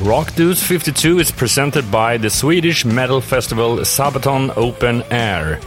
Rock 0.00 0.34
Dudes 0.34 0.62
52 0.62 1.18
is 1.18 1.30
presented 1.32 1.90
by 1.90 2.16
the 2.16 2.30
Swedish 2.30 2.84
metal 2.84 3.20
festival 3.20 3.78
Sabaton 3.78 4.56
Open 4.56 5.02
Air. 5.10 5.60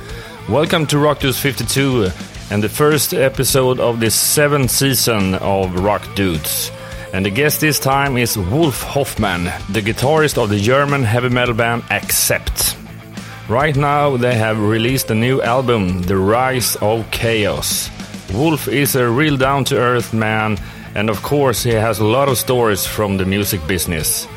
Welcome 0.47 0.87
to 0.87 0.97
Rock 0.97 1.19
Dudes 1.19 1.39
52 1.39 2.09
and 2.49 2.63
the 2.63 2.69
first 2.69 3.13
episode 3.13 3.79
of 3.79 3.99
the 3.99 4.09
seventh 4.09 4.71
season 4.71 5.35
of 5.35 5.75
Rock 5.75 6.03
Dudes. 6.15 6.71
And 7.11 7.25
the 7.25 7.29
guest 7.29 7.59
this 7.59 7.79
time 7.79 8.17
is 8.17 8.37
Wolf 8.37 8.81
Hoffmann, 8.81 9.45
the 9.71 9.81
guitarist 9.81 10.41
of 10.41 10.49
the 10.49 10.59
German 10.59 11.03
heavy 11.03 11.29
metal 11.29 11.53
band 11.53 11.83
Accept. 11.91 12.77
Right 13.49 13.75
now, 13.75 14.15
they 14.15 14.35
have 14.35 14.59
released 14.61 15.11
a 15.11 15.15
new 15.15 15.41
album, 15.41 16.03
The 16.03 16.17
Rise 16.17 16.75
of 16.77 17.09
Chaos. 17.11 17.89
Wolf 18.33 18.67
is 18.67 18.95
a 18.95 19.09
real 19.09 19.37
down 19.37 19.65
to 19.65 19.77
earth 19.77 20.13
man, 20.13 20.57
and 20.95 21.09
of 21.09 21.21
course, 21.21 21.63
he 21.63 21.71
has 21.71 21.99
a 21.99 22.05
lot 22.05 22.29
of 22.29 22.37
stories 22.37 22.85
from 22.85 23.17
the 23.17 23.25
music 23.25 23.65
business. 23.67 24.27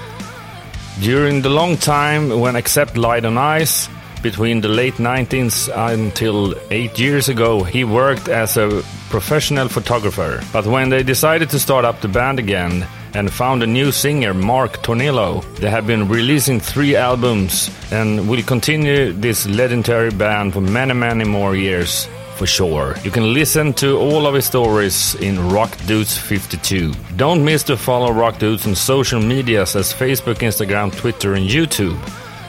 During 1.00 1.42
the 1.42 1.50
long 1.50 1.76
time 1.76 2.40
when 2.40 2.56
Accept 2.56 2.96
lied 2.96 3.24
on 3.24 3.38
ice, 3.38 3.88
between 4.22 4.60
the 4.60 4.68
late 4.68 4.94
90s 4.94 5.68
until 5.74 6.54
eight 6.70 6.98
years 6.98 7.28
ago, 7.28 7.64
he 7.64 7.82
worked 7.84 8.28
as 8.28 8.56
a 8.56 8.82
professional 9.10 9.68
photographer. 9.68 10.40
But 10.52 10.66
when 10.66 10.90
they 10.90 11.02
decided 11.02 11.50
to 11.50 11.58
start 11.58 11.84
up 11.84 12.00
the 12.00 12.08
band 12.08 12.38
again 12.38 12.86
and 13.14 13.30
found 13.32 13.62
a 13.62 13.66
new 13.66 13.90
singer, 13.90 14.32
Mark 14.32 14.78
Tornillo, 14.82 15.42
they 15.56 15.68
have 15.68 15.86
been 15.86 16.08
releasing 16.08 16.60
three 16.60 16.94
albums 16.94 17.70
and 17.90 18.28
will 18.28 18.42
continue 18.42 19.12
this 19.12 19.46
legendary 19.46 20.10
band 20.10 20.52
for 20.52 20.60
many, 20.60 20.94
many 20.94 21.24
more 21.24 21.54
years. 21.56 22.08
For 22.42 22.46
sure. 22.48 22.96
You 23.04 23.12
can 23.12 23.32
listen 23.32 23.72
to 23.74 23.96
all 23.98 24.26
of 24.26 24.34
his 24.34 24.46
stories 24.46 25.14
in 25.14 25.50
Rock 25.50 25.76
Dudes 25.86 26.18
52. 26.18 26.92
Don't 27.14 27.44
miss 27.44 27.62
to 27.62 27.76
follow 27.76 28.10
Rock 28.10 28.40
Dudes 28.40 28.66
on 28.66 28.74
social 28.74 29.20
medias 29.20 29.76
as 29.76 29.92
Facebook, 29.92 30.38
Instagram, 30.40 30.90
Twitter, 30.92 31.34
and 31.34 31.48
YouTube 31.48 31.96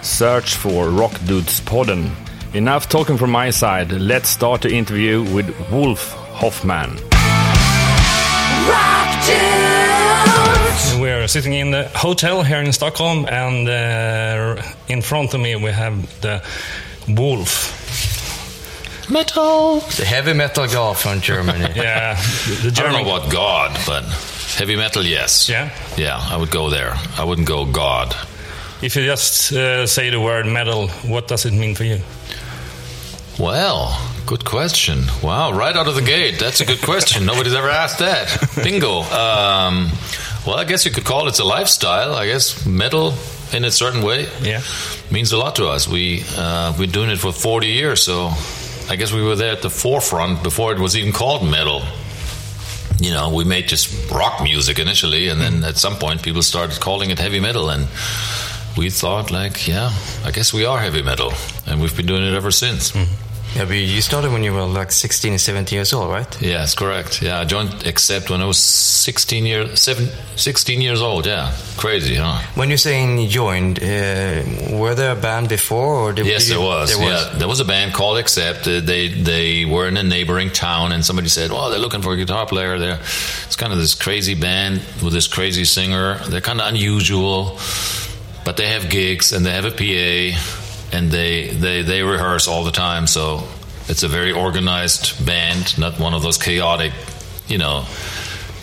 search 0.02 0.55
for 0.55 0.89
Rock 0.89 1.13
Dudes 1.27 1.61
Podden. 1.61 2.09
Enough 2.55 2.89
talking 2.89 3.17
from 3.17 3.30
my 3.30 3.52
side, 3.52 3.91
let's 3.91 4.30
start 4.30 4.63
the 4.63 4.73
interview 4.73 5.22
with 5.31 5.47
Wolf 5.69 6.13
Hoffmann. 6.41 6.97
Rock 8.67 9.25
Dudes! 9.28 11.00
We 11.00 11.11
are 11.11 11.28
sitting 11.28 11.53
in 11.53 11.69
the 11.69 11.88
hotel 11.94 12.41
here 12.41 12.57
in 12.57 12.73
Stockholm, 12.73 13.28
and 13.30 13.69
uh, 13.69 14.59
in 14.88 15.03
front 15.03 15.35
of 15.35 15.39
me 15.39 15.55
we 15.55 15.69
have 15.69 16.19
the 16.22 16.44
Wolf. 17.09 17.83
Metal! 19.09 19.80
The 19.82 20.06
heavy 20.06 20.34
metal 20.34 20.68
guy 20.68 20.94
from 20.94 21.22
Germany. 21.22 21.68
Yeah, 21.76 22.16
the 22.16 22.68
I 22.68 22.70
German. 22.72 22.94
don't 22.94 23.04
know 23.06 23.09
what 23.12 23.32
God, 23.32 23.78
but 23.86 24.04
heavy 24.58 24.76
metal, 24.76 25.04
yes. 25.04 25.50
Yeah. 25.50 25.70
Yeah, 25.98 26.18
I 26.18 26.38
would 26.38 26.52
go 26.52 26.70
there. 26.70 26.94
I 27.18 27.24
wouldn't 27.24 27.48
go 27.48 27.66
God. 27.66 28.16
If 28.81 28.96
you 28.96 29.06
just 29.06 29.52
uh, 29.54 29.88
say 29.88 30.09
the 30.09 30.20
word 30.20 30.46
metal, 30.46 30.88
what 31.08 31.28
does 31.28 31.46
it 31.46 31.54
mean 31.54 31.76
for 31.76 31.84
you? 31.86 32.00
Well, 33.40 33.98
good 34.26 34.46
question. 34.46 35.04
Wow, 35.24 35.54
right 35.54 35.76
out 35.76 35.88
of 35.88 35.96
the 35.96 36.02
gate. 36.02 36.40
That's 36.40 36.62
a 36.62 36.66
good 36.66 36.81
question. 36.81 37.26
Nobody's 37.31 37.54
ever 37.56 37.70
asked 37.70 38.00
that. 38.00 38.28
Bingo. 38.64 39.02
Um, 39.02 39.90
well, 40.46 40.56
I 40.58 40.66
guess 40.66 40.86
you 40.86 40.92
could 40.92 41.06
call 41.06 41.28
it 41.28 41.40
a 41.40 41.44
lifestyle. 41.44 42.14
I 42.14 42.26
guess 42.28 42.66
metal, 42.66 43.14
in 43.54 43.66
a 43.66 43.72
certain 43.72 44.04
way, 44.04 44.28
Yeah. 44.42 44.62
means 45.12 45.31
a 45.31 45.38
lot 45.38 45.56
to 45.56 45.68
us. 45.68 45.88
We 45.88 46.24
uh, 46.38 46.72
we've 46.78 46.92
been 46.92 46.92
doing 46.92 47.09
it 47.09 47.18
for 47.20 47.31
40 47.31 47.68
years, 47.68 48.04
so 48.04 48.31
I 48.89 48.95
guess 48.95 49.12
we 49.12 49.23
were 49.23 49.36
there 49.36 49.52
at 49.52 49.62
the 49.62 49.70
forefront 49.70 50.44
before 50.44 50.73
it 50.73 50.80
was 50.80 50.95
even 50.95 51.14
called 51.14 51.48
metal. 51.50 51.81
You 53.00 53.12
know, 53.12 53.34
we 53.34 53.44
made 53.44 53.67
just 53.67 54.12
rock 54.12 54.44
music 54.44 54.80
initially, 54.80 55.30
and 55.30 55.42
then 55.42 55.58
hmm. 55.59 55.64
at 55.66 55.78
some 55.78 55.95
point 55.95 56.22
people 56.22 56.42
started 56.42 56.80
calling 56.80 57.09
it 57.09 57.20
heavy 57.20 57.40
metal, 57.40 57.70
and 57.70 57.88
we 58.78 58.90
thought 58.90 59.31
like, 59.31 59.67
yeah, 59.67 59.92
I 60.23 60.31
guess 60.31 60.53
we 60.53 60.66
are 60.66 60.80
heavy 60.80 61.02
metal, 61.02 61.34
and 61.66 61.81
we've 61.81 61.96
been 61.96 62.06
doing 62.06 62.24
it 62.24 62.34
ever 62.34 62.52
since. 62.52 62.91
Hmm. 62.91 63.03
Yeah, 63.56 63.66
but 63.66 63.75
you 63.75 64.02
started 64.02 64.31
when 64.31 64.44
you 64.44 64.52
were 64.52 64.64
like 64.66 64.91
16 64.91 65.34
or 65.34 65.38
17 65.38 65.75
years 65.78 65.94
old, 65.94 66.09
right? 66.09 66.41
Yeah, 66.41 66.59
that's 66.59 66.74
correct. 66.74 67.22
Yeah, 67.22 67.40
I 67.40 67.46
joined 67.46 67.86
Accept 67.86 68.31
when 68.31 68.41
I 68.41 68.46
was 68.46 68.58
16 68.58 69.46
years, 69.46 69.80
seven, 69.80 70.09
16 70.38 70.81
years 70.81 71.02
old. 71.02 71.28
Yeah, 71.28 71.53
crazy, 71.78 72.16
huh? 72.16 72.42
When 72.56 72.69
you're 72.69 72.80
saying 72.80 73.30
joined, 73.30 73.78
uh, 73.78 74.42
were 74.72 74.96
there 74.96 75.12
a 75.12 75.16
band 75.16 75.50
before? 75.50 75.96
or 76.09 76.13
did, 76.13 76.25
Yes, 76.25 76.47
you- 76.50 76.56
there 76.56 76.63
was. 76.66 76.97
There 76.97 77.08
Yeah, 77.08 77.30
there 77.38 77.47
was 77.47 77.59
a 77.59 77.66
band 77.66 77.94
called 77.94 78.18
Accept. 78.18 78.68
Uh, 78.68 78.80
they 78.80 79.09
they 79.09 79.66
were 79.66 79.88
in 79.88 79.97
a 79.97 80.03
neighboring 80.03 80.50
town, 80.50 80.92
and 80.92 81.06
somebody 81.06 81.30
said, 81.30 81.52
"Oh, 81.52 81.69
they're 81.69 81.78
looking 81.80 82.02
for 82.02 82.13
a 82.13 82.18
guitar 82.18 82.47
player." 82.47 82.80
There, 82.80 83.00
it's 83.46 83.56
kind 83.56 83.72
of 83.72 83.78
this 83.78 83.94
crazy 83.94 84.34
band 84.34 84.81
with 85.03 85.13
this 85.13 85.28
crazy 85.28 85.63
singer. 85.66 86.18
They're 86.28 86.42
kind 86.42 86.59
of 86.59 86.68
unusual, 86.68 87.59
but 88.46 88.58
they 88.58 88.68
have 88.69 88.90
gigs 88.90 89.31
and 89.31 89.46
they 89.46 89.52
have 89.52 89.66
a 89.66 89.72
PA, 89.72 90.38
and 90.94 91.12
they 91.12 91.48
they 91.50 91.81
they 91.81 92.04
rehearse 92.04 92.48
all 92.48 92.64
the 92.64 92.72
time. 92.72 93.08
So 93.08 93.44
it's 93.90 94.04
a 94.04 94.08
very 94.08 94.31
organized 94.31 95.26
band, 95.26 95.78
not 95.78 96.00
one 96.00 96.14
of 96.14 96.22
those 96.22 96.38
chaotic, 96.38 96.94
you 97.48 97.58
know. 97.58 97.86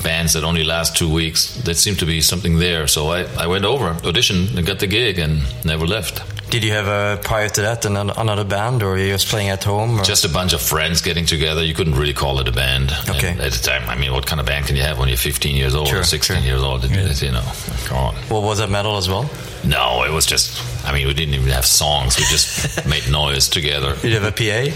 Bands 0.03 0.33
that 0.33 0.45
only 0.45 0.65
last 0.65 0.97
two 0.97 1.13
weeks. 1.13 1.57
There 1.57 1.75
seemed 1.75 1.99
to 1.99 2.07
be 2.07 2.23
something 2.23 2.59
there, 2.59 2.87
so 2.87 3.11
I, 3.11 3.27
I 3.39 3.47
went 3.49 3.67
over, 3.67 3.93
auditioned, 4.03 4.57
and 4.57 4.67
got 4.67 4.79
the 4.79 4.87
gig, 4.87 5.19
and 5.19 5.43
never 5.63 5.87
left. 5.87 6.23
Did 6.51 6.65
you 6.65 6.73
have 6.73 6.89
uh, 6.89 7.19
prior 7.23 7.51
to 7.51 7.61
that 7.61 7.85
another, 7.85 8.15
another 8.17 8.45
band, 8.45 8.83
or 8.83 8.97
you 8.97 9.13
just 9.13 9.29
playing 9.29 9.51
at 9.51 9.63
home? 9.63 10.01
Or? 10.01 10.03
Just 10.03 10.25
a 10.25 10.29
bunch 10.31 10.55
of 10.55 10.63
friends 10.63 11.03
getting 11.03 11.27
together. 11.27 11.63
You 11.63 11.75
couldn't 11.75 11.97
really 11.97 12.15
call 12.15 12.41
it 12.41 12.49
a 12.49 12.53
band. 12.53 12.93
Okay. 13.11 13.33
And 13.33 13.41
at 13.41 13.53
the 13.53 13.63
time, 13.63 13.91
I 13.91 13.95
mean, 13.95 14.13
what 14.13 14.25
kind 14.27 14.41
of 14.41 14.47
band 14.47 14.67
can 14.67 14.75
you 14.75 14.83
have 14.83 14.99
when 14.99 15.09
you're 15.09 15.19
15 15.19 15.55
years 15.55 15.75
old 15.75 15.89
Sure, 15.89 16.01
or 16.01 16.03
16 16.03 16.37
sure. 16.37 16.45
years 16.47 16.63
old? 16.63 16.85
It's, 16.87 17.21
you 17.23 17.31
know, 17.31 17.45
come 17.85 17.99
on. 17.99 18.15
Well, 18.31 18.43
was 18.43 18.59
that 18.59 18.71
metal 18.71 18.97
as 18.97 19.07
well? 19.07 19.29
No, 19.65 20.05
it 20.05 20.11
was 20.13 20.27
just. 20.27 20.63
I 20.87 20.93
mean, 20.95 21.07
we 21.07 21.13
didn't 21.15 21.35
even 21.35 21.49
have 21.51 21.67
songs. 21.67 22.17
We 22.19 22.25
just 22.25 22.87
made 22.89 23.11
noise 23.11 23.49
together. 23.49 23.95
Did 23.97 24.13
you 24.13 24.19
have 24.19 24.25
a 24.25 24.33
PA? 24.33 24.75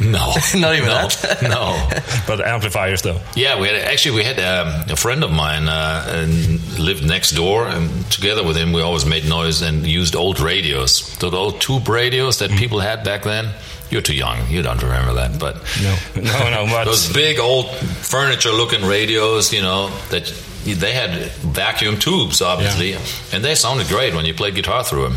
No, 0.04 0.34
Not 0.60 0.74
even 0.74 0.88
no, 0.88 1.08
that? 1.08 1.38
no. 1.42 1.88
But 2.26 2.44
amplifiers, 2.46 3.02
though. 3.02 3.20
Yeah, 3.36 3.60
we 3.60 3.68
had 3.68 3.76
actually 3.76 4.16
we 4.16 4.24
had 4.24 4.38
um, 4.40 4.84
a 4.90 4.96
friend 4.96 5.22
of 5.24 5.30
mine 5.30 5.68
uh, 5.68 6.04
and 6.08 6.78
lived 6.78 7.06
next 7.06 7.32
door, 7.32 7.66
and 7.66 8.10
together 8.10 8.42
with 8.44 8.56
him, 8.56 8.72
we 8.72 8.82
always 8.82 9.06
made 9.06 9.24
noise 9.28 9.62
and 9.62 9.86
used 9.86 10.16
old 10.16 10.40
radios. 10.40 11.16
The 11.18 11.30
old 11.30 11.60
tube 11.60 11.88
radios 11.88 12.38
that 12.40 12.50
people 12.50 12.80
had 12.80 13.04
back 13.04 13.22
then. 13.22 13.50
You're 13.90 14.02
too 14.02 14.14
young. 14.14 14.48
You 14.48 14.62
don't 14.62 14.82
remember 14.82 15.12
that, 15.14 15.38
but 15.38 15.56
No, 15.80 15.96
no, 16.16 16.50
no. 16.50 16.66
But 16.66 16.84
those 16.86 17.12
big 17.12 17.38
old 17.38 17.68
furniture-looking 17.70 18.84
radios, 18.84 19.52
you 19.52 19.62
know, 19.62 19.90
that 20.10 20.26
they 20.64 20.92
had 20.92 21.30
vacuum 21.30 21.98
tubes, 21.98 22.40
obviously, 22.40 22.94
and 23.32 23.44
they 23.44 23.54
sounded 23.54 23.88
great 23.88 24.14
when 24.14 24.24
you 24.24 24.34
played 24.34 24.54
guitar 24.54 24.82
through 24.82 25.02
them. 25.02 25.16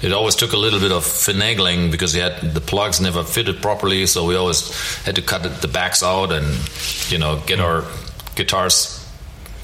It 0.00 0.12
always 0.12 0.36
took 0.36 0.52
a 0.52 0.56
little 0.56 0.80
bit 0.80 0.92
of 0.92 1.02
finagling 1.02 1.90
because 1.90 2.14
you 2.14 2.22
had 2.22 2.54
the 2.54 2.60
plugs 2.60 3.00
never 3.00 3.24
fitted 3.24 3.60
properly, 3.60 4.06
so 4.06 4.24
we 4.24 4.36
always 4.36 4.72
had 5.04 5.16
to 5.16 5.22
cut 5.22 5.42
the 5.60 5.68
backs 5.68 6.02
out 6.02 6.32
and 6.32 6.46
you 7.10 7.18
know 7.18 7.42
get 7.46 7.60
our 7.60 7.84
guitars 8.36 8.94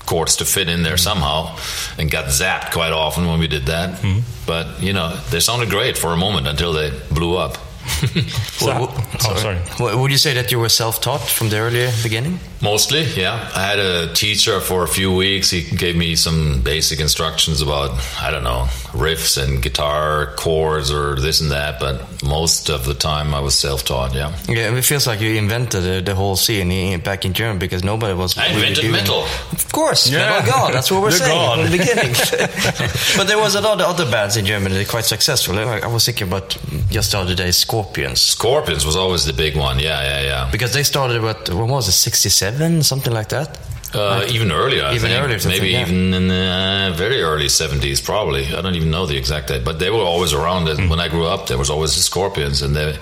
cords 0.07 0.37
to 0.37 0.45
fit 0.45 0.69
in 0.69 0.83
there 0.83 0.95
mm-hmm. 0.95 0.99
somehow, 0.99 1.57
and 1.99 2.11
got 2.11 2.27
zapped 2.27 2.73
quite 2.73 2.93
often 2.93 3.27
when 3.27 3.39
we 3.39 3.47
did 3.47 3.67
that. 3.67 4.01
Mm-hmm. 4.01 4.21
But 4.47 4.83
you 4.83 4.93
know, 4.93 5.17
they 5.31 5.41
sounded 5.41 5.71
great 5.71 5.97
for 5.97 6.13
a 6.13 6.17
moment 6.17 6.47
until 6.47 6.73
they 6.73 6.91
blew 7.11 7.37
up. 7.37 7.57
So- 8.55 8.67
Well, 8.67 8.95
oh, 9.25 9.37
sorry. 9.37 9.59
W- 9.79 9.99
Would 9.99 10.11
you 10.11 10.19
say 10.19 10.33
that 10.35 10.51
you 10.53 10.59
were 10.59 10.69
self-taught 10.69 11.21
from 11.21 11.49
the 11.51 11.59
early 11.59 11.89
beginning? 12.03 12.39
Mostly, 12.63 13.03
yeah. 13.03 13.51
I 13.55 13.63
had 13.63 13.79
a 13.79 14.15
teacher 14.15 14.59
for 14.61 14.85
a 14.85 14.89
few 14.89 15.13
weeks. 15.15 15.51
He 15.51 15.63
gave 15.77 15.97
me 15.97 16.17
some 16.17 16.63
basic 16.63 16.99
instructions 17.01 17.61
about, 17.61 17.91
I 18.21 18.31
don't 18.31 18.45
know, 18.45 18.69
riffs 18.93 19.37
and 19.43 19.61
guitar 19.63 20.33
chords 20.37 20.91
or 20.91 21.17
this 21.17 21.41
and 21.43 21.51
that, 21.51 21.79
but 21.79 22.23
most 22.23 22.71
of 22.71 22.87
the 22.87 22.95
time 22.95 23.35
I 23.35 23.41
was 23.41 23.55
self 23.55 23.85
taught, 23.85 24.15
yeah. 24.15 24.33
Yeah, 24.49 24.75
it 24.75 24.83
feels 24.85 25.07
like 25.07 25.21
you 25.21 25.35
invented 25.35 25.83
the, 25.83 26.01
the 26.01 26.15
whole 26.15 26.37
scene 26.37 27.01
back 27.01 27.25
in 27.27 27.35
Germany 27.35 27.59
because 27.59 27.85
nobody 27.85 28.15
was. 28.15 28.39
I 28.39 28.47
really 28.47 28.69
invented 28.69 28.83
doing- 28.83 28.93
metal. 28.93 29.23
Of 29.53 29.71
course, 29.73 30.09
Yeah. 30.11 30.31
metal 30.31 30.53
god. 30.53 30.73
That's 30.75 30.91
what 30.91 31.03
we're 31.03 31.11
saying 31.11 31.37
god. 31.37 31.61
from 31.61 31.71
the 31.71 31.77
beginning. 31.79 32.13
but 33.19 33.27
there 33.27 33.39
was 33.39 33.55
a 33.57 33.61
lot 33.61 33.81
of 33.81 33.87
other 33.87 34.11
bands 34.11 34.37
in 34.39 34.47
Germany 34.47 34.75
that 34.77 34.87
are 34.87 34.91
quite 34.91 35.05
successful. 35.05 35.59
I 35.59 35.87
was 35.87 36.07
thinking 36.07 36.29
about 36.29 36.57
just 36.91 37.13
the 37.13 37.19
other 37.19 37.35
day, 37.35 37.51
Scorpions, 37.83 38.21
Scorpions 38.21 38.87
was 38.87 38.95
always 38.97 39.25
the 39.25 39.33
big 39.33 39.57
one, 39.57 39.79
yeah, 39.81 40.01
yeah, 40.03 40.23
yeah. 40.23 40.49
because 40.53 40.73
they 40.73 40.85
started 40.85 41.23
what? 41.23 41.49
When 41.49 41.69
was 41.69 41.89
it? 41.89 41.93
Sixty-seven, 41.93 42.83
something 42.85 43.13
like 43.13 43.29
that. 43.31 43.59
Uh, 43.93 44.25
even 44.29 44.51
earlier, 44.53 44.85
I 44.85 44.95
Even 44.95 45.11
think. 45.11 45.25
earlier, 45.25 45.39
maybe 45.49 45.69
yeah. 45.71 45.83
even 45.83 46.15
in 46.15 46.27
the 46.29 46.91
uh, 46.91 46.97
very 46.97 47.23
early 47.23 47.47
70s, 47.47 48.03
probably. 48.05 48.45
I 48.53 48.61
don't 48.61 48.75
even 48.75 48.91
know 48.91 49.07
the 49.07 49.17
exact 49.17 49.47
date, 49.49 49.65
but 49.65 49.79
they 49.79 49.89
were 49.89 50.03
always 50.13 50.33
around. 50.33 50.69
And 50.69 50.91
When 50.91 50.99
I 50.99 51.07
grew 51.09 51.27
up, 51.27 51.47
there 51.47 51.59
was 51.59 51.71
always 51.71 51.95
the 51.95 52.01
Scorpions, 52.03 52.61
and 52.63 52.75
they, 52.75 52.99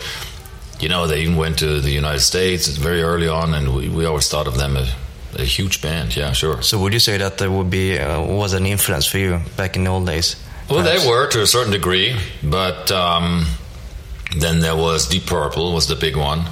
you 0.80 0.90
know, 0.90 1.06
they 1.06 1.22
even 1.22 1.36
went 1.36 1.58
to 1.60 1.80
the 1.80 1.90
United 1.90 2.20
States 2.20 2.68
very 2.68 3.00
early 3.02 3.26
on, 3.26 3.54
and 3.54 3.74
we, 3.74 3.88
we 3.88 4.04
always 4.04 4.28
thought 4.28 4.46
of 4.46 4.56
them 4.58 4.76
as 4.76 4.88
a 5.38 5.44
huge 5.44 5.80
band. 5.80 6.14
Yeah, 6.14 6.32
sure. 6.32 6.60
So 6.60 6.78
would 6.80 6.92
you 6.92 7.00
say 7.00 7.16
that 7.18 7.38
there 7.38 7.50
would 7.50 7.70
be 7.70 7.98
uh, 7.98 8.20
was 8.20 8.52
an 8.52 8.66
influence 8.66 9.06
for 9.06 9.16
you 9.18 9.40
back 9.56 9.76
in 9.76 9.84
the 9.84 9.90
old 9.90 10.06
days? 10.06 10.36
Well, 10.68 10.82
Perhaps? 10.82 11.02
they 11.04 11.08
were 11.08 11.26
to 11.30 11.40
a 11.42 11.46
certain 11.46 11.72
degree, 11.72 12.16
but 12.42 12.90
um, 12.92 13.46
then 14.36 14.60
there 14.60 14.76
was 14.76 15.08
Deep 15.08 15.26
Purple 15.26 15.72
was 15.72 15.86
the 15.86 15.96
big 15.96 16.16
one. 16.16 16.44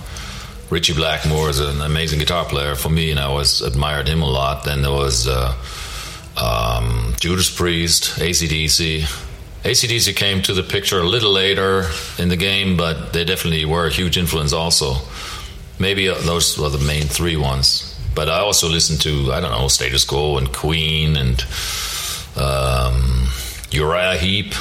Ritchie 0.71 0.94
Blackmore 0.94 1.50
is 1.50 1.59
an 1.59 1.81
amazing 1.81 2.21
guitar 2.21 2.44
player 2.44 2.77
for 2.77 2.91
me, 2.91 3.11
and 3.11 3.19
I 3.19 3.25
always 3.25 3.61
admired 3.61 4.06
him 4.06 4.23
a 4.23 4.29
lot. 4.31 4.65
Then 4.65 4.82
there 4.82 4.93
was 4.93 5.27
uh, 5.27 5.56
um, 6.37 7.15
Judas 7.19 7.55
Priest, 7.55 8.21
ACDC. 8.21 9.00
ACDC 9.65 10.17
came 10.17 10.43
to 10.43 10.55
the 10.55 10.62
picture 10.62 11.00
a 11.00 11.05
little 11.05 11.32
later 11.32 11.87
in 12.19 12.29
the 12.29 12.37
game, 12.37 12.77
but 12.77 13.12
they 13.12 13.25
definitely 13.25 13.65
were 13.65 13.87
a 13.87 13.91
huge 13.91 14.17
influence 14.17 14.53
also. 14.53 14.94
Maybe 15.79 16.09
uh, 16.09 16.15
those 16.21 16.56
were 16.56 16.69
the 16.69 16.79
main 16.79 17.05
three 17.05 17.37
ones. 17.37 17.87
But 18.15 18.29
I 18.29 18.38
also 18.38 18.69
listened 18.69 19.00
to, 19.03 19.32
I 19.32 19.41
don't 19.41 19.50
know, 19.50 19.69
Status 19.69 20.05
Quo 20.05 20.38
and 20.38 20.53
Queen 20.53 21.17
and 21.17 21.44
um, 22.37 23.29
Uriah 23.71 24.17
Heep. 24.17 24.55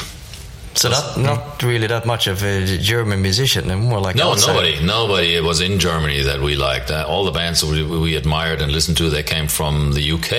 So 0.80 0.90
not 0.90 1.18
not 1.18 1.62
really 1.64 1.88
that 1.88 2.06
much 2.06 2.28
of 2.28 2.42
a 2.44 2.78
German 2.78 3.22
musician, 3.22 3.70
and 3.72 3.81
more 3.81 4.00
like 4.08 4.16
No, 4.16 4.31
outside. 4.31 4.54
nobody, 4.54 4.80
nobody. 4.86 5.36
It 5.36 5.44
was 5.44 5.60
in 5.62 5.78
Germany 5.80 6.24
that 6.24 6.40
we 6.40 6.56
liked. 6.56 6.90
Uh, 6.90 7.06
all 7.10 7.26
the 7.26 7.31
bands 7.40 7.60
that 7.62 7.68
we, 7.70 7.84
we 7.84 8.16
admired 8.16 8.62
and 8.62 8.72
listened 8.72 8.98
to, 8.98 9.10
they 9.10 9.24
came 9.24 9.48
from 9.50 9.92
the 9.94 10.12
UK 10.16 10.34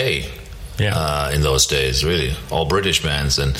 Yeah. 0.78 0.96
uh, 0.96 1.30
in 1.34 1.42
those 1.42 1.66
days. 1.66 2.04
Really, 2.04 2.32
all 2.50 2.64
British 2.64 3.02
bands, 3.02 3.38
and 3.38 3.54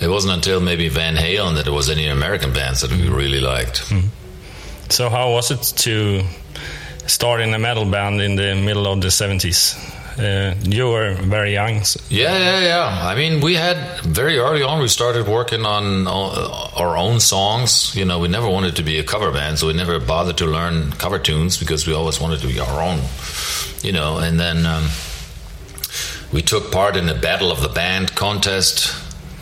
it 0.00 0.08
wasn't 0.08 0.32
until 0.34 0.60
maybe 0.60 0.88
Van 0.88 1.16
Halen 1.16 1.54
that 1.56 1.64
there 1.64 1.74
was 1.74 1.90
any 1.90 2.06
American 2.08 2.52
bands 2.52 2.80
that 2.80 2.90
we 2.90 3.08
really 3.08 3.40
liked. 3.40 3.82
So 4.88 5.10
how 5.10 5.30
was 5.32 5.50
it 5.50 5.62
to 5.84 6.22
start 7.06 7.40
in 7.42 7.52
a 7.54 7.58
metal 7.58 7.84
band 7.84 8.20
in 8.22 8.36
the 8.36 8.54
middle 8.54 8.86
of 8.86 9.00
the 9.00 9.08
70s? 9.10 9.76
Uh, 10.18 10.54
you 10.64 10.88
were 10.88 11.14
very 11.14 11.52
young. 11.52 11.82
so- 11.84 12.00
Yeah, 12.08 12.36
yeah, 12.36 12.60
yeah. 12.60 13.08
I 13.08 13.14
mean, 13.14 13.40
we 13.40 13.54
had 13.54 14.00
very 14.04 14.38
early 14.38 14.62
on. 14.62 14.80
We 14.80 14.88
started 14.88 15.26
working 15.26 15.64
on 15.64 16.06
our 16.06 16.96
own 16.96 17.20
songs. 17.20 17.94
You 17.94 18.04
know, 18.04 18.18
we 18.18 18.28
never 18.28 18.48
wanted 18.48 18.76
to 18.76 18.82
be 18.82 18.98
a 18.98 19.04
cover 19.04 19.30
band, 19.30 19.58
so 19.58 19.66
we 19.68 19.72
never 19.72 19.98
bothered 20.00 20.36
to 20.38 20.46
learn 20.46 20.92
cover 20.92 21.18
tunes 21.18 21.56
because 21.56 21.86
we 21.86 21.94
always 21.94 22.20
wanted 22.20 22.40
to 22.40 22.46
be 22.48 22.58
our 22.60 22.82
own. 22.82 23.00
You 23.82 23.92
know, 23.92 24.18
and 24.18 24.38
then 24.38 24.66
um, 24.66 24.88
we 26.32 26.42
took 26.42 26.70
part 26.70 26.96
in 26.96 27.06
the 27.06 27.14
Battle 27.14 27.50
of 27.50 27.60
the 27.62 27.68
Band 27.68 28.14
contest, 28.14 28.92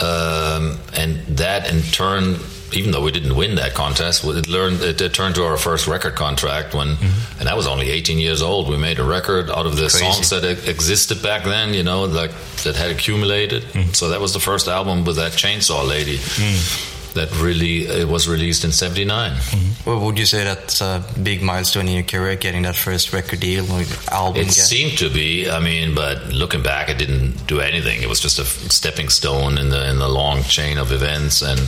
um, 0.01 0.79
and 0.95 1.19
that 1.39 1.71
in 1.71 1.83
turn. 1.83 2.39
Even 2.73 2.91
though 2.91 3.03
we 3.03 3.11
didn't 3.11 3.35
win 3.35 3.55
that 3.57 3.75
contest, 3.75 4.25
it 4.25 4.47
learned 4.49 4.83
it, 4.83 5.01
it 5.01 5.15
turned 5.15 5.35
to 5.37 5.45
our 5.45 5.57
first 5.57 5.87
record 5.87 6.15
contract 6.15 6.75
when, 6.75 6.97
mm-hmm. 6.97 7.41
and 7.41 7.49
I 7.49 7.55
was 7.55 7.67
only 7.67 7.91
18 7.91 8.19
years 8.19 8.43
old. 8.43 8.69
We 8.69 8.77
made 8.77 8.99
a 8.99 9.05
record 9.05 9.51
out 9.51 9.67
of 9.67 9.77
the 9.77 9.89
Crazy. 9.89 9.99
songs 9.99 10.31
that 10.31 10.45
e- 10.45 10.71
existed 10.71 11.23
back 11.23 11.45
then, 11.45 11.73
you 11.73 11.83
know, 11.83 12.05
like 12.05 12.33
that 12.65 12.77
had 12.77 12.91
accumulated. 12.91 13.63
Mm-hmm. 13.63 13.93
So 13.93 14.11
that 14.11 14.21
was 14.21 14.33
the 14.33 14.41
first 14.41 14.69
album 14.69 15.05
with 15.05 15.17
that 15.17 15.33
chainsaw 15.33 15.87
lady 15.87 16.19
mm. 16.19 17.15
that 17.15 17.31
really 17.41 17.87
it 17.87 18.09
was 18.09 18.29
released 18.29 18.65
in 18.65 18.73
'79. 18.73 19.33
Mm-hmm. 19.33 19.91
Well, 19.91 20.01
would 20.05 20.19
you 20.19 20.27
say 20.27 20.45
that's 20.45 20.81
a 20.81 21.03
big 21.23 21.43
milestone 21.43 21.89
in 21.89 21.95
your 21.95 22.03
career, 22.03 22.37
getting 22.37 22.63
that 22.63 22.77
first 22.77 23.13
record 23.13 23.41
deal 23.41 23.65
or 23.73 23.85
album? 24.11 24.43
It 24.43 24.47
get- 24.47 24.53
seemed 24.53 24.99
to 24.99 25.09
be. 25.09 25.51
I 25.51 25.61
mean, 25.61 25.95
but 25.95 26.29
looking 26.33 26.63
back, 26.63 26.91
it 26.91 26.99
didn't 26.99 27.47
do 27.47 27.61
anything. 27.61 28.03
It 28.03 28.09
was 28.09 28.21
just 28.21 28.39
a 28.39 28.45
stepping 28.45 29.09
stone 29.09 29.57
in 29.57 29.71
the 29.71 29.89
in 29.89 29.99
the 29.99 30.09
long 30.09 30.43
chain 30.43 30.77
of 30.77 30.93
events, 30.93 31.41
and 31.41 31.61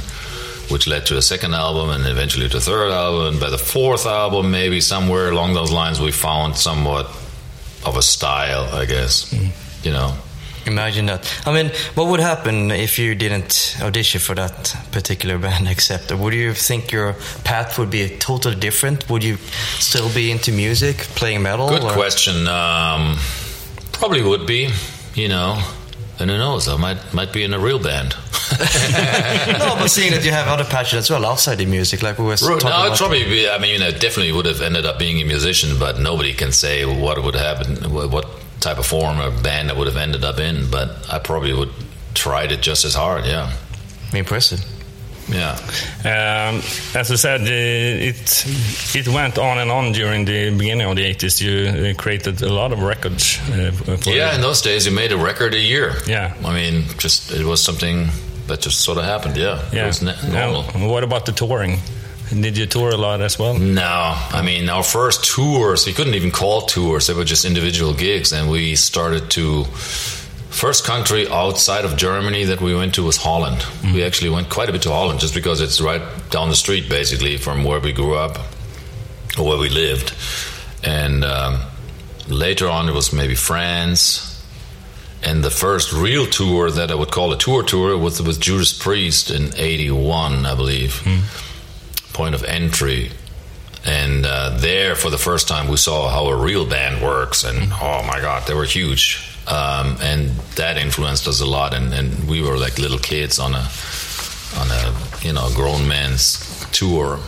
which 0.70 0.86
led 0.86 1.06
to 1.06 1.16
a 1.16 1.22
second 1.22 1.54
album, 1.54 1.90
and 1.90 2.06
eventually 2.06 2.48
to 2.48 2.56
a 2.56 2.60
third 2.60 2.90
album. 2.90 3.26
And 3.32 3.40
by 3.40 3.50
the 3.50 3.58
fourth 3.58 4.06
album, 4.06 4.50
maybe 4.50 4.80
somewhere 4.80 5.30
along 5.30 5.54
those 5.54 5.72
lines, 5.72 6.00
we 6.00 6.12
found 6.12 6.56
somewhat 6.56 7.06
of 7.84 7.96
a 7.96 8.02
style, 8.02 8.68
I 8.74 8.84
guess. 8.86 9.32
You 9.84 9.92
know. 9.92 10.14
Imagine 10.66 11.06
that. 11.06 11.26
I 11.46 11.52
mean, 11.52 11.72
what 11.94 12.08
would 12.08 12.20
happen 12.20 12.70
if 12.70 12.98
you 12.98 13.14
didn't 13.14 13.76
audition 13.80 14.20
for 14.20 14.34
that 14.34 14.76
particular 14.92 15.38
band? 15.38 15.66
Accept, 15.74 16.12
would 16.12 16.34
you 16.34 16.52
think 16.54 16.92
your 16.92 17.14
path 17.44 17.78
would 17.78 17.90
be 17.90 18.08
totally 18.18 18.56
different? 18.56 19.08
Would 19.08 19.24
you 19.24 19.36
still 19.78 20.12
be 20.12 20.30
into 20.30 20.52
music, 20.52 20.98
playing 21.16 21.42
metal? 21.42 21.68
Good 21.68 21.82
or- 21.82 21.92
question. 21.92 22.46
Um, 22.46 23.16
probably 23.92 24.22
would 24.22 24.46
be, 24.46 24.68
you 25.14 25.28
know. 25.28 25.62
And 26.18 26.28
who 26.30 26.36
knows? 26.36 26.68
I 26.68 26.76
might 26.76 27.14
might 27.14 27.32
be 27.32 27.42
in 27.44 27.54
a 27.54 27.58
real 27.58 27.78
band. 27.78 28.14
No, 28.60 29.74
but 29.76 29.88
seeing 29.88 30.12
that 30.12 30.24
you 30.24 30.30
have 30.32 30.46
other 30.48 30.64
passions 30.64 31.04
as 31.04 31.10
well 31.10 31.24
outside 31.26 31.56
the 31.56 31.66
music, 31.66 32.02
like 32.02 32.18
we 32.18 32.24
were 32.24 32.36
no, 32.42 32.58
talking 32.58 32.68
I'd 32.68 32.86
about. 32.86 32.98
probably 32.98 33.24
be. 33.24 33.48
I 33.48 33.58
mean, 33.58 33.82
I 33.82 33.90
definitely 33.90 34.32
would 34.32 34.46
have 34.46 34.60
ended 34.60 34.84
up 34.86 34.98
being 34.98 35.20
a 35.20 35.24
musician, 35.24 35.78
but 35.78 35.98
nobody 35.98 36.34
can 36.34 36.52
say 36.52 36.84
what 36.84 37.22
would 37.22 37.34
happen, 37.34 37.92
what 37.92 38.10
what 38.10 38.26
type 38.60 38.78
of 38.78 38.86
form 38.86 39.20
or 39.20 39.30
band 39.42 39.70
I 39.70 39.74
would 39.74 39.86
have 39.86 39.96
ended 39.96 40.24
up 40.24 40.38
in. 40.38 40.70
But 40.70 40.88
I 41.12 41.18
probably 41.18 41.52
would 41.54 41.70
tried 42.14 42.52
it 42.52 42.60
just 42.60 42.84
as 42.84 42.94
hard. 42.94 43.24
Yeah, 43.24 43.50
Impressive. 44.12 44.60
yeah. 45.28 45.52
Um, 46.04 46.60
as 46.94 47.10
I 47.10 47.16
said, 47.16 47.40
uh, 47.42 47.44
it 47.48 48.44
it 48.96 49.08
went 49.08 49.38
on 49.38 49.58
and 49.58 49.70
on 49.70 49.92
during 49.92 50.24
the 50.26 50.50
beginning 50.56 50.86
of 50.90 50.96
the 50.96 51.04
80s. 51.14 51.40
You 51.40 51.90
uh, 51.90 51.94
created 52.02 52.42
a 52.42 52.52
lot 52.52 52.72
of 52.72 52.80
records. 52.82 53.38
Uh, 53.48 53.70
for 54.02 54.10
Yeah, 54.10 54.34
in 54.34 54.40
those 54.40 54.60
days, 54.60 54.86
you 54.86 54.92
made 54.92 55.12
a 55.12 55.16
record 55.16 55.54
a 55.54 55.60
year. 55.60 55.94
Yeah. 56.06 56.34
I 56.44 56.52
mean, 56.52 56.84
just 56.98 57.30
it 57.32 57.44
was 57.46 57.62
something 57.62 58.08
that 58.50 58.60
just 58.60 58.80
sort 58.80 58.98
of 58.98 59.04
happened. 59.04 59.36
Yeah, 59.36 59.62
yeah. 59.72 59.84
it 59.84 59.86
was 59.86 60.02
normal. 60.02 60.64
Now, 60.74 60.88
what 60.88 61.02
about 61.02 61.26
the 61.26 61.32
touring? 61.32 61.78
Did 62.28 62.56
you 62.56 62.66
tour 62.66 62.90
a 62.90 62.96
lot 62.96 63.20
as 63.22 63.38
well? 63.40 63.58
No, 63.58 63.82
I 63.82 64.42
mean 64.42 64.68
our 64.68 64.84
first 64.84 65.24
tours. 65.24 65.84
We 65.86 65.92
couldn't 65.92 66.14
even 66.14 66.30
call 66.30 66.62
tours; 66.62 67.06
they 67.08 67.14
were 67.14 67.24
just 67.24 67.44
individual 67.44 67.92
gigs, 67.94 68.32
and 68.32 68.50
we 68.50 68.76
started 68.76 69.30
to. 69.30 69.64
First 70.50 70.84
country 70.84 71.28
outside 71.28 71.84
of 71.84 71.96
Germany 71.96 72.44
that 72.44 72.60
we 72.60 72.74
went 72.74 72.94
to 72.96 73.04
was 73.04 73.16
Holland. 73.16 73.64
We 73.94 74.02
actually 74.02 74.30
went 74.30 74.50
quite 74.50 74.68
a 74.68 74.72
bit 74.72 74.82
to 74.82 74.90
Holland 74.90 75.20
just 75.20 75.32
because 75.32 75.60
it's 75.60 75.80
right 75.80 76.02
down 76.30 76.48
the 76.48 76.56
street, 76.56 76.88
basically, 76.88 77.36
from 77.36 77.62
where 77.64 77.78
we 77.78 77.92
grew 77.92 78.16
up 78.16 78.36
or 79.38 79.46
where 79.46 79.58
we 79.58 79.68
lived. 79.68 80.12
And 80.82 81.24
um, 81.24 81.60
later 82.28 82.68
on, 82.68 82.88
it 82.88 82.94
was 82.94 83.12
maybe 83.12 83.36
France. 83.36 84.29
And 85.22 85.44
the 85.44 85.50
first 85.50 85.92
real 85.92 86.26
tour 86.26 86.70
that 86.70 86.90
I 86.90 86.94
would 86.94 87.10
call 87.10 87.32
a 87.32 87.38
tour 87.38 87.62
tour 87.62 87.96
was 87.98 88.22
with 88.22 88.40
Judas 88.40 88.72
Priest 88.72 89.30
in 89.30 89.54
'81, 89.56 90.46
I 90.46 90.54
believe 90.54 91.02
point 92.12 92.34
of 92.34 92.44
entry. 92.44 93.10
And 93.84 94.26
uh, 94.26 94.58
there, 94.58 94.94
for 94.94 95.10
the 95.10 95.18
first 95.18 95.48
time, 95.48 95.68
we 95.68 95.76
saw 95.76 96.08
how 96.08 96.26
a 96.26 96.36
real 96.36 96.66
band 96.66 97.02
works. 97.02 97.44
And 97.44 97.72
oh 97.72 98.02
my 98.06 98.20
God, 98.20 98.46
they 98.46 98.54
were 98.54 98.64
huge. 98.64 99.26
Um, 99.48 99.96
and 100.02 100.30
that 100.56 100.76
influenced 100.76 101.26
us 101.26 101.40
a 101.40 101.46
lot. 101.46 101.72
And, 101.72 101.92
and 101.94 102.28
we 102.28 102.42
were 102.42 102.58
like 102.58 102.78
little 102.78 102.98
kids 102.98 103.38
on 103.38 103.54
a 103.54 103.68
on 104.58 104.68
a 104.70 104.94
you 105.22 105.32
know 105.32 105.48
grown 105.54 105.86
man's 105.86 106.66
tour 106.72 107.20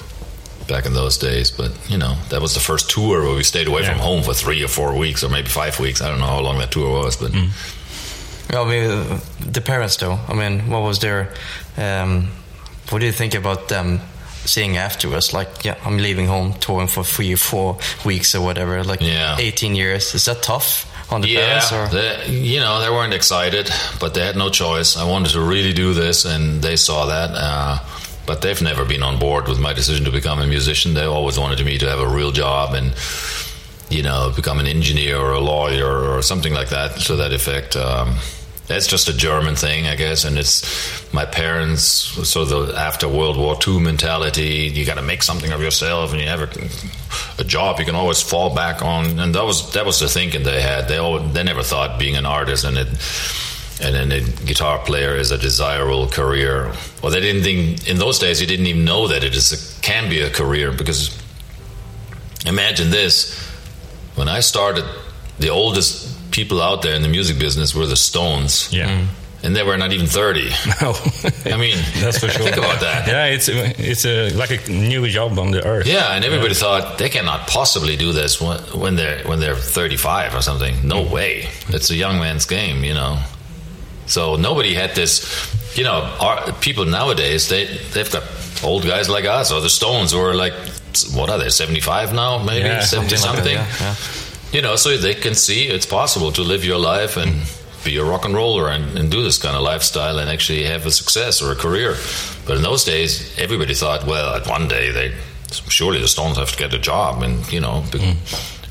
back 0.69 0.85
in 0.85 0.93
those 0.93 1.17
days. 1.17 1.51
But 1.51 1.73
you 1.89 1.97
know 1.97 2.17
that 2.29 2.43
was 2.43 2.53
the 2.55 2.61
first 2.61 2.91
tour 2.91 3.23
where 3.23 3.35
we 3.37 3.45
stayed 3.45 3.69
away 3.69 3.85
from 3.85 3.99
home 3.99 4.23
for 4.23 4.35
three 4.35 4.63
or 4.63 4.69
four 4.69 4.97
weeks 4.97 5.25
or 5.25 5.31
maybe 5.31 5.49
five 5.49 5.81
weeks. 5.81 6.03
I 6.03 6.09
don't 6.11 6.21
know 6.21 6.27
how 6.27 6.41
long 6.41 6.59
that 6.59 6.71
tour 6.71 6.91
was, 7.03 7.17
but 7.17 7.33
I 7.35 7.51
mean, 8.51 8.91
uh, 8.91 9.21
the 9.41 9.61
parents, 9.61 9.97
though. 9.97 10.19
I 10.29 10.35
mean, 10.35 10.69
what 10.71 10.83
was 10.83 10.99
their? 10.99 11.33
Um, 11.77 12.29
what 12.91 12.99
do 12.99 13.07
you 13.07 13.13
think 13.13 13.35
about 13.35 13.69
them 13.69 14.01
saying 14.45 14.77
afterwards? 14.77 15.33
Like, 15.33 15.65
yeah, 15.65 15.77
I'm 15.85 15.97
leaving 15.99 16.27
home, 16.27 16.53
touring 16.55 16.89
for 16.89 17.05
three 17.05 17.33
or 17.33 17.37
four 17.39 17.79
weeks 18.05 18.35
or 18.35 18.41
whatever. 18.43 18.83
Like, 18.85 19.01
Yeah. 19.01 19.37
18 19.39 19.75
years. 19.75 20.15
Is 20.15 20.25
that 20.27 20.43
tough 20.43 20.87
on 21.11 21.21
the 21.23 21.29
yeah, 21.29 21.61
parents? 21.61 21.73
Or 21.73 21.87
they, 21.89 22.27
you 22.29 22.61
know, 22.61 22.81
they 22.81 22.91
weren't 22.91 23.15
excited, 23.15 23.71
but 24.01 24.15
they 24.15 24.25
had 24.27 24.37
no 24.37 24.51
choice. 24.51 24.97
I 24.97 25.05
wanted 25.09 25.31
to 25.33 25.41
really 25.41 25.73
do 25.73 25.95
this, 25.95 26.25
and 26.25 26.61
they 26.63 26.77
saw 26.77 27.07
that. 27.07 27.31
Uh, 27.33 27.79
but 28.27 28.41
they've 28.43 28.63
never 28.63 28.85
been 28.85 29.03
on 29.03 29.19
board 29.19 29.49
with 29.49 29.59
my 29.59 29.73
decision 29.73 30.05
to 30.05 30.11
become 30.13 30.41
a 30.41 30.47
musician. 30.47 30.95
They 30.95 31.05
always 31.05 31.39
wanted 31.39 31.65
me 31.65 31.79
to 31.79 31.89
have 31.89 31.99
a 32.01 32.07
real 32.09 32.31
job 32.33 32.75
and, 32.75 32.93
you 33.93 34.03
know, 34.03 34.33
become 34.35 34.59
an 34.59 34.67
engineer 34.67 35.19
or 35.19 35.33
a 35.33 35.41
lawyer 35.41 35.87
or 35.87 36.23
something 36.23 36.53
like 36.53 36.71
that 36.71 36.99
to 37.01 37.17
that 37.17 37.33
effect. 37.33 37.77
Um, 37.77 38.17
that's 38.69 38.87
just 38.87 39.09
a 39.09 39.13
German 39.13 39.57
thing, 39.57 39.87
I 39.87 39.97
guess, 39.97 40.25
and 40.25 40.39
it's 40.39 41.13
my 41.13 41.27
parents 41.27 41.83
sort 41.83 42.51
of 42.51 42.69
the 42.69 42.79
after 42.79 43.09
World 43.09 43.37
War 43.37 43.57
II 43.67 43.81
mentality. 43.81 44.71
You 44.73 44.87
got 44.87 44.95
to 44.95 45.03
make 45.03 45.23
something 45.23 45.53
of 45.53 45.61
yourself, 45.61 46.13
and 46.13 46.21
you 46.21 46.29
have 46.29 46.43
a, 46.43 47.43
a 47.43 47.45
job 47.45 47.81
you 47.81 47.85
can 47.85 47.97
always 47.97 48.23
fall 48.23 48.55
back 48.55 48.81
on. 48.81 49.19
And 49.19 49.35
that 49.35 49.45
was 49.45 49.73
that 49.73 49.85
was 49.85 50.01
the 50.01 50.09
thinking 50.09 50.45
they 50.45 50.63
had. 50.63 50.89
They 50.89 50.97
all 50.97 51.19
they 51.19 51.43
never 51.43 51.63
thought 51.63 51.99
being 51.99 52.17
an 52.17 52.25
artist 52.25 52.65
and 52.65 52.79
it 52.79 52.89
and 53.83 53.95
then 53.95 54.13
a 54.13 54.21
guitar 54.45 54.79
player 54.79 55.17
is 55.17 55.33
a 55.33 55.39
desirable 55.39 56.09
career. 56.09 56.73
Well, 57.03 57.11
they 57.11 57.21
didn't 57.21 57.43
think 57.43 57.89
in 57.89 57.99
those 57.99 58.19
days. 58.19 58.41
You 58.41 58.47
didn't 58.47 58.67
even 58.67 58.85
know 58.85 59.09
that 59.09 59.25
it 59.25 59.35
is 59.35 59.53
a, 59.53 59.83
can 59.83 60.09
be 60.09 60.21
a 60.21 60.31
career 60.31 60.73
because 60.73 61.19
imagine 62.47 62.91
this: 62.91 63.52
when 64.15 64.29
I 64.29 64.41
started, 64.41 64.85
the 65.39 65.49
oldest 65.51 66.31
people 66.31 66.61
out 66.61 66.83
there 66.83 66.95
in 66.95 67.03
the 67.03 67.09
music 67.09 67.39
business 67.39 67.75
were 67.75 67.87
the 67.87 67.97
Stones. 67.97 68.73
Yeah. 68.73 68.89
Mm. 68.89 69.07
And 69.45 69.57
they 69.57 69.65
were 69.65 69.77
not 69.77 69.93
even 69.93 70.07
30. 70.07 70.51
No, 70.81 70.95
I 71.47 71.57
mean, 71.57 71.77
that's 71.97 72.19
for 72.19 72.29
sure. 72.29 72.45
think 72.45 72.57
about 72.57 72.81
that. 72.81 73.09
Yeah, 73.09 73.27
it's 73.27 73.49
it's 73.49 74.05
a, 74.05 74.31
like 74.35 74.51
a 74.53 74.71
new 74.71 75.09
job 75.09 75.37
on 75.37 75.51
the 75.51 75.67
earth. 75.67 75.87
Yeah, 75.87 76.15
and 76.15 76.25
everybody 76.25 76.55
thought 76.55 76.99
they 76.99 77.09
cannot 77.09 77.49
possibly 77.49 77.97
do 77.97 78.13
this 78.13 78.41
when, 78.41 78.59
when 78.79 78.95
they're 78.95 79.27
when 79.27 79.41
they're 79.41 79.57
35 79.57 80.37
or 80.37 80.43
something. 80.43 80.87
No 80.87 81.03
mm. 81.03 81.11
way. 81.11 81.49
It's 81.69 81.91
a 81.91 81.97
young 81.97 82.21
man's 82.21 82.47
game, 82.47 82.85
you 82.85 82.95
know. 82.95 83.21
So 84.07 84.37
nobody 84.37 84.75
had 84.75 84.95
this, 84.95 85.27
you 85.77 85.83
know. 85.83 86.03
Our, 86.21 86.53
people 86.61 86.85
nowadays 86.85 87.49
they 87.49 87.67
they've 87.95 88.11
got 88.13 88.23
old 88.63 88.85
guys 88.85 89.09
like 89.09 89.25
us 89.25 89.51
or 89.51 89.61
the 89.61 89.71
Stones 89.71 90.13
who 90.13 90.21
are 90.21 90.35
like 90.35 90.55
what 91.15 91.31
are 91.31 91.39
they 91.39 91.49
75 91.49 92.13
now 92.15 92.39
maybe 92.39 92.67
Yeah, 92.69 92.81
70 92.81 93.17
something 93.17 93.57
like 93.57 93.69
that, 93.79 93.81
yeah. 93.81 93.95
You 94.57 94.61
know, 94.63 94.77
so 94.77 94.97
they 94.99 95.15
can 95.15 95.35
see 95.35 95.67
it's 95.69 95.87
possible 95.87 96.31
to 96.33 96.43
live 96.43 96.63
your 96.65 96.79
life 96.79 97.17
and 97.17 97.33
be 97.85 97.97
a 97.97 98.05
rock 98.05 98.25
and 98.27 98.35
roller 98.35 98.69
and, 98.69 98.99
and 98.99 99.11
do 99.11 99.23
this 99.23 99.39
kind 99.39 99.57
of 99.57 99.63
lifestyle 99.63 100.19
and 100.19 100.29
actually 100.29 100.65
have 100.65 100.85
a 100.87 100.91
success 100.91 101.41
or 101.41 101.53
a 101.53 101.57
career. 101.57 101.97
But 102.47 102.57
in 102.59 102.63
those 102.63 102.85
days, 102.85 103.33
everybody 103.39 103.75
thought, 103.75 104.07
well, 104.07 104.35
at 104.35 104.47
one 104.47 104.69
day 104.69 104.91
they 104.93 105.15
surely 105.69 106.01
the 106.01 106.09
Stones 106.09 106.37
have 106.37 106.53
to 106.53 106.59
get 106.59 106.75
a 106.75 106.79
job 106.79 107.23
and 107.23 107.51
you 107.53 107.61
know. 107.61 107.83
Be, 107.91 108.15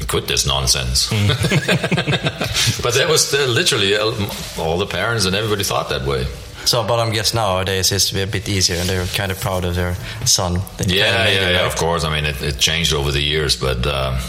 Quit 0.08 0.28
this 0.28 0.46
nonsense. 0.46 1.10
but 2.84 2.94
that 2.96 3.08
was 3.08 3.34
uh, 3.34 3.46
literally 3.46 3.96
uh, 3.96 4.12
all 4.58 4.78
the 4.78 4.88
parents 4.88 5.26
and 5.26 5.36
everybody 5.36 5.64
thought 5.64 5.90
that 5.90 6.04
way. 6.06 6.26
So, 6.66 6.84
but 6.84 7.00
I'm 7.00 7.12
guess 7.12 7.34
nowadays 7.34 7.92
it's 7.92 8.12
a 8.14 8.26
bit 8.28 8.48
easier, 8.48 8.78
and 8.78 8.88
they're 8.88 9.06
kind 9.08 9.32
of 9.32 9.40
proud 9.42 9.66
of 9.66 9.76
their 9.76 9.96
son. 10.26 10.62
They 10.78 10.96
Yeah, 10.96 11.12
kind 11.12 11.28
of 11.30 11.34
yeah, 11.34 11.50
it 11.50 11.52
yeah. 11.54 11.58
right. 11.62 11.66
Of 11.74 11.76
course. 11.76 12.04
I 12.04 12.10
mean, 12.14 12.26
it, 12.26 12.42
it 12.42 12.58
changed 12.60 12.94
over 12.94 13.12
the 13.12 13.22
years, 13.22 13.56
but 13.56 13.86
uh, 13.86 14.20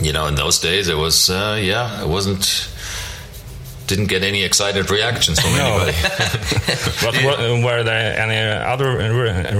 you 0.00 0.12
know, 0.12 0.26
in 0.26 0.34
those 0.36 0.60
days, 0.60 0.88
it 0.88 0.96
was 0.96 1.28
uh, 1.30 1.58
yeah, 1.60 2.02
it 2.02 2.08
wasn't. 2.08 2.68
Didn't 3.88 4.06
get 4.08 4.24
any 4.24 4.42
excited 4.42 4.90
reactions 4.90 5.38
from 5.40 5.52
No. 5.56 5.78
anybody. 5.78 5.92
But 7.04 7.14
were, 7.22 7.62
were 7.64 7.82
there 7.84 8.18
any 8.18 8.36
other 8.72 8.96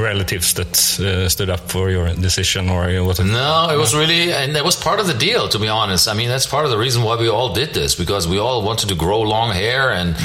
relatives 0.03 0.53
that 0.55 0.77
uh, 1.01 1.29
stood 1.29 1.49
up 1.49 1.71
for 1.71 1.91
your 1.91 2.09
decision, 2.15 2.69
or 2.69 2.89
was 3.05 3.21
it? 3.21 3.25
No, 3.27 3.69
it 3.71 3.77
was 3.77 3.95
really, 3.95 4.33
and 4.33 4.57
that 4.57 4.65
was 4.65 4.75
part 4.75 4.99
of 4.99 5.07
the 5.07 5.15
deal, 5.15 5.49
to 5.51 5.59
be 5.61 5.69
honest. 5.69 6.09
I 6.09 6.15
mean, 6.15 6.29
that's 6.29 6.45
part 6.47 6.65
of 6.65 6.73
the 6.73 6.79
reason 6.79 7.05
why 7.05 7.15
we 7.17 7.29
all 7.29 7.53
did 7.55 7.73
this 7.73 7.95
because 7.95 8.27
we 8.27 8.39
all 8.39 8.63
wanted 8.63 8.89
to 8.89 8.97
grow 8.97 9.21
long 9.21 9.53
hair 9.53 9.93
and 9.93 10.17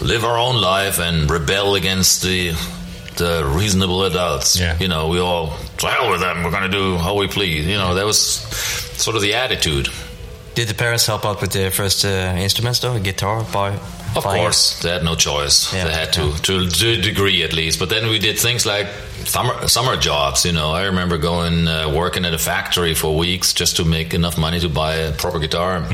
live 0.00 0.24
our 0.24 0.38
own 0.38 0.60
life 0.60 0.98
and 0.98 1.30
rebel 1.30 1.74
against 1.74 2.22
the 2.22 2.52
the 3.16 3.44
reasonable 3.54 4.04
adults. 4.04 4.58
Yeah. 4.58 4.78
You 4.78 4.88
know, 4.88 5.08
we 5.08 5.18
all 5.18 5.56
to 5.78 5.86
hell 5.86 6.10
with 6.10 6.20
them. 6.20 6.42
We're 6.42 6.50
going 6.50 6.70
to 6.70 6.76
do 6.76 6.96
how 6.96 7.16
we 7.16 7.28
please. 7.28 7.66
You 7.66 7.76
know, 7.76 7.94
that 7.94 8.06
was 8.06 8.18
sort 8.18 9.16
of 9.16 9.22
the 9.22 9.34
attitude. 9.34 9.88
Did 10.54 10.68
the 10.68 10.74
parents 10.74 11.06
help 11.06 11.24
out 11.24 11.40
with 11.40 11.52
their 11.52 11.70
first 11.70 12.04
uh, 12.04 12.08
instruments, 12.08 12.80
though? 12.80 12.98
Guitar, 12.98 13.44
by 13.52 13.78
Of 14.16 14.24
course, 14.24 14.80
they 14.80 14.90
had 14.90 15.04
no 15.04 15.14
choice. 15.14 15.72
Yeah. 15.72 15.84
They 15.84 15.92
had 15.92 16.12
to, 16.14 16.32
to, 16.42 16.68
to 16.68 16.90
a 16.90 16.96
degree 17.00 17.44
at 17.44 17.52
least. 17.52 17.78
But 17.78 17.88
then 17.88 18.08
we 18.08 18.18
did 18.18 18.38
things 18.38 18.66
like 18.66 18.88
summer 19.26 19.68
summer 19.68 19.96
jobs. 19.96 20.44
You 20.44 20.52
know, 20.52 20.72
I 20.72 20.86
remember 20.86 21.18
going 21.18 21.68
uh, 21.68 21.92
working 21.94 22.24
at 22.24 22.34
a 22.34 22.38
factory 22.38 22.94
for 22.94 23.16
weeks 23.16 23.52
just 23.52 23.76
to 23.76 23.84
make 23.84 24.12
enough 24.12 24.36
money 24.36 24.58
to 24.60 24.68
buy 24.68 24.94
a 24.94 25.12
proper 25.12 25.38
guitar. 25.38 25.86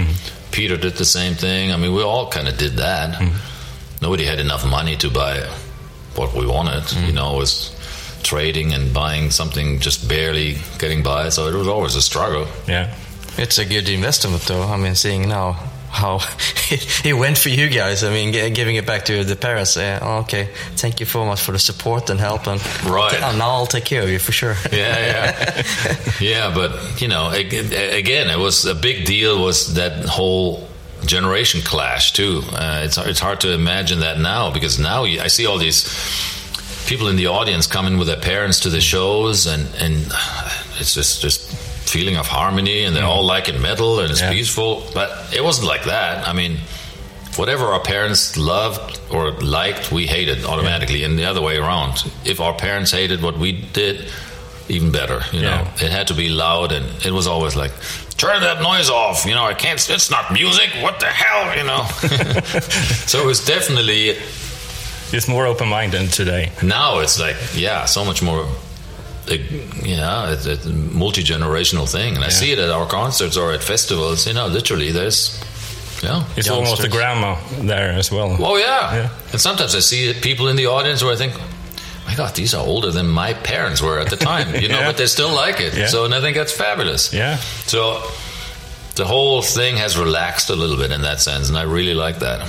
Peter 0.52 0.76
did 0.76 0.94
the 0.94 1.04
same 1.04 1.34
thing. 1.34 1.72
I 1.72 1.76
mean, 1.76 1.92
we 1.92 2.02
all 2.02 2.30
kind 2.30 2.48
of 2.48 2.56
did 2.56 2.76
that. 2.78 3.20
Nobody 4.06 4.24
had 4.24 4.38
enough 4.38 4.64
money 4.64 4.94
to 4.98 5.10
buy 5.10 5.40
what 6.14 6.32
we 6.32 6.46
wanted. 6.46 6.84
You 7.08 7.12
know, 7.12 7.34
it 7.34 7.38
was 7.38 7.74
trading 8.22 8.72
and 8.72 8.94
buying 8.94 9.32
something 9.32 9.80
just 9.80 10.08
barely 10.08 10.58
getting 10.78 11.02
by. 11.02 11.30
So 11.30 11.48
it 11.48 11.54
was 11.54 11.66
always 11.66 11.96
a 11.96 12.00
struggle. 12.02 12.46
Yeah. 12.68 12.94
It's 13.36 13.58
a 13.58 13.64
good 13.64 13.88
investment, 13.88 14.42
though. 14.42 14.62
I 14.62 14.76
mean, 14.76 14.94
seeing 14.94 15.28
now 15.28 15.54
how 15.90 16.20
it 17.04 17.16
went 17.18 17.36
for 17.36 17.48
you 17.48 17.68
guys. 17.68 18.04
I 18.04 18.10
mean, 18.10 18.30
giving 18.54 18.76
it 18.76 18.86
back 18.86 19.06
to 19.06 19.24
the 19.24 19.34
parents. 19.34 19.76
Uh, 19.76 19.98
oh, 20.00 20.18
okay, 20.18 20.50
thank 20.76 21.00
you 21.00 21.06
so 21.06 21.24
much 21.26 21.40
for 21.40 21.50
the 21.50 21.58
support 21.58 22.08
and 22.08 22.20
help, 22.20 22.46
and 22.46 22.60
Right. 22.84 23.12
Okay, 23.12 23.38
now 23.38 23.50
I'll 23.50 23.66
take 23.66 23.86
care 23.86 24.02
of 24.02 24.08
you 24.08 24.20
for 24.20 24.30
sure. 24.30 24.54
yeah, 24.70 24.98
yeah, 25.10 25.62
yeah. 26.20 26.54
But 26.54 27.02
you 27.02 27.08
know, 27.08 27.30
again, 27.30 28.30
it 28.30 28.38
was 28.38 28.66
a 28.66 28.74
big 28.74 29.04
deal. 29.04 29.42
Was 29.42 29.74
that 29.74 30.04
whole 30.04 30.68
generation 31.04 31.60
clash 31.62 32.12
too? 32.12 32.42
Uh, 32.52 32.82
it's 32.84 32.98
it's 32.98 33.20
hard 33.20 33.40
to 33.40 33.52
imagine 33.52 34.00
that 34.00 34.18
now 34.18 34.50
because 34.52 34.78
now 34.78 35.04
you, 35.04 35.20
I 35.20 35.28
see 35.28 35.46
all 35.46 35.58
these 35.58 35.84
people 36.86 37.08
in 37.08 37.16
the 37.16 37.26
audience 37.26 37.66
coming 37.66 37.98
with 37.98 38.06
their 38.08 38.20
parents 38.20 38.60
to 38.60 38.70
the 38.70 38.80
shows, 38.80 39.46
and 39.46 39.66
and 39.76 40.06
it's 40.80 40.94
just 40.94 41.20
just 41.22 41.40
feeling 41.88 42.16
of 42.16 42.26
harmony, 42.26 42.84
and 42.84 42.94
they're 42.96 43.04
all 43.04 43.24
liking 43.24 43.60
metal, 43.60 44.00
and 44.00 44.10
it's 44.10 44.20
Yeah. 44.20 44.32
peaceful. 44.32 44.82
But 44.94 45.10
it 45.34 45.42
wasn't 45.44 45.66
like 45.68 45.84
that. 45.84 46.26
I 46.28 46.32
mean. 46.32 46.58
Whatever 47.36 47.66
our 47.66 47.80
parents 47.80 48.38
loved 48.38 48.98
or 49.10 49.30
liked, 49.42 49.92
we 49.92 50.06
hated 50.06 50.46
automatically, 50.46 51.04
and 51.04 51.18
the 51.18 51.26
other 51.26 51.42
way 51.42 51.58
around. 51.58 52.02
If 52.24 52.40
our 52.40 52.54
parents 52.54 52.90
hated 52.92 53.20
what 53.20 53.36
we 53.36 53.52
did, 53.52 54.08
even 54.68 54.90
better. 54.90 55.20
You 55.32 55.42
know, 55.42 55.48
Yeah. 55.78 55.84
it 55.86 55.90
had 55.92 56.06
to 56.08 56.14
be 56.14 56.28
loud, 56.28 56.72
and 56.72 56.84
it 57.04 57.12
was 57.12 57.26
always 57.26 57.54
like, 57.56 57.72
"Turn 58.16 58.40
that 58.42 58.60
noise 58.62 58.90
off." 58.90 59.24
You 59.26 59.34
know, 59.34 59.44
I 59.44 59.54
can't. 59.54 59.78
It's 59.90 60.10
not 60.10 60.32
music. 60.32 60.70
What 60.82 61.00
the 61.00 61.06
hell? 61.06 61.56
You 61.56 61.64
know. 61.64 61.84
so 63.06 63.20
it 63.22 63.26
was 63.26 63.44
definitely 63.44 64.16
It's 65.12 65.28
more 65.28 65.46
open-minded 65.46 66.12
today. 66.12 66.50
now. 66.62 66.98
It's 67.00 67.18
like 67.20 67.36
yeah, 67.54 67.84
so 67.86 68.04
much 68.04 68.22
more. 68.22 68.46
Yeah, 69.82 70.32
it's 70.32 70.46
a 70.46 70.68
multi 70.70 71.22
generational 71.24 71.86
thing, 71.90 72.14
and 72.16 72.24
I 72.24 72.28
see 72.30 72.52
it 72.52 72.58
at 72.58 72.70
our 72.70 72.86
concerts 72.86 73.36
or 73.36 73.52
at 73.52 73.62
festivals. 73.62 74.26
You 74.26 74.34
know, 74.34 74.46
literally, 74.46 74.92
there's 74.92 75.40
yeah. 76.02 76.24
It's 76.36 76.48
almost 76.48 76.80
a 76.80 76.82
Youngsters. 76.82 76.92
grandma 76.92 77.36
there 77.60 77.90
as 77.98 78.10
well. 78.12 78.36
Oh 78.38 78.56
yeah. 78.56 78.94
Yeah. 78.94 79.08
And 79.32 79.40
sometimes 79.40 79.74
I 79.74 79.80
see 79.80 80.12
people 80.20 80.48
in 80.48 80.56
the 80.56 80.66
audience 80.66 81.02
where 81.02 81.12
I 81.12 81.16
think, 81.16 81.32
my 82.06 82.14
God, 82.14 82.34
these 82.34 82.54
are 82.54 82.64
older 82.66 82.90
than 82.92 83.08
my 83.08 83.34
parents 83.34 83.80
were 83.82 83.98
at 83.98 84.10
the 84.10 84.16
time. 84.16 84.54
You 84.54 84.68
know, 84.68 84.78
Yeah. 84.80 84.86
but 84.88 84.96
they 84.96 85.06
still 85.06 85.34
like 85.34 85.60
it. 85.60 85.74
Yeah. 85.76 85.86
So 85.88 86.04
and 86.04 86.14
I 86.14 86.20
think 86.20 86.36
that's 86.36 86.52
fabulous. 86.52 87.12
Yeah. 87.12 87.36
So 87.66 88.02
the 88.94 89.04
whole 89.04 89.42
thing 89.42 89.76
has 89.76 89.96
relaxed 89.98 90.50
a 90.50 90.56
little 90.56 90.76
bit 90.76 90.90
in 90.90 91.02
that 91.02 91.20
sense, 91.20 91.48
and 91.48 91.58
I 91.58 91.62
really 91.62 91.94
like 91.94 92.18
that. 92.20 92.48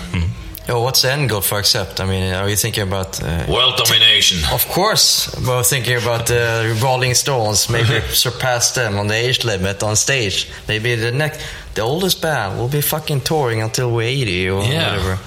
Oh, 0.70 0.82
what's 0.84 1.02
the 1.02 1.12
end 1.14 1.30
goal 1.30 1.40
for 1.42 1.60
Accept? 1.60 2.02
I 2.02 2.06
mean, 2.06 2.34
are 2.34 2.50
you 2.50 2.58
thinking 2.58 2.84
about? 2.84 3.24
Uh, 3.24 3.46
World 3.50 3.78
domination. 3.78 4.40
Of 4.52 4.68
course, 4.68 5.34
we're 5.48 5.64
thinking 5.64 5.96
about 5.96 6.26
the 6.28 6.78
Rolling 6.84 7.14
Stones. 7.16 7.70
Maybe 7.70 8.02
surpass 8.10 8.72
them 8.76 8.98
on 8.98 9.08
the 9.08 9.16
age 9.16 9.46
limit 9.46 9.82
on 9.82 9.96
stage. 9.96 10.50
Maybe 10.68 10.96
the 10.96 11.12
next, 11.14 11.40
the 11.76 11.84
oldest 11.84 12.22
band 12.22 12.60
will 12.60 12.68
be 12.68 12.82
fucking 12.82 13.22
touring 13.22 13.62
until 13.62 13.92
we're 13.92 14.10
eighty 14.10 14.50
or 14.50 14.58
whatever. 14.60 15.18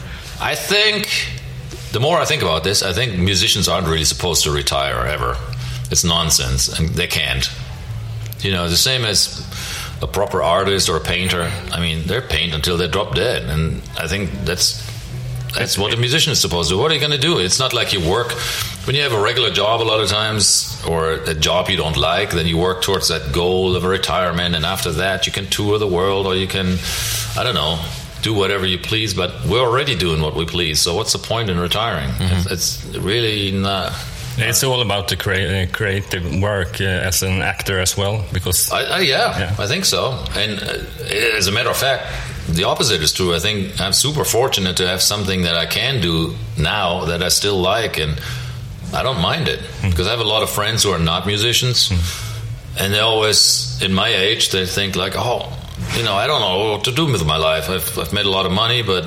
I 0.42 0.54
think 0.54 1.08
the 1.92 2.00
more 2.00 2.18
I 2.18 2.24
think 2.24 2.42
about 2.42 2.64
this, 2.64 2.82
I 2.82 2.92
think 2.92 3.18
musicians 3.18 3.68
aren't 3.68 3.86
really 3.86 4.04
supposed 4.04 4.44
to 4.44 4.50
retire 4.50 5.06
ever. 5.06 5.36
It's 5.90 6.04
nonsense, 6.04 6.68
and 6.78 6.90
they 6.90 7.06
can't. 7.06 7.50
You 8.40 8.52
know, 8.52 8.68
the 8.68 8.76
same 8.76 9.04
as 9.04 9.46
a 10.00 10.06
proper 10.06 10.42
artist 10.42 10.88
or 10.88 10.96
a 10.96 11.00
painter. 11.00 11.50
I 11.72 11.80
mean, 11.80 12.06
they're 12.06 12.22
paint 12.22 12.54
until 12.54 12.76
they 12.76 12.88
drop 12.88 13.14
dead, 13.14 13.48
and 13.50 13.82
I 13.98 14.06
think 14.06 14.30
that's 14.44 14.88
that's 15.54 15.76
what 15.76 15.92
a 15.92 15.96
musician 15.96 16.32
is 16.32 16.40
supposed 16.40 16.68
to 16.68 16.76
do. 16.76 16.80
What 16.80 16.92
are 16.92 16.94
you 16.94 17.00
going 17.00 17.12
to 17.12 17.18
do? 17.18 17.38
It's 17.38 17.58
not 17.58 17.72
like 17.72 17.92
you 17.92 18.08
work 18.08 18.32
when 18.86 18.94
you 18.94 19.02
have 19.02 19.12
a 19.12 19.20
regular 19.20 19.50
job 19.50 19.82
a 19.82 19.84
lot 19.84 20.00
of 20.00 20.08
times, 20.08 20.82
or 20.88 21.12
a 21.12 21.34
job 21.34 21.68
you 21.68 21.76
don't 21.76 21.96
like. 21.96 22.30
Then 22.30 22.46
you 22.46 22.56
work 22.56 22.82
towards 22.82 23.08
that 23.08 23.32
goal 23.32 23.76
of 23.76 23.84
a 23.84 23.88
retirement, 23.88 24.54
and 24.54 24.64
after 24.64 24.92
that, 24.92 25.26
you 25.26 25.32
can 25.32 25.46
tour 25.46 25.78
the 25.78 25.88
world, 25.88 26.26
or 26.26 26.34
you 26.36 26.46
can, 26.46 26.78
I 27.36 27.42
don't 27.42 27.54
know, 27.54 27.84
do 28.22 28.34
whatever 28.34 28.66
you 28.66 28.78
please. 28.78 29.14
But 29.14 29.30
we're 29.46 29.60
already 29.66 29.94
doing 29.96 30.20
what 30.22 30.34
we 30.34 30.44
please. 30.46 30.80
So 30.80 30.94
what's 30.94 31.12
the 31.12 31.18
point 31.18 31.50
in 31.50 31.58
retiring? 31.58 32.10
It's, 32.20 32.46
it's 32.50 32.96
really 32.98 33.52
not. 33.52 33.92
It's 34.38 34.62
all 34.64 34.80
about 34.80 35.08
the 35.08 35.16
crea- 35.16 35.64
uh, 35.64 35.66
creative 35.72 36.40
work 36.40 36.80
uh, 36.80 36.84
as 36.84 37.22
an 37.22 37.42
actor 37.42 37.78
as 37.80 37.96
well, 37.96 38.24
because 38.32 38.70
I, 38.72 38.82
I, 38.84 39.00
yeah, 39.00 39.38
Yeah. 39.38 39.56
I 39.58 39.66
think 39.66 39.84
so. 39.84 40.24
And 40.34 40.62
uh, 40.62 41.36
as 41.36 41.46
a 41.48 41.52
matter 41.52 41.68
of 41.70 41.76
fact, 41.76 42.06
the 42.48 42.64
opposite 42.64 43.02
is 43.02 43.12
true. 43.12 43.34
I 43.34 43.38
think 43.38 43.78
I'm 43.80 43.92
super 43.92 44.24
fortunate 44.24 44.76
to 44.78 44.86
have 44.86 45.02
something 45.02 45.42
that 45.42 45.56
I 45.56 45.66
can 45.66 46.00
do 46.00 46.36
now 46.56 47.04
that 47.06 47.22
I 47.22 47.28
still 47.28 47.58
like, 47.60 47.98
and 47.98 48.18
I 48.94 49.02
don't 49.02 49.20
mind 49.20 49.48
it 49.48 49.60
because 49.82 50.06
I 50.06 50.10
have 50.10 50.20
a 50.20 50.24
lot 50.28 50.42
of 50.42 50.48
friends 50.50 50.84
who 50.84 50.90
are 50.90 50.98
not 50.98 51.26
musicians, 51.26 51.90
and 52.78 52.94
they 52.94 53.00
always, 53.00 53.82
in 53.82 53.92
my 53.92 54.08
age, 54.08 54.50
they 54.52 54.64
think 54.64 54.96
like, 54.96 55.14
oh, 55.16 55.52
you 55.96 56.02
know, 56.04 56.14
I 56.14 56.26
don't 56.26 56.40
know 56.40 56.72
what 56.72 56.84
to 56.84 56.92
do 56.92 57.06
with 57.06 57.24
my 57.26 57.36
life. 57.36 57.68
I've, 57.68 57.98
I've 57.98 58.12
made 58.12 58.26
a 58.26 58.30
lot 58.30 58.46
of 58.46 58.52
money, 58.52 58.82
but 58.82 59.04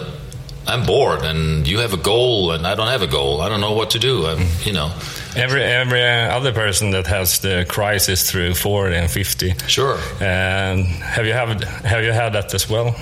I'm 0.67 0.85
bored, 0.85 1.23
and 1.23 1.67
you 1.67 1.79
have 1.79 1.93
a 1.93 1.97
goal, 1.97 2.51
and 2.51 2.65
I 2.65 2.75
don't 2.75 2.87
have 2.87 3.01
a 3.01 3.07
goal. 3.07 3.41
I 3.41 3.49
don't 3.49 3.61
know 3.61 3.73
what 3.73 3.91
to 3.91 3.99
do. 3.99 4.25
I'm, 4.25 4.45
you 4.63 4.71
know, 4.73 4.91
every 5.35 5.63
every 5.63 6.01
uh, 6.03 6.37
other 6.37 6.53
person 6.53 6.91
that 6.91 7.07
has 7.07 7.39
the 7.39 7.65
crisis 7.67 8.29
through 8.29 8.53
40 8.55 8.95
and 8.95 9.11
50. 9.11 9.53
sure. 9.67 9.97
And 10.21 10.85
have 10.85 11.25
you 11.25 11.33
have 11.33 11.61
have 11.63 12.03
you 12.03 12.11
had 12.13 12.33
that 12.33 12.53
as 12.53 12.69
well? 12.69 12.95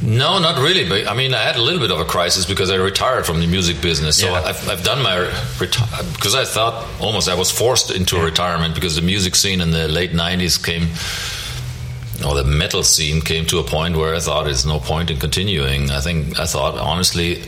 No, 0.00 0.38
not 0.38 0.58
really. 0.62 0.88
But 0.88 1.08
I 1.08 1.14
mean, 1.14 1.34
I 1.34 1.42
had 1.42 1.56
a 1.56 1.60
little 1.62 1.80
bit 1.80 1.90
of 1.90 1.98
a 1.98 2.04
crisis 2.04 2.46
because 2.46 2.70
I 2.70 2.76
retired 2.76 3.26
from 3.26 3.40
the 3.40 3.48
music 3.48 3.80
business. 3.82 4.16
So 4.20 4.26
Yeah. 4.28 4.42
I've, 4.42 4.68
I've 4.68 4.84
done 4.84 5.02
my 5.02 5.26
because 5.58 6.36
I 6.36 6.44
thought 6.44 6.86
almost 7.00 7.28
I 7.28 7.34
was 7.34 7.50
forced 7.50 7.90
into 7.90 8.16
a 8.16 8.24
retirement 8.24 8.76
because 8.76 8.94
the 8.94 9.02
music 9.02 9.34
scene 9.34 9.60
in 9.60 9.72
the 9.72 9.88
late 9.88 10.12
'90s 10.12 10.64
came, 10.64 10.86
or 12.26 12.34
the 12.34 12.44
metal 12.44 12.82
scene 12.82 13.20
came 13.20 13.46
to 13.46 13.58
a 13.58 13.64
point 13.64 13.96
where 13.96 14.14
I 14.14 14.20
thought 14.20 14.44
there's 14.44 14.66
no 14.66 14.80
point 14.80 15.10
in 15.10 15.18
continuing. 15.18 15.90
I 15.90 16.00
think 16.00 16.38
I 16.38 16.46
thought 16.46 16.78
honestly. 16.78 17.42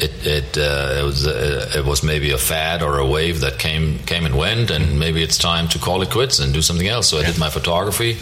It 0.00 0.26
it, 0.26 0.58
uh, 0.58 0.98
it 0.98 1.04
was 1.04 1.24
uh, 1.24 1.70
it 1.76 1.84
was 1.84 2.02
maybe 2.02 2.32
a 2.32 2.36
fad 2.36 2.82
or 2.82 2.98
a 2.98 3.06
wave 3.06 3.42
that 3.42 3.60
came 3.60 4.00
came 4.00 4.26
and 4.26 4.36
went, 4.36 4.72
and 4.72 4.98
maybe 4.98 5.22
it's 5.22 5.38
time 5.38 5.68
to 5.68 5.78
call 5.78 6.02
it 6.02 6.10
quits 6.10 6.40
and 6.40 6.52
do 6.52 6.62
something 6.62 6.88
else. 6.88 7.08
So 7.08 7.18
I 7.18 7.22
did 7.24 7.38
my 7.38 7.48
photography, 7.48 8.18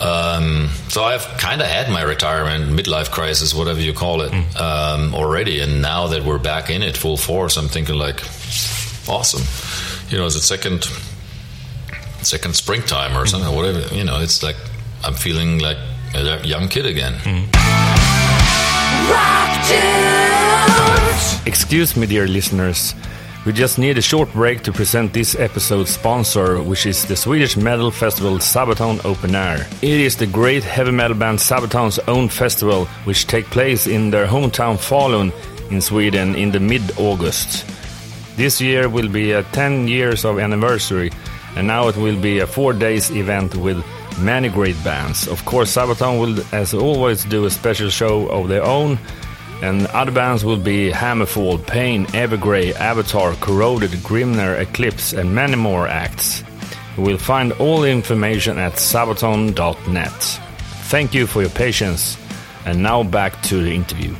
um, 0.00 0.68
so 0.88 1.02
I've 1.02 1.24
kind 1.38 1.60
of 1.60 1.66
had 1.66 1.90
my 1.90 2.02
retirement, 2.02 2.70
midlife 2.70 3.10
crisis, 3.10 3.54
whatever 3.54 3.80
you 3.80 3.92
call 3.92 4.22
it, 4.22 4.32
um, 4.60 5.14
already. 5.14 5.60
And 5.60 5.82
now 5.82 6.08
that 6.08 6.24
we're 6.24 6.38
back 6.38 6.70
in 6.70 6.82
it 6.82 6.96
full 6.96 7.16
force, 7.16 7.56
I'm 7.56 7.68
thinking 7.68 7.96
like, 7.96 8.20
awesome. 9.08 9.42
You 10.10 10.18
know, 10.18 10.26
as 10.26 10.36
a 10.36 10.40
second, 10.40 10.88
second 12.22 12.54
springtime 12.54 13.16
or 13.16 13.26
something, 13.26 13.54
whatever. 13.54 13.94
You 13.94 14.04
know, 14.04 14.20
it's 14.20 14.42
like 14.42 14.56
I'm 15.04 15.14
feeling 15.14 15.58
like 15.58 15.78
a 16.14 16.46
young 16.46 16.68
kid 16.68 16.86
again. 16.86 17.14
Rock 19.10 19.48
Excuse 21.46 21.96
me, 21.96 22.06
dear 22.06 22.26
listeners. 22.26 22.94
We 23.46 23.52
just 23.52 23.78
need 23.78 23.96
a 23.96 24.02
short 24.02 24.30
break 24.32 24.62
to 24.64 24.72
present 24.72 25.14
this 25.14 25.34
episode's 25.34 25.90
sponsor, 25.90 26.62
which 26.62 26.84
is 26.84 27.06
the 27.06 27.16
Swedish 27.16 27.56
metal 27.56 27.90
festival 27.90 28.38
Sabaton 28.38 29.02
Open 29.04 29.34
Air. 29.34 29.66
It 29.80 30.00
is 30.00 30.16
the 30.16 30.26
great 30.26 30.64
heavy 30.64 30.90
metal 30.90 31.16
band 31.16 31.38
Sabaton's 31.38 31.98
own 32.00 32.28
festival, 32.28 32.84
which 33.04 33.26
takes 33.26 33.48
place 33.48 33.86
in 33.86 34.10
their 34.10 34.26
hometown 34.26 34.76
Falun 34.76 35.32
in 35.70 35.80
Sweden 35.80 36.34
in 36.34 36.50
the 36.50 36.60
mid-August. 36.60 37.64
This 38.36 38.60
year 38.60 38.88
will 38.88 39.08
be 39.08 39.32
a 39.32 39.42
10 39.44 39.88
years 39.88 40.24
of 40.24 40.38
anniversary, 40.38 41.10
and 41.58 41.66
now 41.66 41.88
it 41.88 41.96
will 41.96 42.18
be 42.18 42.38
a 42.38 42.46
four 42.46 42.72
days 42.72 43.10
event 43.10 43.54
with 43.54 43.84
many 44.18 44.48
great 44.48 44.82
bands. 44.82 45.28
Of 45.28 45.44
course, 45.44 45.76
Sabaton 45.76 46.18
will, 46.18 46.42
as 46.54 46.72
always, 46.72 47.24
do 47.24 47.44
a 47.44 47.50
special 47.50 47.90
show 47.90 48.28
of 48.28 48.48
their 48.48 48.64
own 48.64 48.98
and 49.60 49.86
other 49.88 50.12
bands 50.12 50.44
will 50.44 50.58
be 50.58 50.90
Hammerfall, 50.90 51.66
Pain, 51.66 52.06
Evergrey, 52.06 52.74
Avatar, 52.74 53.34
Corroded, 53.34 53.90
Grimner, 53.90 54.58
Eclipse, 54.60 55.12
and 55.12 55.34
many 55.34 55.56
more 55.56 55.88
acts. 55.88 56.44
You 56.96 57.02
will 57.02 57.18
find 57.18 57.52
all 57.52 57.80
the 57.80 57.90
information 57.90 58.58
at 58.58 58.74
sabaton.net. 58.74 60.12
Thank 60.90 61.12
you 61.14 61.26
for 61.26 61.40
your 61.40 61.50
patience, 61.50 62.16
and 62.64 62.82
now 62.82 63.02
back 63.02 63.42
to 63.44 63.62
the 63.62 63.74
interview. 63.74 64.14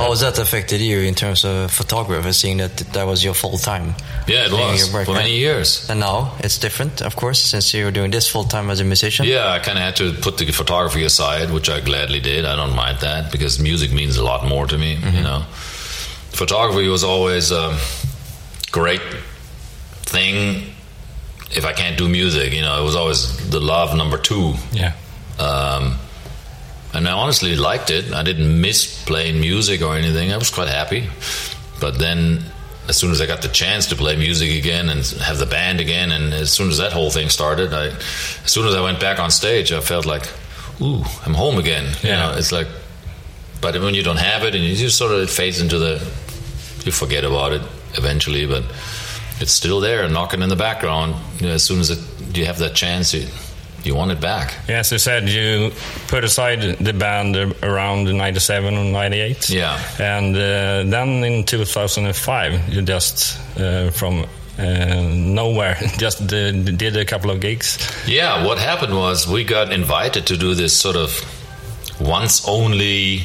How 0.00 0.10
has 0.10 0.20
that 0.20 0.38
affected 0.38 0.80
you 0.80 1.00
in 1.00 1.14
terms 1.14 1.44
of 1.44 1.70
photography, 1.70 2.32
seeing 2.32 2.58
that 2.58 2.76
that 2.94 3.06
was 3.06 3.22
your 3.22 3.34
full 3.34 3.58
time? 3.58 3.94
Yeah, 4.26 4.46
it 4.46 4.52
was 4.52 4.88
for 4.88 5.12
many 5.12 5.36
years. 5.38 5.88
And 5.90 6.00
now 6.00 6.36
it's 6.40 6.58
different, 6.58 7.02
of 7.02 7.16
course, 7.16 7.38
since 7.38 7.74
you're 7.74 7.90
doing 7.90 8.10
this 8.10 8.28
full 8.28 8.44
time 8.44 8.70
as 8.70 8.80
a 8.80 8.84
musician. 8.84 9.26
Yeah, 9.26 9.50
I 9.50 9.58
kind 9.58 9.78
of 9.78 9.84
had 9.84 9.96
to 9.96 10.12
put 10.14 10.38
the 10.38 10.50
photography 10.52 11.04
aside, 11.04 11.50
which 11.50 11.68
I 11.68 11.80
gladly 11.80 12.20
did. 12.20 12.44
I 12.44 12.56
don't 12.56 12.74
mind 12.74 13.00
that 13.00 13.30
because 13.30 13.60
music 13.60 13.92
means 13.92 14.16
a 14.16 14.24
lot 14.24 14.46
more 14.46 14.66
to 14.66 14.78
me. 14.78 14.96
Mm-hmm. 14.96 15.16
You 15.16 15.22
know, 15.22 15.44
photography 16.32 16.88
was 16.88 17.04
always 17.04 17.50
a 17.50 17.78
great 18.70 19.02
thing. 20.02 20.74
If 21.52 21.64
I 21.64 21.72
can't 21.72 21.98
do 21.98 22.08
music, 22.08 22.52
you 22.52 22.62
know, 22.62 22.80
it 22.80 22.84
was 22.84 22.96
always 22.96 23.50
the 23.50 23.60
love 23.60 23.96
number 23.96 24.18
two. 24.18 24.54
Yeah. 24.72 24.94
Um, 25.38 25.98
and 26.94 27.06
I 27.08 27.12
honestly 27.12 27.56
liked 27.56 27.90
it. 27.90 28.12
I 28.12 28.22
didn't 28.22 28.60
miss 28.60 29.04
playing 29.04 29.40
music 29.40 29.82
or 29.82 29.96
anything. 29.96 30.32
I 30.32 30.36
was 30.36 30.50
quite 30.50 30.68
happy. 30.68 31.08
But 31.80 31.98
then, 31.98 32.44
as 32.88 32.96
soon 32.96 33.10
as 33.12 33.20
I 33.20 33.26
got 33.26 33.42
the 33.42 33.48
chance 33.48 33.86
to 33.86 33.96
play 33.96 34.16
music 34.16 34.50
again 34.58 34.88
and 34.88 35.04
have 35.22 35.38
the 35.38 35.46
band 35.46 35.80
again, 35.80 36.10
and 36.12 36.34
as 36.34 36.50
soon 36.50 36.68
as 36.68 36.78
that 36.78 36.92
whole 36.92 37.10
thing 37.10 37.28
started, 37.28 37.72
I, 37.72 37.86
as 37.88 38.50
soon 38.52 38.66
as 38.66 38.74
I 38.74 38.82
went 38.82 39.00
back 39.00 39.18
on 39.18 39.30
stage, 39.30 39.72
I 39.72 39.80
felt 39.80 40.04
like, 40.06 40.28
ooh, 40.82 41.02
I'm 41.24 41.34
home 41.34 41.58
again. 41.58 41.84
You 42.02 42.08
Yeah. 42.10 42.16
know, 42.30 42.36
it's 42.38 42.52
like, 42.52 42.66
but 43.60 43.80
when 43.80 43.94
you 43.94 44.02
don't 44.02 44.18
have 44.18 44.42
it, 44.44 44.54
and 44.54 44.64
you 44.64 44.74
just 44.74 44.96
sort 44.98 45.12
of 45.12 45.20
it 45.20 45.30
fades 45.30 45.60
into 45.60 45.78
the, 45.78 45.94
you 46.84 46.92
forget 46.92 47.24
about 47.24 47.52
it 47.52 47.62
eventually, 47.94 48.46
but 48.46 48.64
it's 49.40 49.52
still 49.52 49.80
there, 49.80 50.06
knocking 50.08 50.42
in 50.42 50.48
the 50.48 50.56
background. 50.56 51.14
You 51.40 51.46
know, 51.48 51.54
as 51.54 51.62
soon 51.62 51.80
as 51.80 51.90
it, 51.90 51.98
you 52.36 52.44
have 52.46 52.58
that 52.58 52.74
chance, 52.74 53.14
you, 53.14 53.26
you 53.84 53.94
want 53.94 54.10
it 54.12 54.20
back. 54.20 54.54
Yeah, 54.68 54.80
as 54.80 54.92
you 54.92 54.98
said, 54.98 55.28
you 55.28 55.70
put 56.08 56.22
aside 56.24 56.60
the 56.78 56.92
band 56.92 57.36
around 57.62 58.04
97 58.04 58.74
or 58.76 58.84
98. 58.84 59.48
Yeah. 59.50 59.80
And 59.98 60.36
uh, 60.36 60.84
then 60.90 61.24
in 61.24 61.44
2005, 61.44 62.68
you 62.68 62.82
just, 62.82 63.38
uh, 63.58 63.90
from 63.90 64.26
uh, 64.58 64.64
nowhere, 65.14 65.76
just 65.98 66.20
uh, 66.22 66.52
did 66.52 66.96
a 66.96 67.04
couple 67.04 67.30
of 67.30 67.40
gigs. 67.40 67.78
Yeah, 68.06 68.44
what 68.46 68.58
happened 68.58 68.94
was 68.94 69.26
we 69.26 69.44
got 69.44 69.72
invited 69.72 70.26
to 70.26 70.36
do 70.36 70.54
this 70.54 70.76
sort 70.78 70.96
of 70.96 71.10
once 72.00 72.46
only 72.48 73.22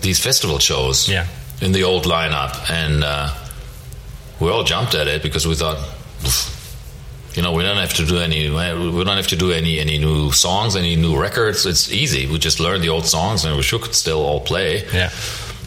these 0.00 0.20
festival 0.22 0.58
shows 0.58 1.08
Yeah. 1.08 1.26
in 1.60 1.72
the 1.72 1.82
old 1.84 2.04
lineup, 2.04 2.70
and 2.70 3.02
uh, 3.02 3.34
we 4.40 4.48
all 4.50 4.62
jumped 4.64 4.94
at 4.94 5.08
it 5.08 5.22
because 5.22 5.46
we 5.46 5.54
thought, 5.56 5.76
"Pff, 6.22 6.54
you 7.38 7.44
know, 7.44 7.52
we 7.52 7.62
don't 7.62 7.76
have 7.76 7.94
to 7.94 8.04
do 8.04 8.18
any, 8.18 8.50
we 8.50 9.04
don't 9.04 9.16
have 9.16 9.28
to 9.28 9.36
do 9.36 9.52
any 9.52 9.78
any 9.78 9.96
new 9.98 10.32
songs, 10.32 10.74
any 10.74 10.96
new 10.96 11.14
records. 11.16 11.66
It's 11.66 11.88
easy. 11.92 12.26
We 12.26 12.36
just 12.38 12.58
learn 12.58 12.80
the 12.80 12.88
old 12.88 13.06
songs, 13.06 13.44
and 13.44 13.56
we 13.56 13.62
should 13.62 13.94
still 13.94 14.22
all 14.28 14.40
play. 14.40 14.84
Yeah. 14.92 15.10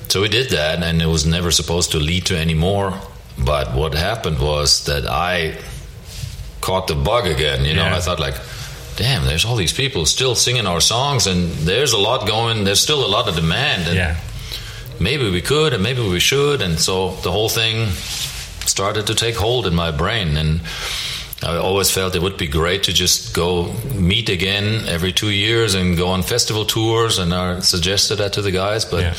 So 0.09 0.19
we 0.21 0.27
did 0.27 0.49
that, 0.49 0.83
and 0.83 1.01
it 1.01 1.05
was 1.05 1.25
never 1.25 1.49
supposed 1.51 1.91
to 1.93 1.97
lead 1.97 2.25
to 2.25 2.35
any 2.37 2.55
more. 2.55 2.91
But 3.37 3.73
what 3.73 3.93
happened 3.93 4.39
was 4.39 4.83
that 4.89 5.03
I 5.07 5.55
caught 6.59 6.87
the 6.87 6.95
bug 6.95 7.25
again. 7.25 7.63
You 7.63 7.73
know, 7.75 7.85
Yeah. 7.85 7.95
I 7.95 8.01
thought 8.01 8.19
like, 8.19 8.35
damn, 8.97 9.23
there's 9.23 9.45
all 9.45 9.55
these 9.55 9.71
people 9.83 10.05
still 10.05 10.35
singing 10.35 10.67
our 10.67 10.81
songs, 10.81 11.25
and 11.25 11.53
there's 11.65 11.93
a 11.93 12.01
lot 12.09 12.27
going. 12.27 12.65
There's 12.65 12.81
still 12.83 13.05
a 13.05 13.11
lot 13.15 13.29
of 13.29 13.35
demand, 13.35 13.87
and 13.87 13.95
Yeah. 13.95 14.15
maybe 14.99 15.29
we 15.31 15.41
could, 15.41 15.71
and 15.73 15.81
maybe 15.81 16.01
we 16.01 16.19
should, 16.19 16.61
and 16.61 16.77
so 16.79 17.15
the 17.23 17.31
whole 17.31 17.49
thing 17.49 17.91
started 18.65 19.07
to 19.07 19.15
take 19.15 19.37
hold 19.37 19.65
in 19.67 19.73
my 19.73 19.91
brain, 19.91 20.35
and. 20.37 20.59
I 21.43 21.57
always 21.57 21.89
felt 21.89 22.15
it 22.15 22.21
would 22.21 22.37
be 22.37 22.47
great 22.47 22.83
to 22.83 22.93
just 22.93 23.33
go 23.33 23.73
meet 23.95 24.29
again 24.29 24.87
every 24.87 25.11
two 25.11 25.31
years 25.31 25.73
and 25.73 25.97
go 25.97 26.09
on 26.09 26.21
festival 26.21 26.65
tours, 26.65 27.17
and 27.17 27.33
I 27.33 27.61
suggested 27.61 28.17
that 28.17 28.33
to 28.33 28.41
the 28.41 28.51
guys, 28.51 28.85
but 28.85 29.01
Yeah. 29.01 29.13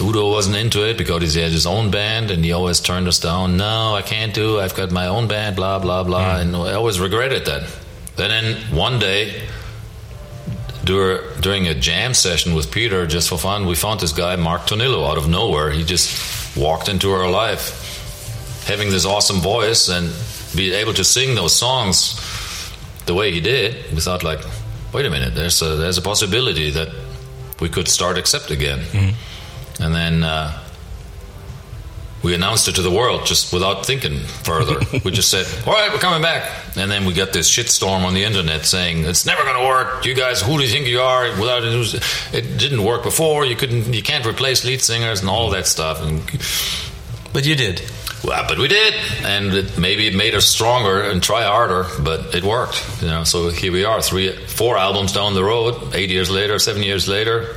Udo 0.00 0.28
wasn't 0.30 0.56
into 0.56 0.82
it 0.88 0.98
because 0.98 1.34
he 1.34 1.40
had 1.40 1.52
his 1.52 1.66
own 1.66 1.90
band 1.90 2.32
and 2.32 2.44
he 2.44 2.50
always 2.50 2.80
turned 2.80 3.06
us 3.06 3.20
down. 3.20 3.56
No, 3.56 3.94
I 3.94 4.02
can't 4.02 4.34
do. 4.34 4.58
I've 4.58 4.74
got 4.74 4.90
my 4.90 5.06
own 5.06 5.28
band. 5.28 5.54
Blah 5.54 5.78
blah 5.78 6.02
blah. 6.02 6.38
And 6.38 6.56
I 6.56 6.72
always 6.72 6.98
regretted 6.98 7.44
that. 7.44 7.62
Then 8.16 8.32
in 8.44 8.56
one 8.76 8.98
day, 8.98 9.42
during 10.84 11.68
a 11.68 11.74
jam 11.74 12.12
session 12.14 12.54
with 12.54 12.70
Peter, 12.72 13.06
just 13.06 13.28
for 13.28 13.38
fun, 13.38 13.66
we 13.66 13.74
found 13.76 14.00
this 14.00 14.12
guy 14.12 14.34
Mark 14.36 14.62
Tornillo 14.62 15.08
out 15.08 15.16
of 15.16 15.28
nowhere. 15.28 15.70
He 15.70 15.84
just 15.84 16.56
walked 16.56 16.88
into 16.88 17.12
our 17.12 17.30
life, 17.30 18.64
having 18.66 18.90
this 18.90 19.04
awesome 19.06 19.36
voice 19.40 19.88
and 19.88 20.10
be 20.56 20.72
able 20.72 20.94
to 20.94 21.04
sing 21.04 21.34
those 21.34 21.54
songs 21.54 22.20
the 23.06 23.14
way 23.14 23.32
he 23.32 23.40
did. 23.40 23.92
We 23.92 24.00
thought 24.00 24.22
like, 24.22 24.40
wait 24.92 25.06
a 25.06 25.10
minute, 25.10 25.34
there's 25.34 25.60
a 25.62 25.76
there's 25.76 25.98
a 25.98 26.02
possibility 26.02 26.70
that 26.70 26.88
we 27.60 27.68
could 27.68 27.88
start 27.88 28.18
accept 28.18 28.50
again. 28.50 28.80
And 29.80 29.94
then 29.94 30.22
uh, 30.22 30.60
we 32.22 32.34
announced 32.34 32.68
it 32.68 32.74
to 32.76 32.82
the 32.82 32.90
world 32.90 33.26
just 33.26 33.52
without 33.52 33.84
thinking 33.84 34.20
further. 34.20 34.78
we 35.04 35.10
just 35.10 35.30
said, 35.30 35.46
"All 35.66 35.72
right, 35.74 35.92
we're 35.92 35.98
coming 35.98 36.22
back." 36.22 36.50
And 36.76 36.90
then 36.90 37.04
we 37.04 37.12
got 37.12 37.32
this 37.32 37.50
shitstorm 37.50 38.04
on 38.04 38.14
the 38.14 38.24
internet 38.24 38.64
saying 38.64 39.04
it's 39.04 39.26
never 39.26 39.42
going 39.42 39.60
to 39.60 39.66
work. 39.66 40.06
You 40.06 40.14
guys, 40.14 40.40
who 40.40 40.56
do 40.56 40.64
you 40.64 40.70
think 40.70 40.86
you 40.86 41.00
are? 41.00 41.28
Without 41.38 41.62
it, 41.64 42.02
it 42.32 42.58
didn't 42.58 42.82
work 42.82 43.02
before. 43.02 43.44
You 43.44 43.56
couldn't, 43.56 43.92
you 43.92 44.02
can't 44.02 44.26
replace 44.26 44.64
lead 44.64 44.80
singers 44.80 45.20
and 45.20 45.28
all 45.28 45.50
that 45.50 45.66
stuff. 45.66 46.00
And 46.02 46.22
But 47.32 47.44
you 47.44 47.56
did. 47.56 47.82
Well, 48.24 48.44
but 48.48 48.58
we 48.58 48.68
did, 48.68 48.94
and 49.22 49.52
it, 49.52 49.78
maybe 49.78 50.06
it 50.06 50.14
made 50.14 50.34
us 50.34 50.46
stronger 50.46 51.02
and 51.02 51.22
try 51.22 51.42
harder. 51.44 51.86
But 52.02 52.34
it 52.34 52.42
worked, 52.44 53.02
you 53.02 53.08
know. 53.08 53.24
So 53.24 53.50
here 53.50 53.72
we 53.72 53.84
are, 53.84 54.00
three, 54.00 54.32
four 54.46 54.76
albums 54.78 55.12
down 55.12 55.34
the 55.34 55.44
road, 55.44 55.94
eight 55.94 56.10
years 56.10 56.30
later, 56.30 56.58
seven 56.58 56.82
years 56.82 57.06
later, 57.08 57.56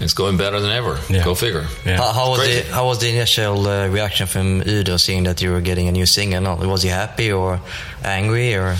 it's 0.00 0.14
going 0.14 0.36
better 0.36 0.60
than 0.60 0.70
ever. 0.70 0.98
Yeah. 1.08 1.24
Go 1.24 1.34
figure. 1.34 1.66
Yeah. 1.84 1.96
How, 1.96 2.12
how 2.12 2.30
was 2.30 2.40
Crazy. 2.40 2.62
the 2.62 2.74
how 2.74 2.86
was 2.86 2.98
the 3.00 3.08
initial 3.08 3.66
uh, 3.66 3.88
reaction 3.88 4.26
from 4.26 4.62
Udo 4.66 4.96
seeing 4.98 5.24
that 5.24 5.40
you 5.40 5.52
were 5.52 5.62
getting 5.62 5.88
a 5.88 5.92
new 5.92 6.06
singer? 6.06 6.40
No, 6.40 6.56
was 6.56 6.82
he 6.82 6.88
happy 6.90 7.32
or 7.32 7.60
angry 8.04 8.54
or 8.54 8.76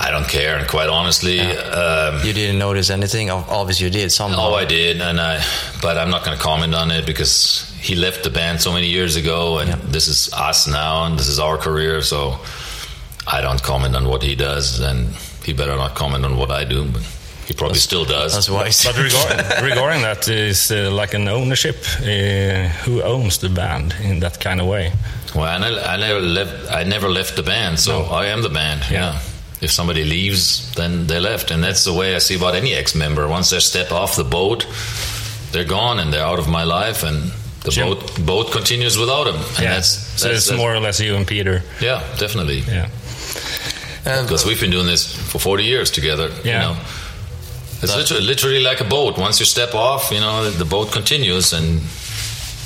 I 0.00 0.12
don't 0.12 0.28
care, 0.28 0.56
and 0.58 0.68
quite 0.68 0.88
honestly, 0.88 1.40
um, 1.40 2.24
you 2.24 2.32
didn't 2.32 2.58
notice 2.58 2.88
anything? 2.88 3.30
Obviously, 3.30 3.86
you 3.86 3.90
did 3.92 4.12
somehow. 4.12 4.50
Oh, 4.50 4.54
I 4.54 4.64
did, 4.64 5.00
and 5.00 5.20
I, 5.20 5.42
but 5.82 5.98
I'm 5.98 6.08
not 6.10 6.24
going 6.24 6.36
to 6.36 6.42
comment 6.42 6.72
on 6.74 6.90
it 6.92 7.04
because 7.04 7.68
he 7.80 7.96
left 7.96 8.22
the 8.22 8.30
band 8.30 8.60
so 8.60 8.72
many 8.72 8.86
years 8.86 9.16
ago, 9.16 9.58
and 9.58 9.68
Yeah. 9.70 9.76
this 9.90 10.06
is 10.06 10.32
us 10.32 10.66
now, 10.68 11.04
and 11.06 11.18
this 11.18 11.26
is 11.28 11.38
our 11.40 11.56
career. 11.58 12.00
So 12.02 12.38
I 13.26 13.40
don't 13.40 13.60
comment 13.62 13.96
on 13.96 14.06
what 14.08 14.22
he 14.22 14.36
does, 14.36 14.78
and 14.80 15.14
he 15.44 15.52
better 15.52 15.74
not 15.76 15.94
comment 15.96 16.24
on 16.24 16.36
what 16.36 16.50
I 16.52 16.62
do. 16.64 16.84
But 16.84 17.02
he 17.48 17.54
probably 17.54 17.78
still 17.78 18.04
does. 18.04 18.34
That's 18.34 18.48
wise. 18.48 18.84
But 18.84 18.96
regard, 18.98 19.62
regarding 19.70 20.02
that 20.02 20.28
is 20.28 20.70
uh, 20.70 20.90
like 20.92 21.14
an 21.14 21.26
ownership. 21.28 21.76
Uh, 22.00 22.68
who 22.84 23.02
owns 23.02 23.38
the 23.38 23.48
band 23.48 23.94
in 24.04 24.20
that 24.20 24.38
kind 24.38 24.60
of 24.60 24.66
way? 24.68 24.92
Well, 25.34 25.44
I, 25.44 25.58
ne- 25.58 25.82
I 25.82 25.96
never 25.96 26.20
left. 26.20 26.70
I 26.70 26.84
never 26.84 27.08
left 27.08 27.34
the 27.34 27.42
band, 27.42 27.80
so 27.80 28.02
No. 28.02 28.04
I 28.14 28.26
am 28.26 28.42
the 28.42 28.48
band. 28.50 28.82
Yeah. 28.90 29.18
If 29.60 29.70
somebody 29.72 30.04
leaves, 30.04 30.72
then 30.74 31.06
they 31.08 31.18
left, 31.18 31.50
and 31.50 31.62
that's 31.64 31.84
the 31.84 31.92
way 31.92 32.14
I 32.14 32.18
see 32.18 32.36
about 32.36 32.54
any 32.54 32.74
ex-member. 32.74 33.26
Once 33.26 33.50
they 33.50 33.58
step 33.60 33.90
off 33.90 34.14
the 34.14 34.22
boat, 34.24 34.66
they're 35.50 35.64
gone 35.64 35.98
and 35.98 36.12
they're 36.12 36.24
out 36.24 36.38
of 36.38 36.48
my 36.48 36.62
life, 36.64 37.02
and 37.02 37.32
the 37.64 37.70
Jim- 37.70 37.88
boat 37.88 38.26
boat 38.26 38.52
continues 38.52 38.96
without 38.96 39.24
them. 39.24 39.34
And 39.36 39.58
yeah. 39.64 39.74
that's, 39.74 39.88
so 39.88 40.30
it's 40.30 40.46
that's- 40.46 40.56
more 40.58 40.72
or 40.72 40.78
less 40.80 41.00
you 41.00 41.16
and 41.16 41.26
Peter. 41.26 41.62
Yeah, 41.80 42.02
definitely. 42.18 42.60
Yeah. 42.60 42.88
Uh, 44.06 44.22
Because 44.22 44.46
we've 44.46 44.60
been 44.60 44.70
doing 44.70 44.86
this 44.86 45.04
for 45.32 45.38
40 45.40 45.64
years 45.64 45.90
together. 45.90 46.28
Yeah. 46.44 46.52
You 46.68 46.74
know, 46.74 46.80
it's 47.82 47.96
literally, 47.96 48.24
literally 48.24 48.60
like 48.60 48.80
a 48.80 48.84
boat. 48.88 49.18
Once 49.18 49.40
you 49.40 49.46
step 49.46 49.74
off, 49.74 50.10
you 50.12 50.20
know, 50.20 50.50
the 50.50 50.64
boat 50.64 50.92
continues, 50.92 51.52
and 51.52 51.80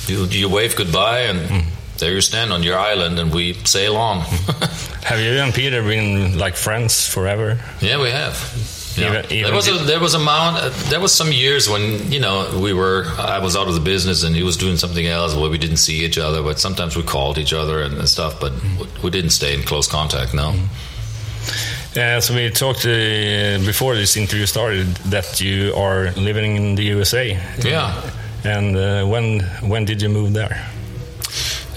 you 0.07 0.25
you 0.25 0.47
wave 0.49 0.75
goodbye, 0.75 1.21
and 1.29 1.39
Hmm. 1.49 1.69
there 1.97 2.11
you 2.13 2.21
stand 2.21 2.51
on 2.53 2.61
your 2.63 2.77
island, 2.77 3.19
and 3.19 3.31
we 3.33 3.53
sail 3.65 3.95
on. 3.97 4.23
Have 5.05 5.19
you 5.19 5.31
and 5.41 5.53
Peter 5.53 5.81
been 5.83 6.37
like 6.37 6.55
friends 6.55 7.07
forever? 7.07 7.57
yeah, 7.81 7.99
we 8.01 8.09
have. 8.09 8.35
Yeah. 8.95 9.07
Even- 9.09 9.25
even 9.31 9.43
there 9.45 9.53
was 9.55 9.67
a 9.67 9.73
there 9.85 9.99
was 9.99 10.13
a 10.13 10.17
amount 10.19 10.57
uh, 10.57 10.69
there 10.89 10.99
was 10.99 11.11
some 11.13 11.31
years 11.31 11.67
when 11.67 12.11
you 12.11 12.19
know 12.19 12.59
we 12.61 12.73
were 12.73 13.05
I 13.17 13.39
was 13.39 13.55
out 13.55 13.67
of 13.67 13.73
the 13.73 13.79
business 13.81 14.23
and 14.23 14.35
he 14.35 14.43
was 14.43 14.55
doing 14.55 14.77
something 14.77 15.07
else 15.07 15.33
where 15.35 15.49
we 15.49 15.57
didn't 15.57 15.77
see 15.77 16.05
each 16.05 16.17
other 16.19 16.43
but 16.43 16.59
sometimes 16.59 16.95
we 16.95 17.01
called 17.03 17.37
each 17.39 17.53
other 17.53 17.81
and, 17.81 17.97
and 17.97 18.07
stuff 18.07 18.39
but 18.39 18.51
we 19.03 19.09
didn't 19.09 19.31
stay 19.31 19.53
in 19.55 19.63
close 19.63 19.87
contact 19.87 20.33
no 20.33 20.53
Yeah, 21.95 22.19
so 22.21 22.33
we 22.35 22.49
talked 22.49 22.85
uh, 22.85 23.59
before 23.65 23.95
this 23.95 24.15
interview 24.17 24.45
started 24.47 24.87
that 25.11 25.39
you 25.41 25.73
are 25.75 26.11
living 26.15 26.55
in 26.55 26.75
the 26.75 26.83
USA. 26.95 27.37
Yeah. 27.59 27.93
And 28.43 28.75
uh, 28.75 29.05
when 29.05 29.41
when 29.69 29.85
did 29.85 30.01
you 30.01 30.09
move 30.09 30.33
there? 30.33 30.55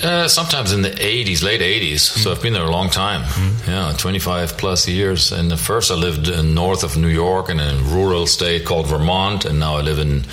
Uh, 0.03 0.29
sometimes 0.29 0.73
in 0.73 0.83
the 0.83 0.91
80s 0.91 1.43
late 1.43 1.61
80s 1.61 2.01
so 2.01 2.31
I've 2.31 2.43
been 2.43 2.53
there 2.53 2.65
a 2.65 2.71
long 2.71 2.91
time. 2.91 3.23
Yeah 3.67 3.93
25 3.97 4.57
plus 4.59 4.87
years. 4.89 5.33
And 5.33 5.53
at 5.53 5.59
first 5.59 5.91
I 5.91 5.95
lived 5.95 6.29
uh, 6.29 6.43
north 6.43 6.83
of 6.85 6.97
New 6.97 7.09
York 7.09 7.49
in 7.51 7.61
a 7.61 7.75
rural 7.85 8.27
state 8.27 8.65
called 8.65 8.87
Vermont. 8.87 9.45
And 9.45 9.59
now 9.59 9.77
I 9.77 9.83
live 9.83 9.99
in 9.99 10.25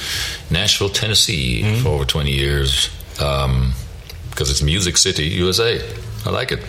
Nashville 0.50 0.90
Tennessee 0.90 1.64
for 1.82 1.90
over 1.90 2.06
20 2.06 2.32
years. 2.32 2.90
Um, 3.22 3.74
because 4.30 4.50
it's 4.50 4.62
Music 4.64 4.98
City 4.98 5.26
USA 5.28 5.80
I 6.26 6.30
like 6.32 6.52
it. 6.52 6.60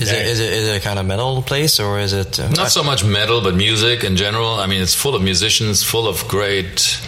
Is 0.00 0.10
it 0.10 0.26
is 0.26 0.40
it 0.40 0.52
is 0.52 0.68
it 0.68 0.76
a 0.78 0.80
kind 0.80 0.98
of 0.98 1.04
metal 1.04 1.42
place 1.42 1.78
or 1.78 1.98
is 2.00 2.12
it? 2.14 2.40
Uh, 2.40 2.48
Not 2.50 2.70
so 2.70 2.82
much 2.82 3.04
metal, 3.04 3.42
but 3.42 3.54
music 3.54 4.02
in 4.02 4.16
general. 4.16 4.54
I 4.54 4.66
mean, 4.66 4.80
it's 4.82 4.94
full 4.94 5.14
of 5.14 5.22
musicians, 5.22 5.82
full 5.84 6.08
of 6.08 6.26
great. 6.28 6.98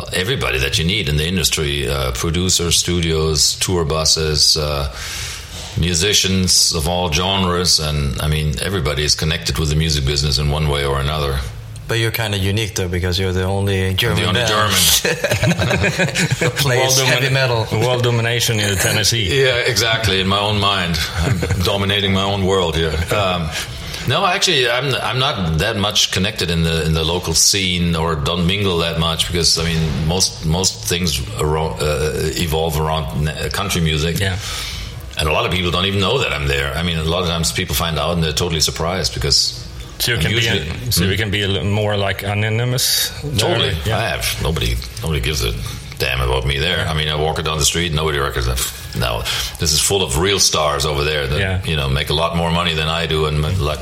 Well, 0.00 0.10
Everybody 0.12 0.58
that 0.58 0.78
you 0.78 0.84
need 0.84 1.08
in 1.08 1.16
the 1.16 1.26
industry 1.26 1.88
uh, 1.88 2.12
producers, 2.12 2.76
studios, 2.76 3.56
tour 3.56 3.84
buses, 3.84 4.56
uh, 4.56 4.94
musicians 5.78 6.74
of 6.74 6.88
all 6.88 7.12
genres. 7.12 7.80
And 7.80 8.20
I 8.20 8.28
mean, 8.28 8.54
everybody 8.60 9.04
is 9.04 9.14
connected 9.14 9.58
with 9.58 9.68
the 9.68 9.76
music 9.76 10.04
business 10.04 10.38
in 10.38 10.50
one 10.50 10.68
way 10.68 10.84
or 10.84 11.00
another. 11.00 11.38
But 11.88 11.98
you're 11.98 12.12
kind 12.12 12.34
of 12.36 12.40
unique 12.40 12.76
though 12.76 12.88
because 12.88 13.18
you're 13.18 13.32
the 13.32 13.42
only 13.42 13.94
German 13.94 14.22
the 14.22 14.28
only 14.28 14.40
band 14.42 14.70
that 16.38 16.52
plays 16.56 16.96
World 16.96 17.08
heavy 17.08 17.34
metal. 17.34 17.66
World 17.72 18.04
domination 18.04 18.60
in 18.60 18.76
Tennessee. 18.78 19.42
Yeah, 19.42 19.56
exactly. 19.56 20.20
In 20.20 20.28
my 20.28 20.38
own 20.38 20.60
mind, 20.60 20.96
I'm 21.16 21.38
dominating 21.64 22.12
my 22.12 22.22
own 22.22 22.46
world 22.46 22.76
here. 22.76 22.94
Um, 23.12 23.50
no, 24.08 24.24
actually, 24.26 24.68
I'm 24.68 24.94
I'm 24.94 25.18
not 25.18 25.58
that 25.58 25.76
much 25.76 26.10
connected 26.12 26.50
in 26.50 26.62
the 26.62 26.84
in 26.86 26.94
the 26.94 27.04
local 27.04 27.34
scene 27.34 27.94
or 27.96 28.14
don't 28.16 28.46
mingle 28.46 28.78
that 28.78 28.98
much 28.98 29.26
because 29.26 29.58
I 29.58 29.64
mean 29.64 30.06
most 30.08 30.44
most 30.46 30.84
things 30.88 31.20
around, 31.40 31.80
uh, 31.82 32.12
evolve 32.36 32.78
around 32.80 33.26
country 33.52 33.80
music. 33.80 34.18
Yeah. 34.20 34.38
and 35.18 35.28
a 35.28 35.32
lot 35.32 35.44
of 35.44 35.52
people 35.52 35.70
don't 35.70 35.84
even 35.86 36.00
know 36.00 36.18
that 36.18 36.32
I'm 36.32 36.46
there. 36.48 36.72
I 36.74 36.82
mean, 36.82 36.96
a 36.98 37.04
lot 37.04 37.22
of 37.22 37.28
times 37.28 37.52
people 37.52 37.74
find 37.74 37.98
out 37.98 38.14
and 38.14 38.22
they're 38.24 38.32
totally 38.32 38.60
surprised 38.60 39.12
because 39.14 39.66
So 39.98 40.12
you 40.12 40.18
can 40.18 40.30
usually- 40.30 40.70
be 40.70 40.90
so 40.90 41.04
you 41.04 41.16
can 41.16 41.30
be 41.30 41.42
a 41.42 41.48
little 41.48 41.68
more 41.68 41.96
like 41.96 42.22
anonymous. 42.22 43.10
Totally. 43.36 43.76
I 43.92 44.00
have 44.08 44.24
nobody. 44.42 44.76
Nobody 45.02 45.20
gives 45.20 45.44
a 45.44 45.52
damn 45.98 46.20
about 46.22 46.46
me 46.46 46.58
there. 46.58 46.88
I 46.88 46.94
mean, 46.94 47.08
I 47.08 47.16
walk 47.16 47.42
down 47.42 47.58
the 47.58 47.64
street, 47.64 47.92
nobody 47.92 48.18
reckons. 48.18 48.46
No, 49.00 49.22
this 49.58 49.72
is 49.72 49.80
full 49.80 50.02
of 50.02 50.18
real 50.18 50.38
stars 50.38 50.84
over 50.84 51.02
there 51.04 51.26
that 51.26 51.38
Yeah. 51.40 51.64
you 51.64 51.76
know 51.76 51.88
make 51.88 52.10
a 52.10 52.14
lot 52.14 52.36
more 52.36 52.50
money 52.52 52.74
than 52.74 52.88
I 52.88 53.06
do 53.06 53.26
and 53.26 53.44
a 53.44 53.50
lot, 53.62 53.78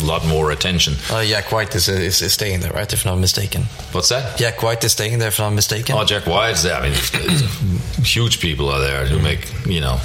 a 0.00 0.04
lot 0.04 0.24
more 0.26 0.50
attention. 0.52 0.94
Uh, 1.10 1.24
Jack 1.24 1.50
White 1.52 1.74
is, 1.74 1.88
is, 1.88 2.20
is 2.22 2.32
staying 2.32 2.60
there, 2.60 2.72
right? 2.72 2.92
If 2.92 3.04
not 3.04 3.16
mistaken. 3.18 3.62
What's 3.92 4.08
that? 4.10 4.36
Jack 4.38 4.62
White 4.62 4.84
is 4.84 4.92
staying 4.92 5.18
there, 5.20 5.28
if 5.28 5.38
not 5.38 5.50
mistaken. 5.54 5.96
Oh, 5.96 6.04
Jack 6.04 6.26
White's 6.26 6.62
there. 6.62 6.74
I 6.76 6.82
mean, 6.82 6.92
it's- 6.92 7.14
it's- 7.14 8.06
huge 8.14 8.40
people 8.40 8.68
are 8.68 8.80
there 8.80 9.06
who 9.06 9.18
make 9.18 9.42
you 9.66 9.80
know 9.80 9.98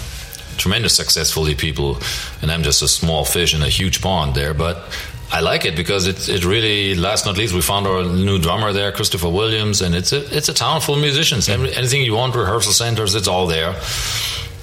tremendous 0.58 0.94
successfully 0.96 1.56
people, 1.56 2.00
and 2.42 2.52
I'm 2.52 2.64
just 2.64 2.82
a 2.82 2.88
small 2.88 3.26
fish 3.26 3.54
in 3.54 3.62
a 3.64 3.70
huge 3.70 4.02
pond 4.02 4.34
there, 4.36 4.54
but. 4.54 4.78
I 5.34 5.40
like 5.40 5.64
it 5.66 5.76
because 5.78 6.08
it, 6.08 6.28
it 6.28 6.44
really, 6.44 6.94
last 6.96 7.26
not 7.26 7.38
least, 7.38 7.54
we 7.54 7.62
found 7.62 7.88
our 7.88 8.04
new 8.04 8.38
drummer 8.38 8.74
there, 8.74 8.92
Christopher 8.92 9.30
Williams, 9.30 9.82
and 9.82 9.96
it's 9.96 10.12
a 10.12 10.20
it's 10.38 10.50
a 10.50 10.54
town 10.54 10.82
full 10.82 10.96
of 10.96 11.02
musicians. 11.02 11.48
Every, 11.48 11.74
anything 11.74 12.02
you 12.04 12.16
want, 12.16 12.36
rehearsal 12.36 12.74
centers, 12.74 13.16
it's 13.16 13.28
all 13.30 13.48
there. 13.48 13.76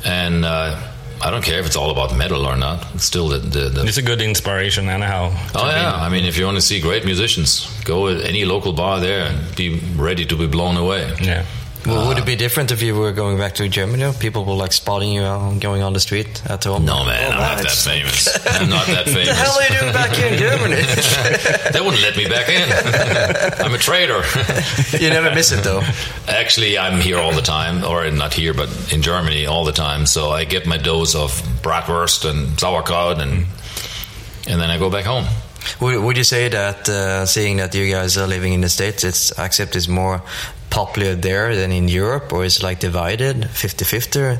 And 0.05 0.45
uh, 0.45 0.79
I 1.21 1.31
don't 1.31 1.43
care 1.43 1.59
if 1.59 1.67
it's 1.67 1.77
all 1.77 1.91
about 1.91 2.15
metal 2.17 2.47
or 2.47 2.55
not. 2.57 2.87
It's 2.95 3.05
still 3.05 3.29
the, 3.29 3.39
the, 3.39 3.69
the 3.71 3.85
It's 3.87 3.97
a 3.97 4.03
good 4.03 4.21
inspiration, 4.21 4.89
anyhow. 4.89 5.33
Oh 5.55 5.65
be- 5.65 5.71
yeah, 5.71 5.95
I 5.95 6.09
mean, 6.11 6.25
if 6.25 6.37
you 6.37 6.45
want 6.45 6.57
to 6.57 6.63
see 6.63 6.81
great 6.81 7.05
musicians, 7.05 7.67
go 7.85 8.15
to 8.15 8.29
any 8.29 8.45
local 8.45 8.73
bar 8.73 9.01
there 9.01 9.23
and 9.27 9.57
be 9.57 9.81
ready 9.97 10.25
to 10.27 10.37
be 10.37 10.47
blown 10.47 10.77
away. 10.77 11.11
Yeah. 11.21 11.45
Well, 11.87 12.09
would 12.09 12.19
it 12.19 12.27
be 12.27 12.37
different 12.37 12.71
if 12.71 12.83
you 12.83 12.95
were 12.95 13.13
going 13.13 13.39
back 13.39 13.55
to 13.55 13.69
Germany? 13.69 14.13
People 14.19 14.45
were 14.45 14.55
like 14.55 14.73
spotting 14.73 15.13
you 15.13 15.23
out, 15.23 15.61
going 15.61 15.83
on 15.83 15.93
the 15.93 16.01
street 16.01 16.43
at 16.49 16.65
home. 16.65 16.85
No 16.85 17.05
man, 17.05 17.33
Oh, 17.33 17.37
I'm 17.37 17.41
not 17.41 17.63
that 17.63 17.71
famous. 17.71 18.47
I'm 18.47 18.69
not 18.69 18.87
that 18.87 19.07
What 19.07 19.25
the 19.25 19.35
hell 19.35 19.53
are 19.53 19.63
you 19.63 19.81
doing 19.81 19.93
back 19.93 20.11
here 20.11 20.27
in 20.27 20.39
Germany? 20.39 20.83
they 21.73 21.81
wouldn't 21.81 22.03
let 22.03 22.17
me 22.17 22.29
back 22.29 22.49
in. 22.49 23.65
I'm 23.65 23.75
a 23.75 23.79
traitor. 23.79 24.23
you 24.99 25.09
never 25.11 25.35
miss 25.35 25.53
it 25.53 25.65
though. 25.65 25.83
Actually, 26.27 26.77
I'm 26.79 27.01
here 27.01 27.19
all 27.19 27.33
the 27.33 27.43
time, 27.43 27.85
or 27.85 28.11
not 28.11 28.35
here, 28.35 28.53
but 28.55 28.69
in 28.93 29.01
Germany 29.01 29.47
all 29.47 29.65
the 29.65 29.73
time. 29.73 30.05
So 30.07 30.31
I 30.31 30.45
get 30.45 30.67
my 30.67 30.77
dose 30.77 31.15
of 31.15 31.31
bratwurst 31.63 32.29
and 32.29 32.59
sauerkraut, 32.59 33.21
and 33.21 33.47
and 34.47 34.61
then 34.61 34.71
I 34.71 34.79
go 34.79 34.91
back 34.91 35.05
home. 35.05 35.27
Would, 35.81 36.03
would 36.03 36.17
you 36.17 36.25
say 36.25 36.49
that 36.49 36.89
uh, 36.89 37.27
seeing 37.27 37.59
that 37.59 37.75
you 37.75 37.91
guys 37.93 38.17
are 38.17 38.27
living 38.27 38.53
in 38.53 38.61
the 38.63 38.69
States, 38.69 39.05
it's 39.05 39.39
accept 39.39 39.77
is 39.77 39.89
more 39.89 40.23
popular 40.71 41.15
there 41.15 41.55
than 41.55 41.73
in 41.73 41.89
Europe, 41.89 42.33
or 42.33 42.45
is 42.45 42.59
it 42.59 42.63
like 42.63 42.81
divided 42.81 43.37
50-50? 43.37 44.39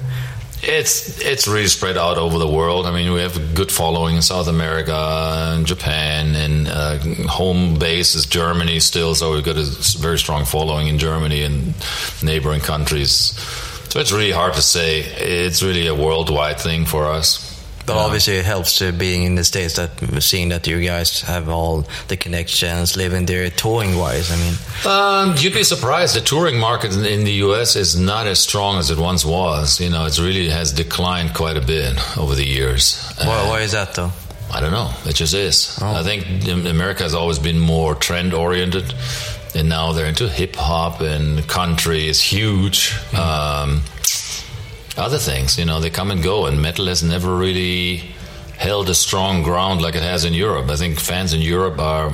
It's 0.61 1.21
it's 1.21 1.47
really 1.47 1.69
spread 1.69 1.97
out 1.97 2.19
over 2.19 2.37
the 2.39 2.49
world. 2.49 2.87
I 2.87 2.91
mean, 2.91 3.13
we 3.13 3.21
have 3.21 3.37
a 3.37 3.55
good 3.55 3.71
following 3.71 4.17
in 4.17 4.23
South 4.23 4.49
America 4.49 4.93
and 4.93 5.65
Japan, 5.65 6.35
and 6.35 6.67
uh, 6.67 6.99
home 7.29 7.79
base 7.79 8.17
is 8.17 8.27
Germany 8.27 8.81
still. 8.81 9.15
So 9.15 9.35
we've 9.35 9.45
got 9.45 9.57
a 9.57 9.65
very 10.01 10.19
strong 10.19 10.45
following 10.45 10.89
in 10.89 10.99
Germany 10.99 11.45
and 11.45 11.75
neighboring 12.25 12.61
countries. 12.61 13.13
So 13.91 14.01
it's 14.01 14.11
really 14.11 14.33
hard 14.33 14.55
to 14.55 14.63
say. 14.63 15.01
It's 15.01 15.63
really 15.63 15.87
a 15.87 15.95
worldwide 15.95 16.59
thing 16.59 16.87
for 16.87 17.07
us. 17.07 17.48
But 17.89 17.97
obviously, 17.97 18.37
it 18.37 18.45
helps 18.45 18.79
to 18.79 18.93
being 18.93 19.25
in 19.25 19.35
the 19.35 19.45
States 19.45 19.75
that 19.75 19.91
seeing 20.23 20.51
that 20.51 20.67
you 20.67 20.81
guys 20.85 21.23
have 21.23 21.49
all 21.49 21.85
the 22.09 22.17
connections, 22.17 22.97
living 22.97 23.27
there, 23.27 23.51
touring 23.51 23.97
wise. 23.99 24.31
I 24.31 24.37
mean, 24.37 24.55
Um, 24.87 25.35
you'd 25.39 25.55
be 25.55 25.65
surprised. 25.65 26.15
The 26.15 26.21
touring 26.21 26.59
market 26.59 26.95
in, 26.95 27.25
the 27.25 27.33
U.S. 27.49 27.77
is 27.77 27.97
not 27.99 28.27
as 28.27 28.39
strong 28.39 28.79
as 28.79 28.91
it 28.91 28.99
once 28.99 29.25
was. 29.25 29.81
You 29.81 29.91
know, 29.91 30.07
it 30.07 30.19
really 30.19 30.49
has 30.51 30.73
declined 30.73 31.35
quite 31.35 31.57
a 31.57 31.61
bit 31.61 31.97
over 32.17 32.35
the 32.35 32.45
years. 32.47 33.11
why, 33.19 33.49
why 33.49 33.61
is 33.63 33.73
that 33.73 33.95
though? 33.95 34.13
I 34.53 34.61
don't 34.61 34.73
know. 34.73 34.91
It 35.05 35.15
just 35.15 35.35
is. 35.35 35.79
I 35.83 36.03
think 36.03 36.49
America 36.67 37.03
has 37.03 37.15
always 37.15 37.39
been 37.39 37.59
more 37.59 37.95
trend 37.95 38.33
oriented, 38.33 38.95
and 39.55 39.69
now 39.69 39.93
they're 39.93 40.07
into 40.07 40.29
hip 40.29 40.57
hop 40.57 41.01
and 41.03 41.47
country 41.49 42.09
is 42.09 42.21
huge. 42.23 42.95
Um, 43.15 43.83
other 44.99 45.19
things, 45.19 45.59
you 45.59 45.65
know, 45.65 45.81
they 45.81 45.91
come 45.91 46.11
and 46.11 46.23
go, 46.23 46.47
and 46.47 46.61
metal 46.61 46.87
has 46.87 47.03
never 47.03 47.35
really 47.37 48.03
held 48.59 48.91
a 48.91 48.95
strong 48.95 49.43
ground 49.43 49.81
like 49.81 49.95
it 49.95 50.03
has 50.03 50.25
in 50.25 50.35
Europe. 50.35 50.69
I 50.71 50.77
think 50.77 50.99
fans 51.01 51.33
in 51.33 51.41
Europe 51.41 51.79
are 51.79 52.13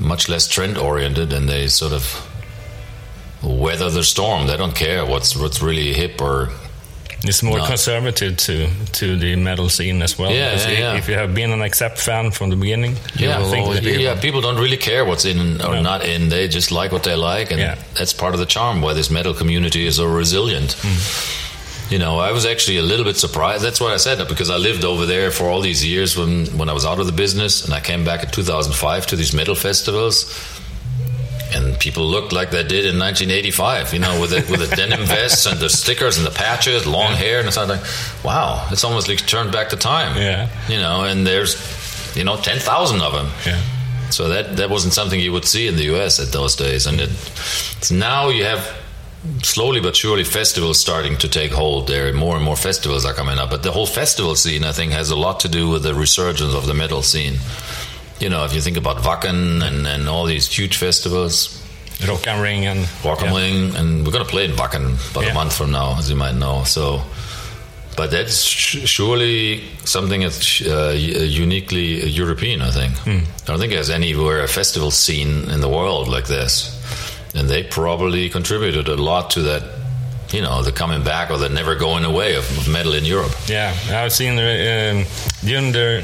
much 0.00 0.28
less 0.28 0.48
trend 0.48 0.78
oriented, 0.78 1.32
and 1.32 1.48
they 1.48 1.68
sort 1.68 1.92
of 1.92 2.04
weather 3.42 3.90
the 3.90 4.04
storm. 4.04 4.46
They 4.46 4.56
don't 4.56 4.74
care 4.74 5.04
what's 5.04 5.34
what's 5.36 5.60
really 5.62 5.92
hip 5.92 6.20
or 6.20 6.48
It's 7.24 7.40
more 7.42 7.58
No. 7.58 7.66
conservative 7.66 8.36
to 8.46 8.66
to 8.98 9.16
the 9.16 9.36
metal 9.36 9.68
scene 9.68 10.02
as 10.02 10.18
well. 10.18 10.30
Yeah, 10.32 10.56
yeah, 10.56 10.68
i- 10.68 10.72
yeah. 10.80 10.98
If 10.98 11.08
you 11.08 11.14
have 11.18 11.32
been 11.34 11.52
an 11.52 11.62
Accept 11.62 11.98
fan 12.00 12.30
from 12.32 12.50
the 12.50 12.56
beginning, 12.56 12.96
Yeah, 13.16 13.38
will 13.38 13.54
always 13.54 13.80
be 13.80 13.92
yeah. 14.02 14.20
People 14.20 14.40
don't 14.40 14.58
really 14.60 14.76
care 14.76 15.04
what's 15.04 15.24
in 15.24 15.38
or 15.62 15.74
No. 15.74 15.82
not 15.82 16.04
in. 16.04 16.28
They 16.30 16.48
just 16.48 16.70
like 16.72 16.90
what 16.92 17.02
they 17.04 17.14
like, 17.14 17.52
and 17.52 17.60
Yeah. 17.60 17.76
that's 17.94 18.12
part 18.12 18.34
of 18.34 18.40
the 18.40 18.46
charm. 18.46 18.80
Why 18.82 18.92
this 18.94 19.08
metal 19.10 19.34
community 19.34 19.86
is 19.86 19.96
so 19.96 20.06
resilient. 20.06 20.70
Mm-hmm. 20.82 21.51
You 21.92 21.98
know, 21.98 22.18
I 22.18 22.32
was 22.32 22.46
actually 22.46 22.78
a 22.78 22.82
little 22.82 23.04
bit 23.04 23.18
surprised. 23.18 23.62
That's 23.62 23.78
why 23.78 23.92
I 23.92 23.98
said 23.98 24.16
that 24.16 24.26
because 24.26 24.48
I 24.48 24.56
lived 24.56 24.82
over 24.82 25.04
there 25.04 25.30
for 25.30 25.44
all 25.44 25.60
these 25.60 25.84
years 25.84 26.16
when 26.16 26.46
when 26.56 26.70
I 26.70 26.72
was 26.72 26.86
out 26.86 26.98
of 26.98 27.04
the 27.04 27.12
business, 27.12 27.66
and 27.66 27.74
I 27.74 27.80
came 27.80 28.02
back 28.02 28.24
in 28.24 28.30
2005 28.30 29.06
to 29.08 29.16
these 29.16 29.34
metal 29.34 29.54
festivals. 29.54 30.24
And 31.54 31.78
people 31.78 32.06
looked 32.06 32.32
like 32.32 32.50
they 32.50 32.62
did 32.62 32.86
in 32.86 32.98
1985, 32.98 33.92
you 33.92 33.98
know, 33.98 34.18
with 34.18 34.30
the, 34.30 34.36
with 34.50 34.70
the 34.70 34.74
denim 34.80 35.04
vests 35.04 35.44
and 35.44 35.60
the 35.60 35.68
stickers 35.68 36.16
and 36.16 36.26
the 36.26 36.30
patches, 36.30 36.86
long 36.86 37.12
hair, 37.12 37.40
and 37.40 37.46
it's 37.46 37.58
like, 37.58 37.84
wow, 38.24 38.66
it's 38.70 38.84
almost 38.84 39.06
like 39.06 39.26
turned 39.26 39.52
back 39.52 39.68
the 39.68 39.76
time. 39.76 40.16
Yeah. 40.16 40.48
You 40.70 40.78
know, 40.78 41.04
and 41.04 41.26
there's, 41.26 41.56
you 42.16 42.24
know, 42.24 42.38
10,000 42.38 43.02
of 43.02 43.12
them. 43.12 43.28
Yeah. 43.44 43.60
So 44.08 44.28
that 44.30 44.56
that 44.56 44.70
wasn't 44.70 44.94
something 44.94 45.20
you 45.20 45.32
would 45.32 45.44
see 45.44 45.68
in 45.68 45.76
the 45.76 45.84
U.S. 45.92 46.20
at 46.20 46.32
those 46.32 46.56
days, 46.56 46.86
and 46.86 47.00
it, 47.00 47.10
it's 47.76 47.90
now 47.90 48.30
you 48.30 48.44
have 48.44 48.81
slowly 49.42 49.80
but 49.80 49.94
surely 49.96 50.24
festivals 50.24 50.78
starting 50.80 51.16
to 51.18 51.28
take 51.28 51.52
hold. 51.52 51.86
There 51.86 52.08
are 52.08 52.12
more 52.12 52.36
and 52.36 52.44
more 52.44 52.56
festivals 52.56 53.04
are 53.04 53.14
coming 53.14 53.38
up, 53.38 53.50
but 53.50 53.62
the 53.62 53.72
whole 53.72 53.86
festival 53.86 54.34
scene, 54.34 54.64
I 54.64 54.72
think, 54.72 54.92
has 54.92 55.10
a 55.10 55.16
lot 55.16 55.40
to 55.40 55.48
do 55.48 55.68
with 55.68 55.82
the 55.82 55.94
resurgence 55.94 56.54
of 56.54 56.66
the 56.66 56.74
metal 56.74 57.02
scene. 57.02 57.36
You 58.20 58.28
know, 58.28 58.44
if 58.44 58.54
you 58.54 58.60
think 58.60 58.76
about 58.76 58.98
Wacken 58.98 59.62
and, 59.66 59.86
and 59.86 60.08
all 60.08 60.24
these 60.26 60.46
huge 60.46 60.76
festivals, 60.76 61.58
Rock 62.06 62.26
am 62.26 62.40
Ring 62.40 62.66
and 62.66 62.88
Rock 63.04 63.22
am 63.22 63.32
yeah. 63.32 63.40
Ring, 63.40 63.74
and 63.76 64.04
we're 64.04 64.12
going 64.12 64.24
to 64.24 64.30
play 64.30 64.44
in 64.44 64.52
Wacken 64.52 65.10
about 65.10 65.24
Yeah. 65.24 65.30
a 65.30 65.34
month 65.34 65.56
from 65.56 65.70
now, 65.70 65.96
as 65.98 66.08
you 66.10 66.16
might 66.16 66.34
know. 66.34 66.64
So 66.64 67.02
but 67.96 68.10
that's 68.10 68.42
sh- 68.42 68.88
surely 68.88 69.62
something 69.84 70.22
that's 70.22 70.62
uh, 70.62 70.94
uniquely 70.96 72.08
European. 72.08 72.62
I 72.62 72.70
think. 72.70 72.94
I 73.06 73.22
don't 73.44 73.58
think 73.58 73.72
there's 73.72 73.90
anywhere 73.90 74.42
a 74.42 74.48
festival 74.48 74.90
scene 74.90 75.48
in 75.50 75.60
the 75.60 75.68
world 75.68 76.08
like 76.08 76.26
this, 76.26 76.81
and 77.34 77.48
they 77.48 77.62
probably 77.62 78.28
contributed 78.28 78.88
a 78.88 78.96
lot 78.96 79.30
to 79.30 79.42
that. 79.42 79.62
You 80.30 80.40
know, 80.40 80.62
the 80.62 80.72
coming 80.72 81.04
back 81.04 81.30
or 81.30 81.36
the 81.36 81.50
never 81.50 81.74
going 81.74 82.04
away 82.06 82.36
of, 82.36 82.44
of 82.58 82.66
metal 82.66 82.94
in 82.94 83.04
Europe. 83.04 83.32
Yeah, 83.48 83.74
I've 83.90 84.12
seen 84.12 84.32
um, 84.38 85.04
during 85.44 85.72
the 85.72 86.02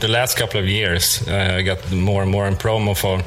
the 0.00 0.08
last 0.08 0.36
couple 0.36 0.58
of 0.58 0.66
years, 0.66 1.22
uh, 1.28 1.54
I 1.58 1.62
got 1.62 1.78
more 1.92 2.22
and 2.22 2.30
more 2.32 2.48
in 2.48 2.56
promo 2.56 2.96
from 2.96 3.22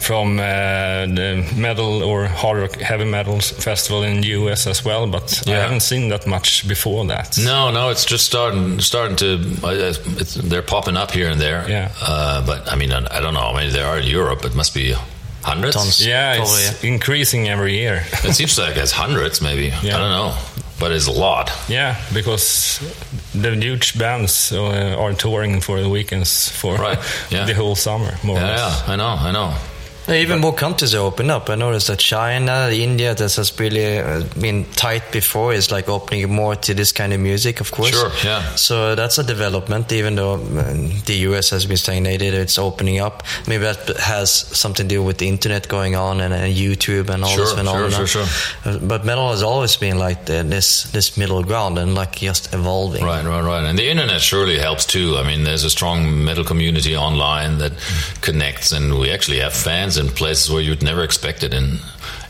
from 0.00 0.40
uh, 0.40 1.06
the 1.06 1.48
metal 1.56 2.02
or 2.02 2.26
hard 2.26 2.58
rock 2.60 2.80
heavy 2.80 3.04
metal 3.04 3.38
festival 3.40 4.02
in 4.02 4.20
the 4.22 4.28
US 4.30 4.66
as 4.66 4.84
well. 4.84 5.06
But 5.06 5.42
I 5.46 5.50
haven't 5.52 5.82
seen 5.82 6.08
that 6.08 6.26
much 6.26 6.66
before 6.66 7.06
that. 7.06 7.38
No, 7.38 7.70
no, 7.70 7.90
it's 7.90 8.04
just 8.04 8.26
starting 8.26 8.80
starting 8.80 9.16
to. 9.18 9.38
uh, 9.62 9.92
It's, 10.18 10.34
they're 10.34 10.62
popping 10.62 10.96
up 10.96 11.12
here 11.12 11.30
and 11.30 11.40
there. 11.40 11.64
Yeah. 11.68 11.92
Uh, 12.02 12.44
but 12.44 12.72
I 12.72 12.74
mean, 12.74 12.90
I, 12.92 13.06
I 13.16 13.20
don't 13.20 13.34
know. 13.34 13.52
Mean, 13.54 13.70
they 13.72 13.82
are 13.82 13.98
in 14.00 14.06
Europe. 14.08 14.44
It 14.44 14.54
must 14.56 14.74
be 14.74 14.94
hundreds. 15.46 15.76
Tons. 15.76 16.04
Yeah, 16.06 16.36
Probably, 16.36 16.62
it's 16.62 16.84
increasing 16.84 17.48
every 17.48 17.74
year. 17.78 18.02
It 18.24 18.34
seems 18.34 18.58
like 18.58 18.76
it's 18.76 18.92
hundreds, 18.92 19.40
maybe. 19.40 19.66
Yeah. 19.82 19.96
I 19.96 19.98
don't 20.00 20.10
know, 20.10 20.34
but 20.80 20.90
it's 20.92 21.06
a 21.08 21.12
lot. 21.12 21.50
yeah, 21.68 21.94
because 22.12 22.80
the 23.34 23.54
huge 23.54 23.98
bands 23.98 24.52
uh, 24.52 24.96
are 24.98 25.14
touring 25.14 25.60
for 25.62 25.80
the 25.80 25.88
weekends 25.88 26.48
for 26.50 26.74
Right, 26.76 26.98
yeah. 27.30 27.46
the 27.46 27.54
whole 27.54 27.76
summer, 27.76 28.12
more 28.22 28.36
or 28.36 28.40
Yeah, 28.40 28.56
less. 28.56 28.82
yeah, 28.86 28.92
I 28.92 28.96
know, 28.96 29.16
I 29.28 29.32
know. 29.32 29.54
Even 30.08 30.40
more 30.40 30.54
countries 30.54 30.94
are 30.94 30.98
opening 31.04 31.30
up. 31.32 31.50
I 31.50 31.56
noticed 31.56 31.88
that 31.88 31.98
China, 31.98 32.68
India, 32.72 33.14
that 33.14 33.34
has 33.34 33.58
really 33.58 33.98
uh, 33.98 34.22
been 34.40 34.64
tight 34.76 35.10
before, 35.10 35.52
is 35.52 35.72
like 35.72 35.88
opening 35.88 36.30
more 36.32 36.54
to 36.54 36.74
this 36.74 36.92
kind 36.92 37.12
of 37.12 37.18
music, 37.20 37.60
of 37.60 37.72
course. 37.72 37.90
Sure, 37.90 38.10
yeah. 38.24 38.54
So 38.54 38.94
that's 38.94 39.18
a 39.18 39.24
development, 39.24 39.90
even 39.92 40.14
though 40.14 40.34
um, 40.34 40.90
the 41.06 41.14
US 41.30 41.50
has 41.50 41.66
been 41.66 41.76
stagnated, 41.76 42.34
it's 42.34 42.58
opening 42.58 43.00
up. 43.00 43.24
Maybe 43.48 43.64
that 43.64 43.96
has 43.98 44.30
something 44.30 44.88
to 44.88 44.94
do 44.94 45.02
with 45.02 45.18
the 45.18 45.26
internet 45.28 45.66
going 45.68 45.96
on 45.96 46.20
and, 46.20 46.32
and 46.32 46.54
YouTube 46.54 47.08
and 47.10 47.24
all 47.24 47.30
Sure, 47.34 47.44
this 47.44 47.54
phenomenon. 47.54 47.90
sure, 47.90 48.06
sure, 48.06 48.26
Uh, 48.64 48.78
But 48.78 49.04
metal 49.04 49.30
has 49.30 49.42
always 49.42 49.76
been 49.76 49.98
like 49.98 50.26
the, 50.26 50.42
this 50.44 50.84
this 50.92 51.16
middle 51.16 51.42
ground 51.42 51.78
and 51.78 51.94
like 51.96 52.16
just 52.16 52.54
evolving. 52.54 53.04
Right, 53.04 53.24
right, 53.24 53.42
right. 53.42 53.64
And 53.64 53.76
the 53.78 53.88
internet 53.90 54.20
surely 54.20 54.58
helps 54.58 54.86
too. 54.86 55.16
I 55.16 55.24
mean, 55.26 55.42
there's 55.44 55.64
a 55.64 55.70
strong 55.70 56.24
metal 56.24 56.44
community 56.44 56.96
online 56.96 57.58
that 57.58 57.72
connects, 58.20 58.72
and 58.72 58.98
we 59.00 59.10
actually 59.10 59.40
have 59.40 59.52
fans 59.52 59.95
in 59.98 60.08
places 60.08 60.50
where 60.50 60.62
you'd 60.62 60.82
never 60.82 61.02
expect 61.02 61.42
it 61.42 61.52
in 61.54 61.78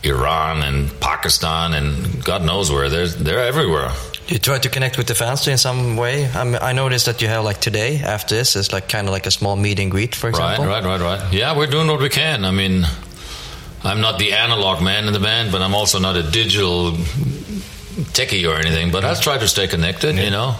Iran 0.03 0.63
and 0.63 0.91
Pakistan 1.01 1.75
and 1.75 2.25
God 2.25 2.45
knows 2.45 2.71
where. 2.71 2.89
They're 2.89 3.09
they're 3.09 3.41
everywhere. 3.45 3.91
You 4.29 4.39
try 4.39 4.59
to 4.59 4.69
connect 4.69 4.99
with 4.99 5.07
the 5.07 5.15
fans 5.15 5.47
in 5.47 5.57
some 5.57 5.97
way. 5.97 6.27
I, 6.27 6.43
mean, 6.43 6.59
I 6.61 6.73
noticed 6.73 7.07
that 7.07 7.23
you 7.23 7.29
have 7.29 7.45
like 7.45 7.61
today 7.61 7.99
after 7.99 8.35
this, 8.35 8.57
is 8.57 8.73
like 8.73 8.89
kind 8.89 9.07
of 9.07 9.13
like 9.13 9.27
a 9.27 9.31
small 9.31 9.55
meet 9.55 9.79
and 9.79 9.89
greet, 9.89 10.17
for 10.17 10.29
example. 10.29 10.65
right, 10.67 10.83
right, 10.83 11.01
right. 11.01 11.21
Right. 11.21 11.33
Yeah, 11.33 11.57
we're 11.57 11.69
doing 11.69 11.87
what 11.87 12.01
we 12.01 12.09
can. 12.09 12.45
I 12.45 12.51
mean, 12.51 12.85
I'm 13.85 14.01
not 14.01 14.19
the 14.19 14.33
analog 14.33 14.83
man 14.83 15.07
in 15.07 15.13
the 15.13 15.21
band, 15.21 15.53
but 15.53 15.63
I'm 15.63 15.75
also 15.75 16.01
not 16.01 16.17
a 16.17 16.25
digital 16.25 16.93
techie 18.13 18.51
or 18.51 18.57
anything. 18.57 18.91
But 18.91 19.05
I'll 19.05 19.15
try 19.15 19.39
to 19.39 19.47
stay 19.47 19.69
connected, 19.69 20.17
you 20.17 20.31
know, 20.31 20.57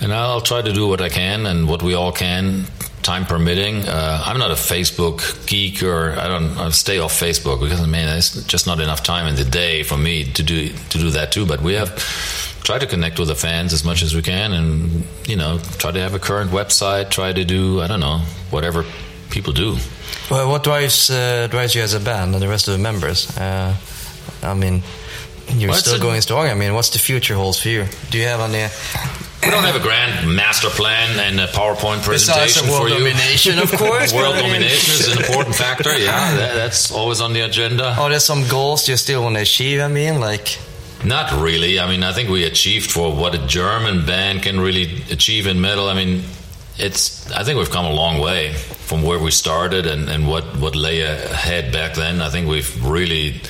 and 0.00 0.12
I'll 0.12 0.40
try 0.40 0.62
to 0.62 0.72
do 0.72 0.88
what 0.88 1.02
I 1.02 1.10
can 1.10 1.44
and 1.44 1.68
what 1.68 1.82
we 1.82 1.92
all 1.92 2.12
can, 2.12 2.64
time 3.06 3.24
permitting. 3.24 3.88
Uh, 3.88 4.22
I'm 4.26 4.38
not 4.38 4.50
a 4.50 4.54
Facebook 4.72 5.18
geek, 5.46 5.82
or 5.82 6.18
I 6.18 6.26
don't 6.28 6.58
I 6.58 6.70
stay 6.70 6.98
off 6.98 7.12
Facebook 7.18 7.60
because 7.60 7.80
I 7.80 7.86
mean, 7.86 8.06
there's 8.06 8.44
just 8.46 8.66
not 8.66 8.80
enough 8.80 9.02
time 9.02 9.26
in 9.28 9.36
the 9.36 9.44
day 9.44 9.82
for 9.84 9.96
me 9.96 10.24
to 10.32 10.42
do 10.42 10.68
to 10.90 10.98
do 10.98 11.10
that 11.10 11.30
too. 11.32 11.46
But 11.46 11.60
we 11.62 11.74
have 11.74 11.90
try 12.64 12.78
to 12.78 12.86
connect 12.86 13.18
with 13.18 13.28
the 13.28 13.34
fans 13.36 13.72
as 13.72 13.84
much 13.84 14.02
as 14.02 14.12
we 14.14 14.22
can, 14.22 14.52
and 14.52 15.04
you 15.28 15.36
know, 15.36 15.58
try 15.78 15.92
to 15.92 16.00
have 16.00 16.14
a 16.14 16.18
current 16.18 16.50
website. 16.50 17.10
Try 17.10 17.32
to 17.32 17.44
do 17.44 17.80
I 17.80 17.86
don't 17.86 18.00
know 18.00 18.18
whatever 18.50 18.84
people 19.30 19.52
do. 19.52 19.76
Well, 20.30 20.48
what 20.50 20.64
drives 20.64 21.08
uh, 21.10 21.46
drives 21.50 21.74
you 21.74 21.82
as 21.84 21.94
a 21.94 22.00
band 22.00 22.34
and 22.34 22.42
the 22.42 22.48
rest 22.48 22.68
of 22.68 22.72
the 22.76 22.82
members? 22.82 23.30
Uh, 23.38 23.72
I 24.42 24.54
mean, 24.54 24.82
you're 25.58 25.70
Well, 25.70 25.78
still 25.80 25.96
a- 25.96 26.00
going 26.08 26.20
strong. 26.22 26.48
I 26.50 26.54
mean, 26.54 26.74
what's 26.74 26.90
the 26.90 26.98
future 26.98 27.34
holds 27.36 27.58
for 27.62 27.68
you? 27.68 27.86
Do 28.10 28.18
you 28.18 28.26
have 28.26 28.40
any? 28.40 28.66
We 29.46 29.52
don't 29.52 29.64
have 29.64 29.76
a 29.76 29.80
grand 29.80 30.34
master 30.34 30.68
plan 30.68 31.18
and 31.20 31.38
a 31.40 31.46
PowerPoint 31.46 32.02
presentation 32.02 32.68
world 32.68 32.82
for 32.82 32.88
you. 32.88 32.98
domination, 32.98 33.58
of 33.60 33.70
course. 33.82 34.12
world 34.12 34.34
but 34.34 34.44
I 34.44 34.48
mean- 34.48 34.52
domination 34.60 34.94
is 34.94 35.08
an 35.12 35.18
important 35.18 35.54
factor. 35.54 35.96
Yeah, 35.96 36.34
that, 36.36 36.54
that's 36.54 36.90
always 36.90 37.20
on 37.20 37.32
the 37.32 37.40
agenda. 37.42 37.94
Are 37.98 38.10
there 38.10 38.18
some 38.20 38.46
goals 38.48 38.88
you 38.88 38.96
still 38.96 39.22
want 39.22 39.36
to 39.36 39.42
achieve? 39.42 39.80
I 39.80 39.88
mean, 39.88 40.18
like, 40.20 40.58
Not 41.04 41.30
really. 41.40 41.78
I 41.78 41.86
mean, 41.88 42.02
I 42.02 42.12
think 42.12 42.28
we 42.28 42.44
achieved 42.44 42.90
for 42.90 43.14
what 43.14 43.34
a 43.34 43.46
German 43.46 44.04
band 44.04 44.42
can 44.42 44.58
really 44.60 45.02
achieve 45.12 45.46
in 45.46 45.60
metal. 45.60 45.88
I 45.88 45.94
mean, 45.94 46.24
it's. 46.78 47.30
I 47.30 47.44
think 47.44 47.58
we've 47.58 47.70
come 47.70 47.84
a 47.86 47.92
long 47.94 48.18
way 48.20 48.52
from 48.88 49.02
where 49.02 49.18
we 49.20 49.30
started 49.30 49.86
and, 49.86 50.08
and 50.08 50.26
what 50.26 50.44
what 50.58 50.74
lay 50.74 51.02
ahead 51.02 51.72
back 51.72 51.94
then. 51.94 52.20
I 52.20 52.30
think 52.30 52.48
we've 52.48 52.84
really 52.84 53.40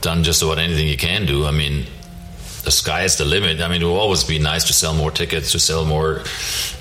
done 0.00 0.24
just 0.24 0.42
about 0.42 0.58
anything 0.58 0.88
you 0.88 0.96
can 0.96 1.24
do. 1.26 1.46
I 1.46 1.50
mean, 1.52 1.86
the 2.64 2.70
sky 2.70 3.04
is 3.04 3.16
the 3.16 3.24
limit. 3.24 3.60
I 3.60 3.68
mean, 3.68 3.82
it 3.82 3.84
will 3.84 3.98
always 3.98 4.24
be 4.24 4.38
nice 4.38 4.64
to 4.64 4.72
sell 4.72 4.94
more 4.94 5.10
tickets, 5.10 5.52
to 5.52 5.58
sell 5.58 5.84
more, 5.84 6.22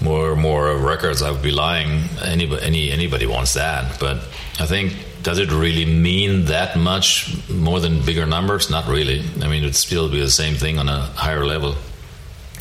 more, 0.01 0.35
more 0.35 0.77
records. 0.77 1.21
I 1.21 1.31
would 1.31 1.41
be 1.41 1.51
lying. 1.51 2.03
Anybody, 2.23 2.63
any, 2.65 2.91
anybody 2.91 3.25
wants 3.25 3.53
that, 3.53 3.99
but 3.99 4.17
I 4.59 4.65
think 4.65 4.93
does 5.23 5.37
it 5.37 5.51
really 5.51 5.85
mean 5.85 6.45
that 6.45 6.77
much 6.77 7.35
more 7.49 7.79
than 7.79 8.03
bigger 8.05 8.25
numbers? 8.25 8.69
Not 8.69 8.87
really. 8.87 9.21
I 9.41 9.47
mean, 9.47 9.63
it'd 9.63 9.75
still 9.75 10.09
be 10.09 10.19
the 10.19 10.29
same 10.29 10.55
thing 10.55 10.79
on 10.79 10.87
a 10.89 11.01
higher 11.01 11.45
level. 11.45 11.75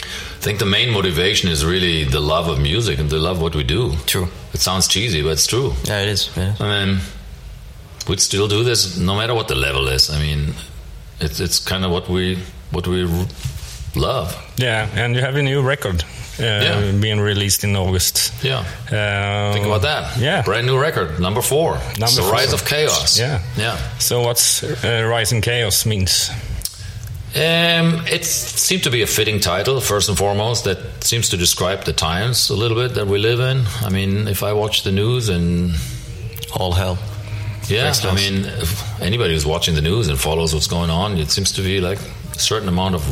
I 0.02 0.40
think 0.40 0.58
the 0.60 0.66
main 0.66 0.92
motivation 0.92 1.50
is 1.50 1.64
really 1.64 2.04
the 2.04 2.20
love 2.20 2.48
of 2.48 2.60
music 2.60 2.98
and 2.98 3.10
the 3.10 3.18
love 3.18 3.36
of 3.36 3.42
what 3.42 3.54
we 3.54 3.64
do. 3.64 3.94
True. 4.06 4.28
It 4.52 4.60
sounds 4.60 4.86
cheesy, 4.86 5.22
but 5.22 5.30
it's 5.30 5.46
true. 5.46 5.72
yeah, 5.84 6.02
it 6.02 6.08
is. 6.08 6.30
Yeah. 6.36 6.54
I 6.60 6.86
mean, 6.86 7.00
we'd 8.08 8.20
still 8.20 8.48
do 8.48 8.62
this 8.64 8.96
no 8.96 9.16
matter 9.16 9.34
what 9.34 9.48
the 9.48 9.56
level 9.56 9.88
is. 9.88 10.10
I 10.10 10.18
mean, 10.20 10.54
it's 11.20 11.40
it's 11.40 11.58
kind 11.58 11.84
of 11.84 11.90
what 11.90 12.08
we 12.08 12.38
what 12.70 12.86
we 12.86 13.04
love. 13.94 14.34
Yeah, 14.56 14.88
and 14.94 15.14
you 15.14 15.20
have 15.22 15.36
a 15.36 15.42
new 15.42 15.62
record 15.62 16.02
uh, 16.40 16.42
Yeah. 16.42 16.92
being 17.00 17.20
released 17.20 17.64
in 17.64 17.74
August. 17.76 18.32
Yeah. 18.44 18.58
Um, 18.90 19.52
Think 19.54 19.66
about 19.66 19.82
that. 19.82 20.16
Yeah. 20.18 20.42
Brand 20.42 20.66
new 20.66 20.78
record, 20.78 21.18
number 21.20 21.42
four. 21.42 21.72
Number 21.74 22.04
it's 22.04 22.16
the 22.16 22.22
four. 22.22 22.32
Rise 22.32 22.52
of 22.52 22.64
Chaos. 22.64 23.18
Yeah. 23.18 23.40
Yeah. 23.56 23.76
So 23.98 24.20
what's 24.22 24.62
uh, 24.62 25.04
Rising 25.10 25.40
Chaos 25.42 25.84
means? 25.86 26.30
Um, 27.34 28.06
it 28.06 28.24
seemed 28.24 28.84
to 28.84 28.90
be 28.90 29.02
a 29.02 29.06
fitting 29.06 29.38
title, 29.40 29.80
first 29.80 30.08
and 30.08 30.16
foremost, 30.18 30.64
that 30.64 30.78
seems 31.04 31.28
to 31.30 31.36
describe 31.36 31.84
the 31.84 31.92
times 31.92 32.50
a 32.50 32.54
little 32.56 32.76
bit 32.76 32.94
that 32.94 33.06
we 33.06 33.18
live 33.18 33.38
in. 33.40 33.64
I 33.84 33.90
mean, 33.90 34.26
if 34.28 34.42
I 34.42 34.52
watch 34.54 34.82
the 34.82 34.92
news 34.92 35.28
and 35.28 35.74
All 36.54 36.72
hell. 36.72 36.98
Yeah, 37.68 37.92
I 38.04 38.14
mean, 38.14 38.46
if 38.46 39.00
anybody 39.02 39.34
who's 39.34 39.44
watching 39.44 39.74
the 39.74 39.82
news 39.82 40.08
and 40.08 40.18
follows 40.18 40.54
what's 40.54 40.66
going 40.68 40.88
on, 40.88 41.18
it 41.18 41.30
seems 41.30 41.52
to 41.52 41.62
be 41.62 41.80
like 41.82 41.98
a 41.98 42.17
certain 42.38 42.68
amount 42.68 42.94
of 42.94 43.02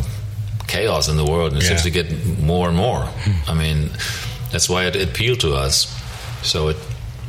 chaos 0.67 1.09
in 1.09 1.17
the 1.17 1.25
world, 1.25 1.53
and 1.53 1.61
it 1.63 1.65
Yeah. 1.65 1.77
seems 1.77 1.83
to 1.83 1.91
get 1.91 2.39
more 2.41 2.69
and 2.69 2.77
more. 2.77 3.09
I 3.47 3.55
mean, 3.55 3.91
that's 4.53 4.69
why 4.69 4.87
it 4.87 4.97
appealed 4.97 5.41
to 5.41 5.55
us. 5.55 5.87
So 6.43 6.69
it 6.69 6.77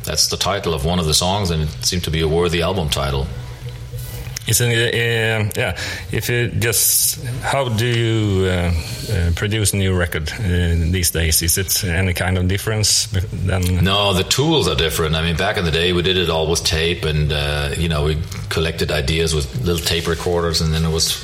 that's 0.04 0.28
the 0.28 0.36
title 0.38 0.72
of 0.74 0.84
one 0.84 0.98
of 0.98 1.06
the 1.06 1.14
songs, 1.14 1.50
and 1.50 1.62
it 1.64 1.68
seemed 1.84 2.04
to 2.04 2.10
be 2.10 2.20
a 2.22 2.28
worthy 2.28 2.62
album 2.62 2.88
title. 2.88 3.26
Isn't 4.46 4.70
it, 4.70 4.94
uh, 4.94 5.50
yeah, 5.60 5.76
if 6.10 6.30
you 6.30 6.48
just, 6.48 7.22
how 7.42 7.68
do 7.68 7.84
you 7.84 8.46
uh, 8.48 8.72
uh, 9.12 9.30
produce 9.34 9.74
a 9.74 9.76
new 9.76 9.94
record 9.94 10.32
uh, 10.32 10.90
these 10.90 11.10
days? 11.10 11.42
Is 11.42 11.58
it 11.58 11.84
any 11.84 12.14
kind 12.14 12.38
of 12.38 12.48
difference 12.48 13.08
than? 13.46 13.84
No, 13.84 14.14
the 14.14 14.24
tools 14.24 14.66
are 14.66 14.74
different. 14.74 15.16
I 15.16 15.22
mean, 15.22 15.36
back 15.36 15.58
in 15.58 15.66
the 15.66 15.70
day, 15.70 15.92
we 15.92 16.00
did 16.00 16.16
it 16.16 16.30
all 16.30 16.46
with 16.48 16.64
tape, 16.64 17.04
and 17.04 17.30
uh, 17.30 17.74
you 17.76 17.90
know, 17.90 18.04
we 18.04 18.16
collected 18.48 18.90
ideas 18.90 19.34
with 19.34 19.54
little 19.66 19.84
tape 19.84 20.06
recorders, 20.08 20.62
and 20.62 20.72
then 20.72 20.82
it 20.82 20.90
was 20.92 21.22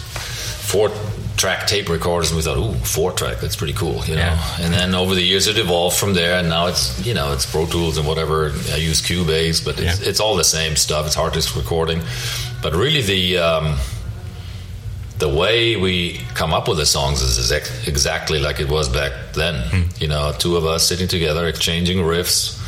four 0.75 0.91
track 1.37 1.67
tape 1.67 1.89
recorders, 1.89 2.31
and 2.31 2.37
we 2.37 2.43
thought, 2.43 2.57
ooh, 2.59 2.75
four 2.85 3.11
track, 3.13 3.37
that's 3.43 3.57
pretty 3.57 3.73
cool, 3.83 3.99
you 4.07 4.15
know. 4.15 4.23
Yeah. 4.33 4.57
And 4.63 4.73
then 4.75 4.95
over 4.95 5.15
the 5.15 5.23
years, 5.31 5.47
it 5.47 5.59
evolved 5.59 5.97
from 5.97 6.15
there, 6.15 6.39
and 6.39 6.49
now 6.49 6.67
it's 6.67 6.85
you 7.07 7.15
know, 7.15 7.33
it's 7.33 7.47
Pro 7.47 7.67
Tools 7.67 7.97
and 7.99 8.07
whatever. 8.07 8.37
I 8.73 8.77
use 8.91 9.01
Cubase, 9.03 9.65
but 9.65 9.75
it's, 9.81 10.01
Yeah. 10.01 10.09
it's 10.11 10.21
all 10.21 10.37
the 10.37 10.45
same 10.59 10.75
stuff. 10.77 11.07
It's 11.07 11.15
hard 11.15 11.33
disk 11.33 11.55
recording, 11.57 12.01
but 12.63 12.73
really 12.75 13.03
the. 13.03 13.39
Um, 13.39 13.79
the 15.17 15.29
way 15.29 15.77
we 15.77 16.19
come 16.35 16.53
up 16.53 16.67
with 16.69 16.77
the 16.79 16.85
songs 16.87 17.23
is 17.23 17.39
exact, 17.39 17.87
exactly 17.89 18.41
like 18.41 18.59
it 18.59 18.69
was 18.69 18.89
back 18.89 19.13
then. 19.35 19.87
You 20.01 20.09
know, 20.09 20.33
two 20.37 20.57
of 20.57 20.67
us 20.67 20.89
sitting 20.89 21.07
together, 21.07 21.47
exchanging 21.47 21.99
riffs, 21.99 22.59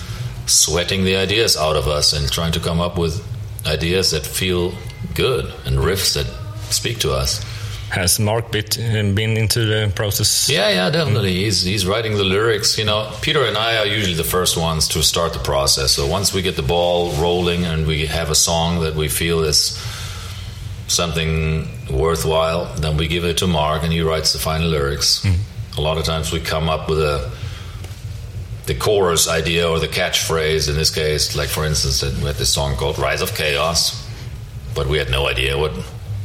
sweating 0.49 1.05
the 1.05 1.17
ideas 1.17 1.57
out 1.57 1.75
of 1.77 1.89
us, 1.89 2.13
and 2.13 2.31
trying 2.31 2.53
to 2.53 2.61
come 2.61 2.81
up 2.81 2.97
with 2.97 3.21
ideas 3.67 4.13
that 4.13 4.25
feel 4.25 4.73
good 5.15 5.53
and 5.67 5.79
riffs 5.79 6.15
that 6.15 6.27
speak 6.73 7.01
to 7.01 7.13
us. 7.13 7.45
Has 7.91 8.19
Mark 8.19 8.51
bit, 8.51 8.79
uh, 8.79 9.03
been 9.15 9.37
into 9.37 9.65
the 9.65 9.93
process? 9.95 10.49
Yeah, 10.51 10.69
yeah, 10.71 10.91
definitely. 10.91 11.35
He's 11.35 11.63
he's 11.63 11.87
writing 11.87 12.17
the 12.17 12.25
lyrics. 12.25 12.79
You 12.79 12.85
know, 12.85 13.13
Peter 13.23 13.45
and 13.45 13.57
I 13.57 13.79
are 13.79 13.87
usually 13.87 14.15
the 14.15 14.25
first 14.25 14.57
ones 14.57 14.89
to 14.89 15.03
start 15.03 15.33
the 15.33 15.39
process. 15.39 15.93
So 15.93 16.07
once 16.07 16.35
we 16.35 16.43
get 16.43 16.57
the 16.57 16.63
ball 16.63 17.13
rolling 17.13 17.65
and 17.65 17.87
we 17.87 18.07
have 18.07 18.29
a 18.31 18.35
song 18.35 18.81
that 18.81 18.97
we 18.97 19.09
feel 19.09 19.45
is 19.45 19.79
something 20.89 21.69
worthwhile, 21.91 22.75
then 22.75 22.97
we 22.97 23.07
give 23.07 23.25
it 23.25 23.39
to 23.39 23.47
Mark, 23.47 23.83
and 23.85 23.93
he 23.93 24.01
writes 24.01 24.33
the 24.33 24.39
final 24.41 24.69
lyrics. 24.69 25.25
A 25.79 25.81
lot 25.81 25.97
of 25.97 26.05
times 26.05 26.33
we 26.33 26.41
come 26.41 26.69
up 26.69 26.89
with 26.89 27.01
a 27.01 27.31
the 28.67 28.75
chorus 28.75 29.29
idea 29.29 29.69
or 29.71 29.79
the 29.79 29.89
catchphrase. 29.89 30.69
In 30.69 30.75
this 30.75 30.91
case, 30.91 31.37
like 31.37 31.49
for 31.49 31.65
instance, 31.65 32.03
we 32.03 32.25
had 32.25 32.35
this 32.35 32.53
song 32.53 32.75
called 32.75 32.99
"Rise 32.99 33.23
of 33.23 33.35
Chaos," 33.37 34.05
but 34.75 34.89
we 34.89 34.99
had 34.99 35.09
no 35.09 35.29
idea 35.29 35.57
what 35.57 35.73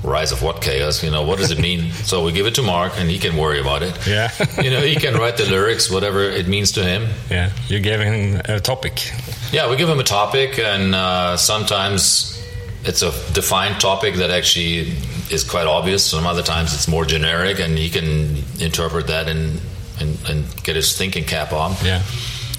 rise 0.04 0.32
of 0.32 0.42
what 0.42 0.62
chaos. 0.62 1.04
You 1.04 1.12
know, 1.12 1.24
what 1.24 1.38
does 1.40 1.52
it 1.52 1.60
mean? 1.68 1.92
so 1.92 2.24
we 2.24 2.32
give 2.32 2.46
it 2.46 2.56
to 2.56 2.62
Mark, 2.64 2.94
and 2.98 3.10
he 3.10 3.20
can 3.20 3.38
worry 3.38 3.60
about 3.60 3.84
it. 3.84 3.96
Yeah. 4.08 4.30
you 4.62 4.70
know, 4.72 4.82
he 4.82 4.96
can 4.96 5.16
write 5.16 5.38
the 5.38 5.46
lyrics, 5.46 5.90
whatever 5.90 6.24
it 6.24 6.48
means 6.48 6.72
to 6.74 6.84
him. 6.84 7.10
Yeah, 7.30 7.52
you 7.68 7.80
gave 7.80 8.00
him 8.00 8.42
a 8.46 8.60
topic. 8.60 9.12
Yeah, 9.52 9.70
we 9.70 9.76
give 9.78 9.90
him 9.90 10.00
a 10.00 10.04
topic, 10.04 10.60
and 10.60 10.96
uh, 10.96 11.38
sometimes 11.38 12.38
it's 12.84 13.02
a 13.02 13.12
defined 13.34 13.80
topic 13.80 14.16
that 14.16 14.32
actually 14.32 14.94
is 15.30 15.44
quite 15.44 15.68
obvious. 15.68 16.04
Some 16.04 16.26
other 16.26 16.44
times 16.44 16.74
it's 16.74 16.88
more 16.88 17.06
generic, 17.06 17.60
and 17.60 17.78
he 17.78 17.90
can 17.90 18.44
interpret 18.60 19.08
that 19.08 19.28
and 19.28 19.60
and, 20.00 20.18
and 20.28 20.64
get 20.64 20.76
his 20.76 20.98
thinking 20.98 21.24
cap 21.26 21.54
on. 21.54 21.76
Yeah. 21.84 22.02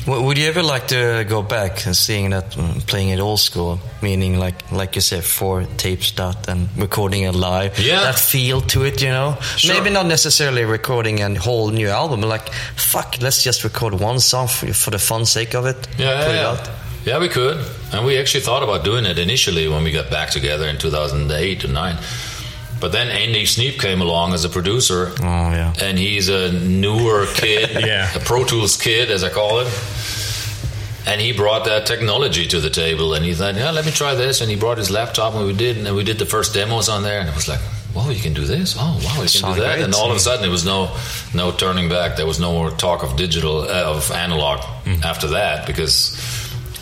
Would 0.07 0.37
you 0.37 0.49
ever 0.49 0.63
like 0.63 0.89
to 0.89 1.25
go 1.29 1.43
back 1.43 1.87
and 1.87 1.97
seeing 1.97 2.31
that, 2.31 2.51
mm, 2.53 2.85
playing 2.87 3.11
it 3.11 3.21
old 3.21 3.39
school, 3.39 3.79
meaning 4.03 4.37
like 4.39 4.73
like 4.73 4.97
you 4.97 5.01
said, 5.01 5.23
four 5.23 5.65
tapes 5.77 6.11
dot 6.11 6.49
and 6.49 6.69
recording 6.77 7.23
it 7.23 7.35
live? 7.35 7.79
Yeah. 7.79 8.01
that 8.01 8.19
feel 8.19 8.61
to 8.63 8.85
it, 8.85 9.01
you 9.01 9.09
know. 9.09 9.37
Sure. 9.57 9.75
Maybe 9.75 9.91
not 9.91 10.07
necessarily 10.07 10.65
recording 10.65 11.21
a 11.21 11.35
whole 11.39 11.71
new 11.71 11.89
album, 11.89 12.21
but 12.23 12.29
like 12.29 12.53
fuck, 12.77 13.19
let's 13.21 13.45
just 13.45 13.63
record 13.63 13.95
one 13.95 14.19
song 14.19 14.49
for, 14.49 14.73
for 14.73 14.91
the 14.91 14.99
fun 14.99 15.25
sake 15.25 15.55
of 15.55 15.67
it. 15.67 15.77
Yeah, 15.97 15.97
put 15.97 15.99
yeah, 15.99 16.29
it 16.31 16.35
yeah. 16.35 16.49
out. 16.49 16.71
Yeah, 17.05 17.19
we 17.19 17.29
could, 17.29 17.59
and 17.93 18.07
we 18.07 18.17
actually 18.19 18.43
thought 18.43 18.63
about 18.63 18.85
doing 18.85 19.05
it 19.07 19.19
initially 19.19 19.67
when 19.67 19.83
we 19.83 19.91
got 19.91 20.09
back 20.09 20.31
together 20.31 20.69
in 20.69 20.79
2008 20.79 21.65
or 21.65 21.69
nine. 21.69 21.97
But 22.83 22.91
then 22.93 23.09
Andy 23.09 23.47
Sneap 23.47 23.81
came 23.81 24.01
along 24.03 24.35
as 24.35 24.45
a 24.45 24.49
producer, 24.51 25.13
Oh 25.21 25.25
yeah. 25.55 25.73
and 25.81 25.97
he's 25.97 26.29
a 26.29 26.51
newer 26.53 27.27
kid, 27.33 27.71
Yeah. 27.87 28.13
a 28.15 28.19
Pro 28.21 28.45
Tools 28.45 28.77
kid, 28.77 29.11
as 29.11 29.23
I 29.25 29.31
call 29.31 29.61
it. 29.61 29.69
And 31.07 31.21
he 31.21 31.33
brought 31.33 31.65
that 31.65 31.87
technology 31.87 32.47
to 32.49 32.61
the 32.61 32.71
table, 32.71 33.15
and 33.15 33.25
he 33.25 33.35
thought, 33.35 33.55
"Yeah, 33.57 33.71
let 33.73 33.85
me 33.87 33.91
try 33.93 34.15
this." 34.15 34.41
And 34.41 34.49
he 34.51 34.57
brought 34.57 34.79
his 34.79 34.91
laptop, 34.91 35.35
and 35.35 35.47
we 35.47 35.53
did, 35.53 35.77
and 35.79 35.97
we 35.97 36.05
did 36.05 36.19
the 36.19 36.27
first 36.27 36.55
demos 36.55 36.89
on 36.89 37.03
there, 37.03 37.19
and 37.21 37.29
it 37.29 37.35
was 37.35 37.49
like, 37.49 37.61
"Whoa, 37.95 38.11
you 38.11 38.21
can 38.21 38.35
do 38.35 38.45
this! 38.45 38.77
Oh, 38.79 39.01
wow, 39.05 39.15
you 39.15 39.19
can 39.21 39.29
Sound 39.29 39.55
do 39.57 39.63
that!" 39.63 39.75
great. 39.77 39.85
And 39.85 39.95
all 39.95 40.11
of 40.11 40.17
a 40.17 40.21
sudden, 40.21 40.45
it 40.45 40.53
was 40.53 40.65
no, 40.65 40.91
no 41.35 41.51
turning 41.51 41.89
back. 41.89 42.17
There 42.17 42.27
was 42.27 42.39
no 42.39 42.53
more 42.53 42.71
talk 42.71 43.03
of 43.03 43.17
digital, 43.17 43.63
uh, 43.63 43.95
of 43.97 44.11
analog 44.13 44.61
after 45.05 45.29
that, 45.39 45.67
because 45.67 46.15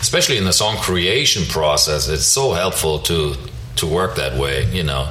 especially 0.01 0.37
in 0.37 0.45
the 0.45 0.53
song 0.53 0.77
creation 0.77 1.43
process, 1.45 2.07
it's 2.07 2.25
so 2.25 2.53
helpful 2.53 2.99
to 2.99 3.35
to 3.77 3.87
work 3.87 4.15
that 4.17 4.37
way, 4.37 4.65
you 4.71 4.83
know, 4.83 5.07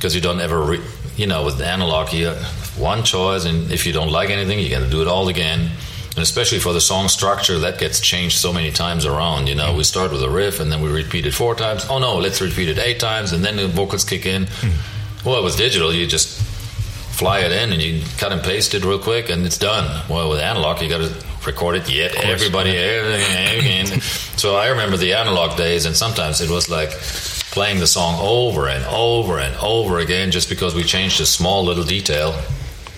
because 0.00 0.14
you 0.14 0.22
don't 0.22 0.40
ever, 0.40 0.62
re- 0.62 0.80
you 1.14 1.26
know, 1.26 1.44
with 1.44 1.60
analog, 1.60 2.10
you 2.14 2.28
have 2.28 2.78
one 2.78 3.04
choice, 3.04 3.44
and 3.44 3.70
if 3.70 3.84
you 3.84 3.92
don't 3.92 4.10
like 4.10 4.30
anything, 4.30 4.58
you 4.58 4.70
got 4.70 4.80
to 4.80 4.88
do 4.88 5.02
it 5.02 5.08
all 5.08 5.28
again. 5.28 5.70
And 6.16 6.18
especially 6.18 6.58
for 6.58 6.72
the 6.72 6.80
song 6.80 7.08
structure, 7.08 7.58
that 7.58 7.78
gets 7.78 8.00
changed 8.00 8.38
so 8.38 8.50
many 8.50 8.70
times 8.70 9.04
around. 9.04 9.46
You 9.46 9.54
know, 9.54 9.74
we 9.74 9.84
start 9.84 10.10
with 10.10 10.22
a 10.22 10.30
riff, 10.30 10.58
and 10.58 10.72
then 10.72 10.80
we 10.80 10.88
repeat 10.88 11.26
it 11.26 11.34
four 11.34 11.54
times. 11.54 11.84
Oh 11.90 11.98
no, 11.98 12.16
let's 12.16 12.40
repeat 12.40 12.70
it 12.70 12.78
eight 12.78 12.98
times, 12.98 13.32
and 13.32 13.44
then 13.44 13.56
the 13.56 13.68
vocals 13.68 14.04
kick 14.04 14.24
in. 14.24 14.46
Hmm. 14.46 15.28
Well, 15.28 15.44
with 15.44 15.58
digital, 15.58 15.92
you 15.92 16.06
just 16.06 16.40
fly 17.20 17.40
it 17.40 17.52
in 17.52 17.70
and 17.70 17.82
you 17.82 18.02
cut 18.16 18.32
and 18.32 18.42
paste 18.42 18.72
it 18.72 18.82
real 18.82 18.98
quick 18.98 19.28
and 19.28 19.44
it's 19.44 19.58
done. 19.58 19.84
Well, 20.08 20.30
with 20.30 20.40
analog, 20.40 20.80
you 20.80 20.88
got 20.88 21.06
to 21.06 21.12
record 21.46 21.76
it 21.76 21.90
yet 21.90 22.14
everybody 22.16 22.70
everything 22.76 24.00
so 24.36 24.56
I 24.56 24.68
remember 24.68 24.96
the 24.96 25.12
analog 25.12 25.56
days, 25.56 25.84
and 25.84 25.94
sometimes 25.94 26.40
it 26.40 26.48
was 26.48 26.70
like 26.70 26.90
playing 27.50 27.80
the 27.80 27.86
song 27.86 28.16
over 28.20 28.68
and 28.68 28.84
over 28.86 29.38
and 29.38 29.54
over 29.56 29.98
again 29.98 30.30
just 30.30 30.48
because 30.48 30.74
we 30.74 30.84
changed 30.84 31.20
a 31.20 31.26
small 31.26 31.64
little 31.64 31.84
detail. 31.84 32.40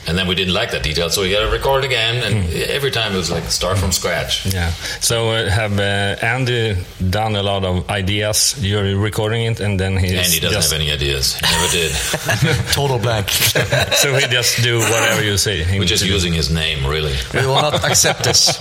And 0.06 0.18
then 0.18 0.26
we 0.26 0.34
didn't 0.34 0.54
like 0.54 0.72
that 0.72 0.82
detail, 0.82 1.10
so 1.10 1.22
we 1.22 1.30
got 1.30 1.44
to 1.44 1.50
record 1.50 1.84
again. 1.84 2.22
And 2.24 2.52
every 2.52 2.90
time 2.90 3.12
it 3.12 3.16
was 3.16 3.30
like 3.30 3.44
start 3.44 3.78
from 3.78 3.92
scratch. 3.92 4.46
Yeah. 4.46 4.70
So 5.00 5.30
uh, 5.30 5.48
have 5.48 5.78
uh, 5.78 6.16
Andy 6.26 6.76
done 7.10 7.36
a 7.36 7.42
lot 7.42 7.64
of 7.64 7.88
ideas? 7.88 8.56
You're 8.58 8.98
recording 8.98 9.44
it, 9.44 9.60
and 9.60 9.78
then 9.78 9.96
he 9.96 10.08
Andy 10.16 10.40
doesn't 10.40 10.52
just, 10.52 10.72
have 10.72 10.80
any 10.80 10.90
ideas. 10.90 11.40
Never 11.42 11.70
did. 11.72 11.92
Total 12.72 12.98
blank. 12.98 13.28
so 13.92 14.14
he 14.16 14.26
just 14.26 14.62
do 14.62 14.78
whatever 14.78 15.22
you 15.22 15.36
say. 15.36 15.62
him 15.62 15.78
We're 15.78 15.86
just 15.86 16.02
to 16.02 16.08
do. 16.08 16.14
using 16.14 16.32
his 16.32 16.50
name, 16.50 16.84
really. 16.86 17.14
we 17.32 17.46
will 17.46 17.54
not 17.54 17.84
accept 17.84 18.24
this. 18.24 18.58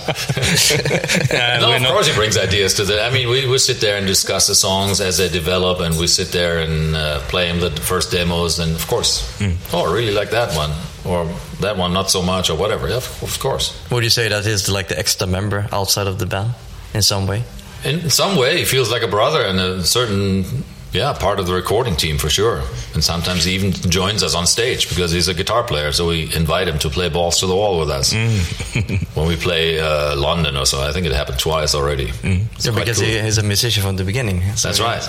Yeah, 1.32 1.58
No, 1.60 1.74
of 1.74 1.82
course 1.92 2.06
he 2.06 2.14
brings 2.14 2.36
ideas 2.38 2.74
to 2.74 2.84
the. 2.84 3.02
I 3.02 3.10
mean, 3.10 3.28
we, 3.28 3.46
we 3.48 3.58
sit 3.58 3.80
there 3.80 3.96
and 3.98 4.06
discuss 4.06 4.46
the 4.46 4.54
songs 4.54 5.00
as 5.00 5.18
they 5.18 5.28
develop, 5.28 5.80
and 5.80 5.98
we 5.98 6.06
sit 6.06 6.28
there 6.32 6.58
and 6.60 6.94
uh, 6.94 7.18
play 7.28 7.48
them 7.50 7.60
the 7.60 7.70
first 7.80 8.10
demos, 8.12 8.58
and 8.58 8.74
of 8.74 8.86
course, 8.86 9.22
oh, 9.72 9.90
I 9.90 9.92
really 9.92 10.12
like 10.12 10.30
that 10.30 10.54
one, 10.56 10.70
or 11.04 11.26
that 11.60 11.76
one 11.76 11.92
not 11.92 12.10
so 12.10 12.22
much, 12.22 12.50
or 12.50 12.56
whatever. 12.56 12.88
Yeah, 12.88 12.96
of, 12.96 13.38
course. 13.40 13.72
Would 13.90 14.04
you 14.04 14.10
say 14.10 14.28
that 14.28 14.46
is 14.46 14.68
like 14.68 14.88
the 14.88 14.98
extra 14.98 15.26
member 15.26 15.66
outside 15.72 16.06
of 16.06 16.18
the 16.18 16.26
band 16.26 16.50
in 16.94 17.02
some 17.02 17.26
way? 17.26 17.42
In 17.84 18.10
some 18.10 18.36
way, 18.36 18.58
he 18.58 18.64
feels 18.64 18.90
like 18.92 19.02
a 19.02 19.08
brother 19.08 19.42
and 19.42 19.58
a 19.58 19.82
certain, 19.84 20.44
yeah, 20.92 21.12
part 21.14 21.40
of 21.40 21.46
the 21.48 21.52
recording 21.54 21.96
team 21.96 22.16
for 22.18 22.30
sure. 22.30 22.62
And 22.94 23.02
sometimes 23.02 23.42
he 23.44 23.54
even 23.56 23.72
joins 23.72 24.22
us 24.22 24.34
on 24.36 24.46
stage 24.46 24.88
because 24.88 25.10
he's 25.10 25.26
a 25.26 25.34
guitar 25.34 25.64
player, 25.64 25.90
so 25.90 26.06
we 26.06 26.32
invite 26.36 26.68
him 26.68 26.78
to 26.78 26.88
play 26.88 27.08
balls 27.08 27.40
to 27.40 27.46
the 27.46 27.56
wall 27.56 27.80
with 27.80 27.90
us 27.90 28.12
when 29.14 29.26
we 29.26 29.34
play 29.36 29.80
uh, 29.80 30.14
London 30.16 30.56
or 30.56 30.64
so. 30.66 30.80
I 30.80 30.92
think 30.92 31.06
it 31.06 31.12
happened 31.12 31.40
twice 31.40 31.74
already. 31.74 32.12
It's 32.22 32.66
Yeah, 32.66 32.72
because 32.72 32.98
cool. 32.98 33.08
he, 33.08 33.18
he's 33.20 33.38
a 33.38 33.42
musician 33.42 33.82
from 33.82 33.96
the 33.96 34.04
beginning. 34.04 34.42
so- 34.54 34.68
That's 34.68 34.80
right. 34.80 35.02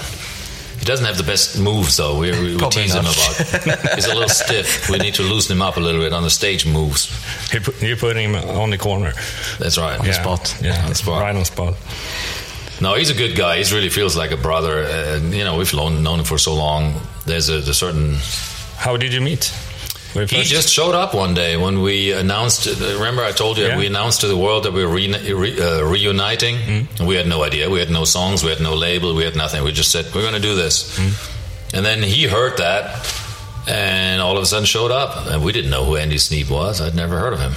He 0.84 0.86
doesn't 0.86 1.06
have 1.06 1.16
the 1.16 1.24
best 1.24 1.58
moves, 1.58 1.96
though. 1.96 2.20
We, 2.20 2.32
we, 2.32 2.40
we 2.40 2.58
Probably 2.58 2.84
tease 2.84 2.94
him 2.94 3.06
about. 3.06 3.96
He's 3.96 4.06
a 4.06 4.14
little 4.14 4.28
stiff. 4.44 4.90
We 4.90 4.98
need 4.98 5.14
to 5.14 5.22
loosen 5.24 5.56
him 5.56 5.62
up 5.62 5.78
a 5.78 5.80
little 5.80 6.02
bit 6.02 6.12
on 6.12 6.24
the 6.24 6.30
stage 6.30 6.66
moves. 6.66 7.08
He 7.50 7.60
put, 7.60 7.82
you 7.82 7.96
put 7.96 8.18
him 8.18 8.36
on 8.36 8.70
the 8.70 8.78
corner. 8.78 9.14
That's 9.60 9.78
right. 9.78 9.98
the 10.04 10.12
spot. 10.12 10.58
Yeah, 10.62 10.84
On 10.84 10.90
the 10.90 10.96
spot. 10.96 11.22
right 11.22 11.34
on 11.34 11.46
spot. 11.46 11.76
No, 12.82 12.96
he's 12.96 13.10
a 13.10 13.14
good 13.14 13.38
guy. 13.38 13.64
He 13.64 13.74
really 13.74 13.88
feels 13.88 14.18
like 14.18 14.32
a 14.32 14.36
brother. 14.36 14.84
And 14.84 15.34
you 15.34 15.46
know, 15.46 15.58
we've 15.58 15.74
known, 15.74 16.04
known 16.04 16.20
him 16.20 16.26
for 16.26 16.38
so 16.38 16.54
long. 16.54 17.00
There's 17.26 17.48
a, 17.48 17.60
a 17.60 17.74
certain. 17.74 18.18
How 18.76 18.98
did 18.98 19.14
you 19.14 19.22
meet? 19.22 19.54
He 20.14 20.44
just 20.44 20.70
showed 20.70 20.94
up 20.96 21.14
one 21.16 21.34
day 21.34 21.58
when 21.58 21.82
we 21.82 22.12
announced. 22.12 22.68
Remember, 22.80 23.24
I 23.24 23.32
told 23.32 23.58
you 23.58 23.66
Yeah. 23.66 23.78
we 23.78 23.88
announced 23.88 24.22
to 24.22 24.28
the 24.28 24.38
world 24.38 24.64
that 24.66 24.74
we 24.74 24.86
were 24.86 24.94
re, 24.94 25.08
re, 25.34 25.60
uh, 25.60 25.82
reuniting. 25.84 26.88
And 27.00 27.08
we 27.08 27.16
had 27.16 27.28
no 27.28 27.44
idea. 27.44 27.70
We 27.70 27.80
had 27.80 27.90
no 27.90 28.06
songs. 28.06 28.44
We 28.44 28.50
had 28.50 28.62
no 28.62 28.76
label. 28.76 29.16
We 29.16 29.24
had 29.24 29.36
nothing. 29.36 29.64
We 29.64 29.72
just 29.72 29.92
said 29.92 30.06
we're 30.14 30.22
going 30.22 30.36
to 30.42 30.48
do 30.52 30.56
this. 30.56 30.98
And 31.74 31.84
then 31.86 32.04
he 32.04 32.28
heard 32.28 32.58
that, 32.58 32.84
and 33.68 34.22
all 34.22 34.38
of 34.38 34.44
a 34.44 34.46
sudden 34.46 34.66
showed 34.66 34.92
up. 34.92 35.26
And 35.28 35.44
we 35.44 35.52
didn't 35.52 35.72
know 35.72 35.84
who 35.86 35.96
Andy 35.98 36.18
Sneap 36.20 36.50
was. 36.50 36.80
I'd 36.82 36.96
never 36.96 37.18
heard 37.18 37.34
of 37.34 37.40
him. 37.40 37.54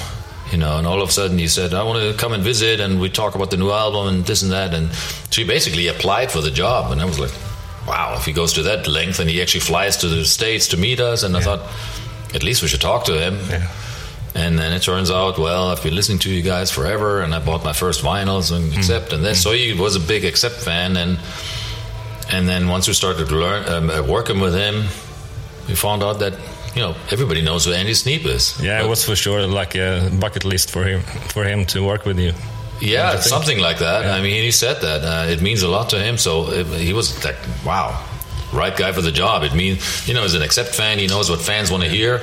You 0.53 0.59
know, 0.59 0.79
and 0.79 0.87
all 0.87 1.03
of 1.03 1.09
a 1.09 1.13
sudden 1.13 1.39
he 1.39 1.49
said, 1.49 1.75
"I 1.75 1.83
want 1.83 2.01
to 2.01 2.15
come 2.15 2.33
and 2.33 2.43
visit," 2.45 2.79
and 2.81 3.01
we 3.01 3.11
talk 3.11 3.35
about 3.35 3.51
the 3.51 3.57
new 3.57 3.71
album 3.73 4.07
and 4.09 4.25
this 4.25 4.43
and 4.43 4.53
that. 4.53 4.73
And 4.73 4.89
so 5.31 5.43
he 5.43 5.45
basically 5.45 5.89
applied 5.89 6.31
for 6.31 6.41
the 6.41 6.53
job, 6.53 6.93
and 6.93 7.03
I 7.03 7.05
was 7.05 7.19
like, 7.19 7.33
"Wow!" 7.87 8.15
If 8.17 8.25
he 8.25 8.33
goes 8.33 8.53
to 8.55 8.63
that 8.63 8.87
length 8.87 9.19
and 9.19 9.29
he 9.29 9.43
actually 9.43 9.61
flies 9.61 9.97
to 9.99 10.09
the 10.09 10.25
states 10.25 10.69
to 10.69 10.77
meet 10.77 11.01
us, 11.01 11.25
and 11.25 11.37
I 11.37 11.41
thought, 11.41 11.63
at 12.35 12.43
least 12.43 12.63
we 12.63 12.69
should 12.69 12.81
talk 12.81 13.05
to 13.07 13.19
him. 13.19 13.39
Yeah. 13.49 13.69
And 14.35 14.59
then 14.59 14.73
it 14.75 14.83
turns 14.83 15.11
out, 15.11 15.39
well, 15.39 15.69
I've 15.71 15.83
been 15.83 15.95
listening 15.95 16.19
to 16.21 16.31
you 16.31 16.43
guys 16.43 16.71
forever, 16.71 17.23
and 17.23 17.35
I 17.35 17.39
bought 17.39 17.65
my 17.65 17.73
first 17.73 18.05
vinyls 18.05 18.55
and 18.55 18.75
Accept, 18.77 19.15
and 19.15 19.25
then 19.25 19.35
so 19.35 19.53
he 19.53 19.73
was 19.73 19.97
a 19.97 20.01
big 20.01 20.27
Accept 20.27 20.57
fan, 20.57 20.97
and 20.99 21.19
and 22.31 22.47
then 22.47 22.69
once 22.69 22.87
we 22.87 22.93
started 22.95 23.33
learn 23.33 23.67
um, 23.69 23.89
uh, 23.89 24.03
working 24.03 24.41
with 24.41 24.55
him, 24.55 24.75
we 25.69 25.75
found 25.75 26.03
out 26.03 26.19
that 26.19 26.35
you 26.75 26.83
know 26.83 26.95
everybody 27.11 27.41
knows 27.41 27.65
who 27.65 27.73
Andy 27.73 27.95
Sneap 27.95 28.27
is. 28.27 28.61
Yeah, 28.61 28.85
it 28.85 28.89
was 28.89 29.05
for 29.05 29.17
sure 29.17 29.47
like 29.47 29.75
a 29.75 30.11
bucket 30.21 30.45
list 30.45 30.71
for 30.71 30.85
him 30.85 31.01
for 31.33 31.45
him 31.45 31.65
to 31.67 31.83
work 31.83 32.05
with 32.05 32.19
you. 32.19 32.35
Yeah, 32.83 33.21
something 33.21 33.59
like 33.59 33.79
that. 33.79 34.05
Yeah. 34.05 34.17
I 34.17 34.21
mean, 34.21 34.43
he 34.43 34.51
said 34.51 34.83
that 34.83 35.03
uh, 35.03 35.33
it 35.33 35.41
means 35.41 35.63
a 35.63 35.69
lot 35.69 35.89
to 35.91 35.99
him. 35.99 36.19
So 36.19 36.51
it, 36.51 36.67
he 36.67 36.93
was 36.93 37.25
like, 37.25 37.37
"Wow, 37.65 38.05
right 38.53 38.77
guy 38.77 38.93
for 38.93 39.03
the 39.03 39.13
job." 39.13 39.43
It 39.43 39.55
means 39.55 40.07
you 40.09 40.15
know, 40.15 40.23
he's 40.23 40.35
an 40.35 40.43
Accept 40.43 40.75
fan, 40.75 40.99
he 40.99 41.07
knows 41.07 41.29
what 41.31 41.41
fans 41.41 41.71
want 41.71 41.83
to 41.85 41.89
hear, 41.89 42.23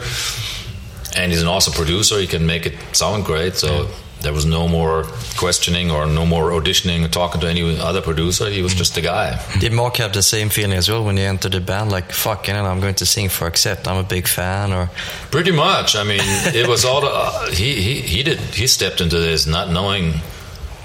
and 1.15 1.31
he's 1.31 1.41
an 1.41 1.47
awesome 1.47 1.73
producer. 1.73 2.19
He 2.19 2.27
can 2.27 2.45
make 2.45 2.65
it 2.65 2.73
sound 2.93 3.25
great. 3.25 3.56
So 3.56 3.87
there 4.21 4.31
was 4.33 4.45
no 4.45 4.67
more 4.69 5.04
questioning 5.35 5.91
or 5.91 6.08
no 6.08 6.25
more 6.25 6.52
auditioning 6.52 7.04
or 7.04 7.10
talking 7.10 7.41
to 7.41 7.48
any 7.48 7.77
other 7.79 8.02
producer. 8.02 8.50
He 8.50 8.62
was 8.62 8.73
just 8.73 8.95
the 8.95 9.02
guy. 9.02 9.37
Did 9.60 9.73
Mark 9.73 9.98
have 9.98 10.13
the 10.13 10.21
same 10.23 10.48
feeling 10.50 10.77
as 10.77 10.89
well 10.89 11.04
when 11.04 11.17
he 11.17 11.23
entered 11.23 11.52
the 11.52 11.60
band? 11.60 11.91
Like, 11.91 12.12
fuck, 12.13 12.48
you 12.48 12.54
know, 12.54 12.65
I'm 12.65 12.79
going 12.79 12.95
to 12.95 13.06
sing 13.06 13.27
for 13.29 13.48
Accept. 13.48 13.85
I'm 13.85 13.98
a 13.98 14.04
big 14.08 14.27
fan. 14.27 14.71
Or 14.71 14.89
Pretty 15.29 15.52
much. 15.52 15.95
I 15.98 16.04
mean, 16.06 16.21
it 16.56 16.67
was 16.67 16.85
all. 16.85 17.04
Uh, 17.06 17.52
he 17.52 17.81
he 17.81 18.00
he 18.00 18.23
did. 18.23 18.39
He 18.39 18.65
stepped 18.67 19.02
into 19.02 19.19
this 19.19 19.45
not 19.45 19.69
knowing, 19.69 20.13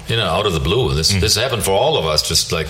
you 0.09 0.17
know, 0.17 0.25
out 0.27 0.45
of 0.45 0.51
the 0.51 0.59
blue. 0.59 0.93
This 0.93 1.09
this 1.09 1.35
happened 1.35 1.63
for 1.63 1.71
all 1.71 1.97
of 1.97 2.05
us, 2.05 2.27
just 2.27 2.51
like 2.51 2.67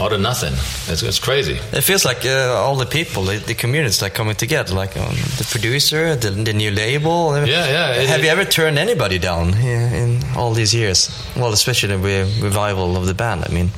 out 0.00 0.12
of 0.12 0.20
nothing. 0.20 0.52
It's, 0.92 1.02
it's 1.02 1.18
crazy. 1.18 1.54
it 1.72 1.80
feels 1.82 2.04
like 2.04 2.24
uh, 2.26 2.52
all 2.54 2.76
the 2.76 2.84
people, 2.86 3.24
the, 3.24 3.38
the 3.38 3.54
communities, 3.54 4.02
like 4.02 4.14
coming 4.14 4.34
together. 4.36 4.74
Like 4.74 4.96
um, 4.96 5.14
the 5.38 5.46
producer, 5.50 6.14
the, 6.16 6.30
the 6.30 6.52
new 6.52 6.70
label. 6.70 7.34
Yeah, 7.38 7.46
yeah, 7.66 7.92
it- 7.94 8.08
have 8.08 8.20
it- 8.20 8.24
you 8.24 8.30
ever 8.30 8.44
turned 8.44 8.78
anybody 8.78 9.18
down 9.18 9.54
in, 9.54 9.92
in 9.94 10.24
all 10.36 10.52
these 10.52 10.74
years? 10.74 11.08
Well, 11.36 11.52
especially 11.52 11.96
the 11.96 11.98
re- 11.98 12.40
revival 12.42 12.96
of 12.96 13.06
the 13.06 13.14
band. 13.14 13.44
I 13.48 13.52
mean, 13.52 13.70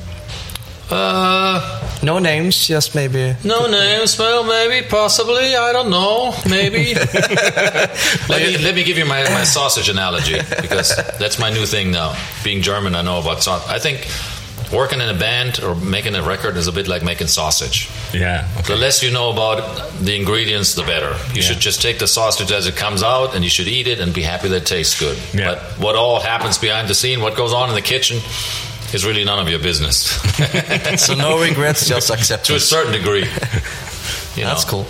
Uh, 0.91 1.61
No 2.03 2.17
names, 2.19 2.67
just 2.67 2.95
maybe. 2.95 3.35
No 3.43 3.67
names, 3.67 4.17
well, 4.17 4.43
maybe, 4.43 4.87
possibly, 4.87 5.55
I 5.55 5.71
don't 5.71 5.89
know, 5.91 6.33
maybe. 6.49 6.95
let 8.29 8.41
me 8.41 8.57
let 8.57 8.73
me 8.75 8.83
give 8.83 8.97
you 8.97 9.05
my, 9.05 9.23
my 9.29 9.43
sausage 9.45 9.89
analogy 9.89 10.37
because 10.61 10.95
that's 11.19 11.37
my 11.39 11.51
new 11.51 11.65
thing 11.65 11.91
now. 11.91 12.15
Being 12.43 12.61
German, 12.63 12.95
I 12.95 13.01
know 13.03 13.19
about 13.19 13.43
sausage. 13.43 13.69
I 13.69 13.79
think 13.79 14.07
working 14.71 15.01
in 15.01 15.09
a 15.09 15.17
band 15.17 15.61
or 15.61 15.75
making 15.75 16.15
a 16.15 16.21
record 16.21 16.57
is 16.57 16.67
a 16.67 16.71
bit 16.71 16.87
like 16.87 17.03
making 17.03 17.27
sausage. 17.27 17.89
Yeah. 18.13 18.47
The 18.67 18.75
less 18.75 19.01
you 19.03 19.11
know 19.11 19.31
about 19.31 19.91
the 19.99 20.15
ingredients, 20.15 20.75
the 20.75 20.83
better. 20.83 21.15
You 21.33 21.41
should 21.41 21.59
just 21.59 21.81
take 21.81 21.99
the 21.99 22.07
sausage 22.07 22.51
as 22.51 22.67
it 22.67 22.75
comes 22.75 23.03
out, 23.03 23.35
and 23.35 23.43
you 23.43 23.49
should 23.49 23.67
eat 23.67 23.87
it 23.87 23.99
and 23.99 24.13
be 24.13 24.21
happy 24.21 24.47
that 24.49 24.63
it 24.63 24.65
tastes 24.65 24.99
good. 24.99 25.17
Yeah. 25.33 25.55
But 25.55 25.59
what 25.79 25.95
all 25.95 26.19
happens 26.19 26.57
behind 26.57 26.87
the 26.87 26.95
scene, 26.95 27.21
what 27.21 27.35
goes 27.35 27.53
on 27.53 27.69
in 27.69 27.75
the 27.75 27.81
kitchen, 27.81 28.17
is 28.93 29.05
really 29.05 29.23
none 29.23 29.39
of 29.39 29.49
your 29.49 29.59
business. 29.59 30.19
So 30.99 31.13
no 31.13 31.39
regrets, 31.39 31.87
just 31.87 32.09
accept. 32.09 32.45
to 32.47 32.55
a 32.55 32.59
certain 32.59 32.91
degree. 32.91 33.25
You 34.35 34.45
That's 34.45 34.63
cool. 34.63 34.85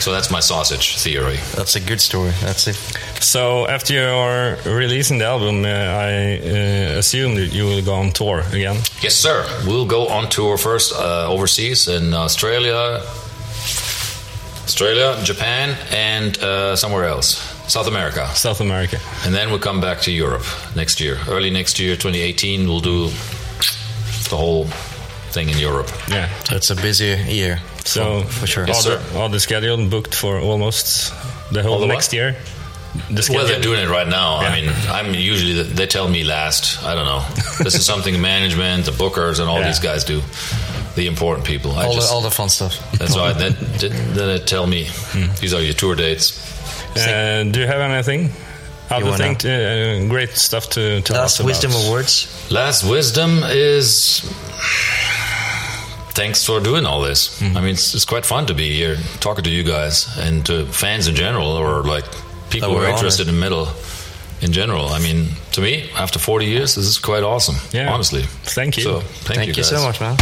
So 0.00 0.12
that's 0.12 0.30
my 0.30 0.40
sausage 0.40 0.96
theory. 0.98 1.38
That's 1.56 1.74
a 1.76 1.80
good 1.80 2.00
story. 2.00 2.32
That's 2.40 2.68
it. 2.68 2.76
So 3.20 3.66
after 3.66 3.92
you're 3.94 4.56
releasing 4.76 5.18
the 5.18 5.24
album, 5.24 5.64
uh, 5.64 5.68
I 5.68 6.38
uh, 6.38 6.98
assume 6.98 7.34
that 7.36 7.52
you 7.52 7.64
will 7.64 7.82
go 7.82 7.94
on 7.94 8.12
tour 8.12 8.40
again. 8.52 8.76
Yes, 9.02 9.14
sir. 9.16 9.44
We'll 9.66 9.86
go 9.86 10.06
on 10.08 10.28
tour 10.28 10.56
first 10.58 10.92
uh, 10.94 11.26
overseas 11.28 11.88
in 11.88 12.14
Australia, 12.14 13.02
Australia, 14.64 15.16
Japan, 15.24 15.76
and 15.90 16.38
uh, 16.38 16.76
somewhere 16.76 17.04
else, 17.04 17.38
South 17.72 17.86
America, 17.88 18.26
South 18.34 18.60
America. 18.60 18.98
and 19.24 19.34
then 19.34 19.50
we'll 19.50 19.58
come 19.60 19.80
back 19.80 20.00
to 20.02 20.12
Europe 20.12 20.44
next 20.76 21.00
year. 21.00 21.18
Early 21.28 21.50
next 21.50 21.78
year, 21.78 21.96
2018, 21.96 22.66
we'll 22.68 22.80
do 22.80 23.08
the 24.28 24.36
whole 24.36 24.64
thing 25.32 25.48
in 25.48 25.58
Europe. 25.58 25.88
Yeah. 26.08 26.28
It's 26.50 26.70
a 26.70 26.76
busy 26.76 27.16
year. 27.28 27.60
So 27.86 28.22
for, 28.22 28.28
for 28.40 28.46
sure. 28.46 28.66
Yes, 28.66 28.76
all, 28.76 28.82
sir. 28.82 28.98
the, 28.98 29.18
all 29.18 29.28
the 29.28 29.40
schedule 29.40 29.86
booked 29.88 30.14
for 30.14 30.38
almost 30.38 31.12
the 31.52 31.62
whole 31.62 31.78
the 31.80 31.86
next 31.86 32.08
what? 32.08 32.12
year. 32.14 32.36
The. 33.10 33.30
Well, 33.32 33.46
they're 33.46 33.60
doing 33.60 33.80
it 33.80 33.88
right 33.90 34.08
now. 34.08 34.36
I 34.38 34.58
mean, 34.60 34.70
I'm 34.88 35.12
usually 35.14 35.62
they 35.62 35.86
tell 35.86 36.08
me 36.08 36.24
last. 36.24 36.82
I 36.82 36.94
don't 36.94 37.04
know. 37.04 37.20
this 37.62 37.74
is 37.74 37.84
something 37.84 38.20
management, 38.20 38.86
the 38.86 38.92
bookers, 38.92 39.38
and 39.38 39.48
all 39.48 39.58
Yeah. 39.60 39.66
these 39.68 39.80
guys 39.80 40.04
do. 40.04 40.22
The 40.94 41.06
important 41.06 41.46
people. 41.46 41.72
I 41.72 41.84
all, 41.84 41.92
just, 41.94 42.08
the, 42.08 42.14
all 42.14 42.22
the 42.22 42.30
fun 42.30 42.48
stuff. 42.48 42.74
that's 42.92 43.14
why 43.14 43.32
then 43.42 43.54
then 43.78 44.14
they 44.14 44.38
tell 44.38 44.66
me 44.66 44.88
these 45.40 45.52
are 45.52 45.60
your 45.60 45.74
tour 45.74 45.94
dates. 45.94 46.32
Uh, 46.96 47.44
do 47.50 47.60
you 47.60 47.66
have 47.66 47.80
anything? 47.80 48.30
Other 48.88 49.12
thing, 49.16 49.36
to, 49.38 49.50
uh, 49.50 50.08
great 50.08 50.30
stuff 50.30 50.70
to 50.70 51.00
tell 51.02 51.16
Last 51.16 51.32
us 51.34 51.40
about. 51.40 51.46
wisdom 51.48 51.72
awards. 51.72 52.50
Last 52.52 52.84
wisdom 52.88 53.40
is 53.44 54.22
thanks 56.16 56.44
for 56.44 56.60
doing 56.60 56.86
all 56.86 57.02
this. 57.02 57.40
Mm-hmm. 57.40 57.56
I 57.56 57.60
mean, 57.60 57.74
it's, 57.74 57.94
it's 57.94 58.06
quite 58.06 58.24
fun 58.24 58.46
to 58.46 58.54
be 58.54 58.74
here 58.74 58.96
talking 59.20 59.44
to 59.44 59.50
you 59.50 59.62
guys 59.62 60.08
and 60.18 60.44
to 60.46 60.64
fans 60.66 61.06
in 61.08 61.14
general, 61.14 61.48
or 61.48 61.82
like 61.82 62.06
people 62.50 62.70
who 62.70 62.76
are 62.76 62.80
we're 62.80 62.88
interested 62.88 63.28
in 63.28 63.38
metal 63.38 63.68
in 64.40 64.52
general. 64.52 64.88
I 64.88 64.98
mean, 64.98 65.28
to 65.52 65.60
me, 65.60 65.90
after 65.94 66.18
40 66.18 66.46
years, 66.46 66.74
this 66.74 66.86
is 66.86 66.98
quite 66.98 67.22
awesome. 67.22 67.56
Yeah. 67.72 67.92
honestly. 67.92 68.22
Thank 68.44 68.78
you. 68.78 68.82
So, 68.82 69.00
thank, 69.00 69.38
Thank, 69.38 69.48
you, 69.48 69.54
guys. 69.54 69.68
so 69.68 69.82
much, 69.82 70.00
man. 70.00 70.16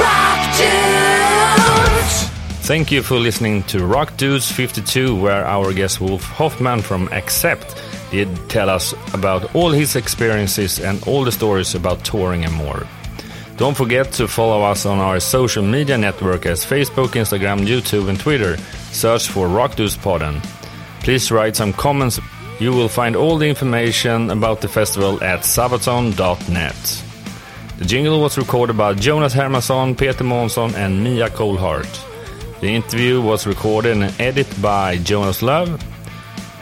Rock 0.00 0.56
Dudes! 0.56 2.30
Thank 2.66 2.92
you 2.92 3.02
for 3.02 3.18
listening 3.18 3.62
to 3.64 3.84
Rock 3.84 4.16
Dudes 4.16 4.50
52, 4.50 5.16
where 5.20 5.44
our 5.44 5.72
guest 5.72 6.00
Wolf 6.00 6.22
Hoffmann 6.22 6.82
from 6.82 7.08
Accept 7.08 7.82
did 8.10 8.28
tell 8.48 8.70
us 8.70 8.94
about 9.12 9.54
all 9.54 9.70
his 9.70 9.96
experiences 9.96 10.78
and 10.78 11.02
all 11.06 11.24
the 11.24 11.32
stories 11.32 11.74
about 11.74 12.04
touring 12.04 12.44
and 12.44 12.54
more. 12.54 12.86
Don't 13.60 13.76
forget 13.76 14.10
to 14.12 14.26
follow 14.26 14.62
us 14.62 14.86
on 14.86 15.00
our 15.00 15.20
social 15.20 15.62
media 15.62 15.98
network 15.98 16.46
as 16.46 16.64
Facebook, 16.64 17.08
Instagram, 17.08 17.66
YouTube, 17.66 18.08
and 18.08 18.18
Twitter. 18.18 18.56
Search 18.90 19.28
for 19.28 19.48
Rock 19.48 19.76
Dudes 19.76 19.98
Podden. 19.98 20.42
Please 21.00 21.30
write 21.30 21.56
some 21.56 21.74
comments. 21.74 22.18
You 22.58 22.72
will 22.72 22.88
find 22.88 23.14
all 23.14 23.36
the 23.36 23.46
information 23.46 24.30
about 24.30 24.62
the 24.62 24.68
festival 24.68 25.22
at 25.22 25.40
sabaton.net. 25.40 27.04
The 27.76 27.84
jingle 27.84 28.22
was 28.22 28.38
recorded 28.38 28.78
by 28.78 28.94
Jonas 28.94 29.34
Hermansson, 29.34 29.94
Peter 29.94 30.24
Månsson, 30.24 30.72
and 30.72 31.04
Mia 31.04 31.28
Colhart. 31.28 32.06
The 32.62 32.68
interview 32.68 33.20
was 33.20 33.46
recorded 33.46 33.98
and 33.98 34.18
edited 34.18 34.62
by 34.62 34.96
Jonas 34.96 35.42
Love. 35.42 35.84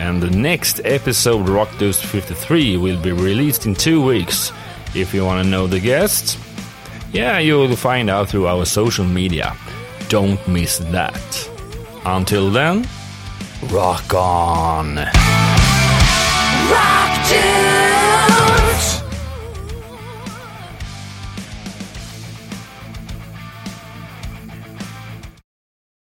And 0.00 0.20
the 0.20 0.30
next 0.30 0.80
episode, 0.84 1.48
Rock 1.48 1.70
53, 1.70 2.76
will 2.76 3.00
be 3.00 3.12
released 3.12 3.66
in 3.66 3.76
two 3.76 4.04
weeks. 4.04 4.50
If 4.96 5.14
you 5.14 5.24
want 5.24 5.44
to 5.44 5.48
know 5.48 5.68
the 5.68 5.78
guests, 5.78 6.36
yeah, 7.12 7.38
you 7.38 7.56
will 7.56 7.76
find 7.76 8.10
out 8.10 8.28
through 8.28 8.46
our 8.46 8.64
social 8.64 9.04
media. 9.04 9.56
Don't 10.08 10.40
miss 10.48 10.78
that. 10.78 11.50
Until 12.04 12.50
then, 12.50 12.86
rock 13.70 14.14
on! 14.14 14.96
Rock 16.70 17.28
Dudes! 17.28 17.77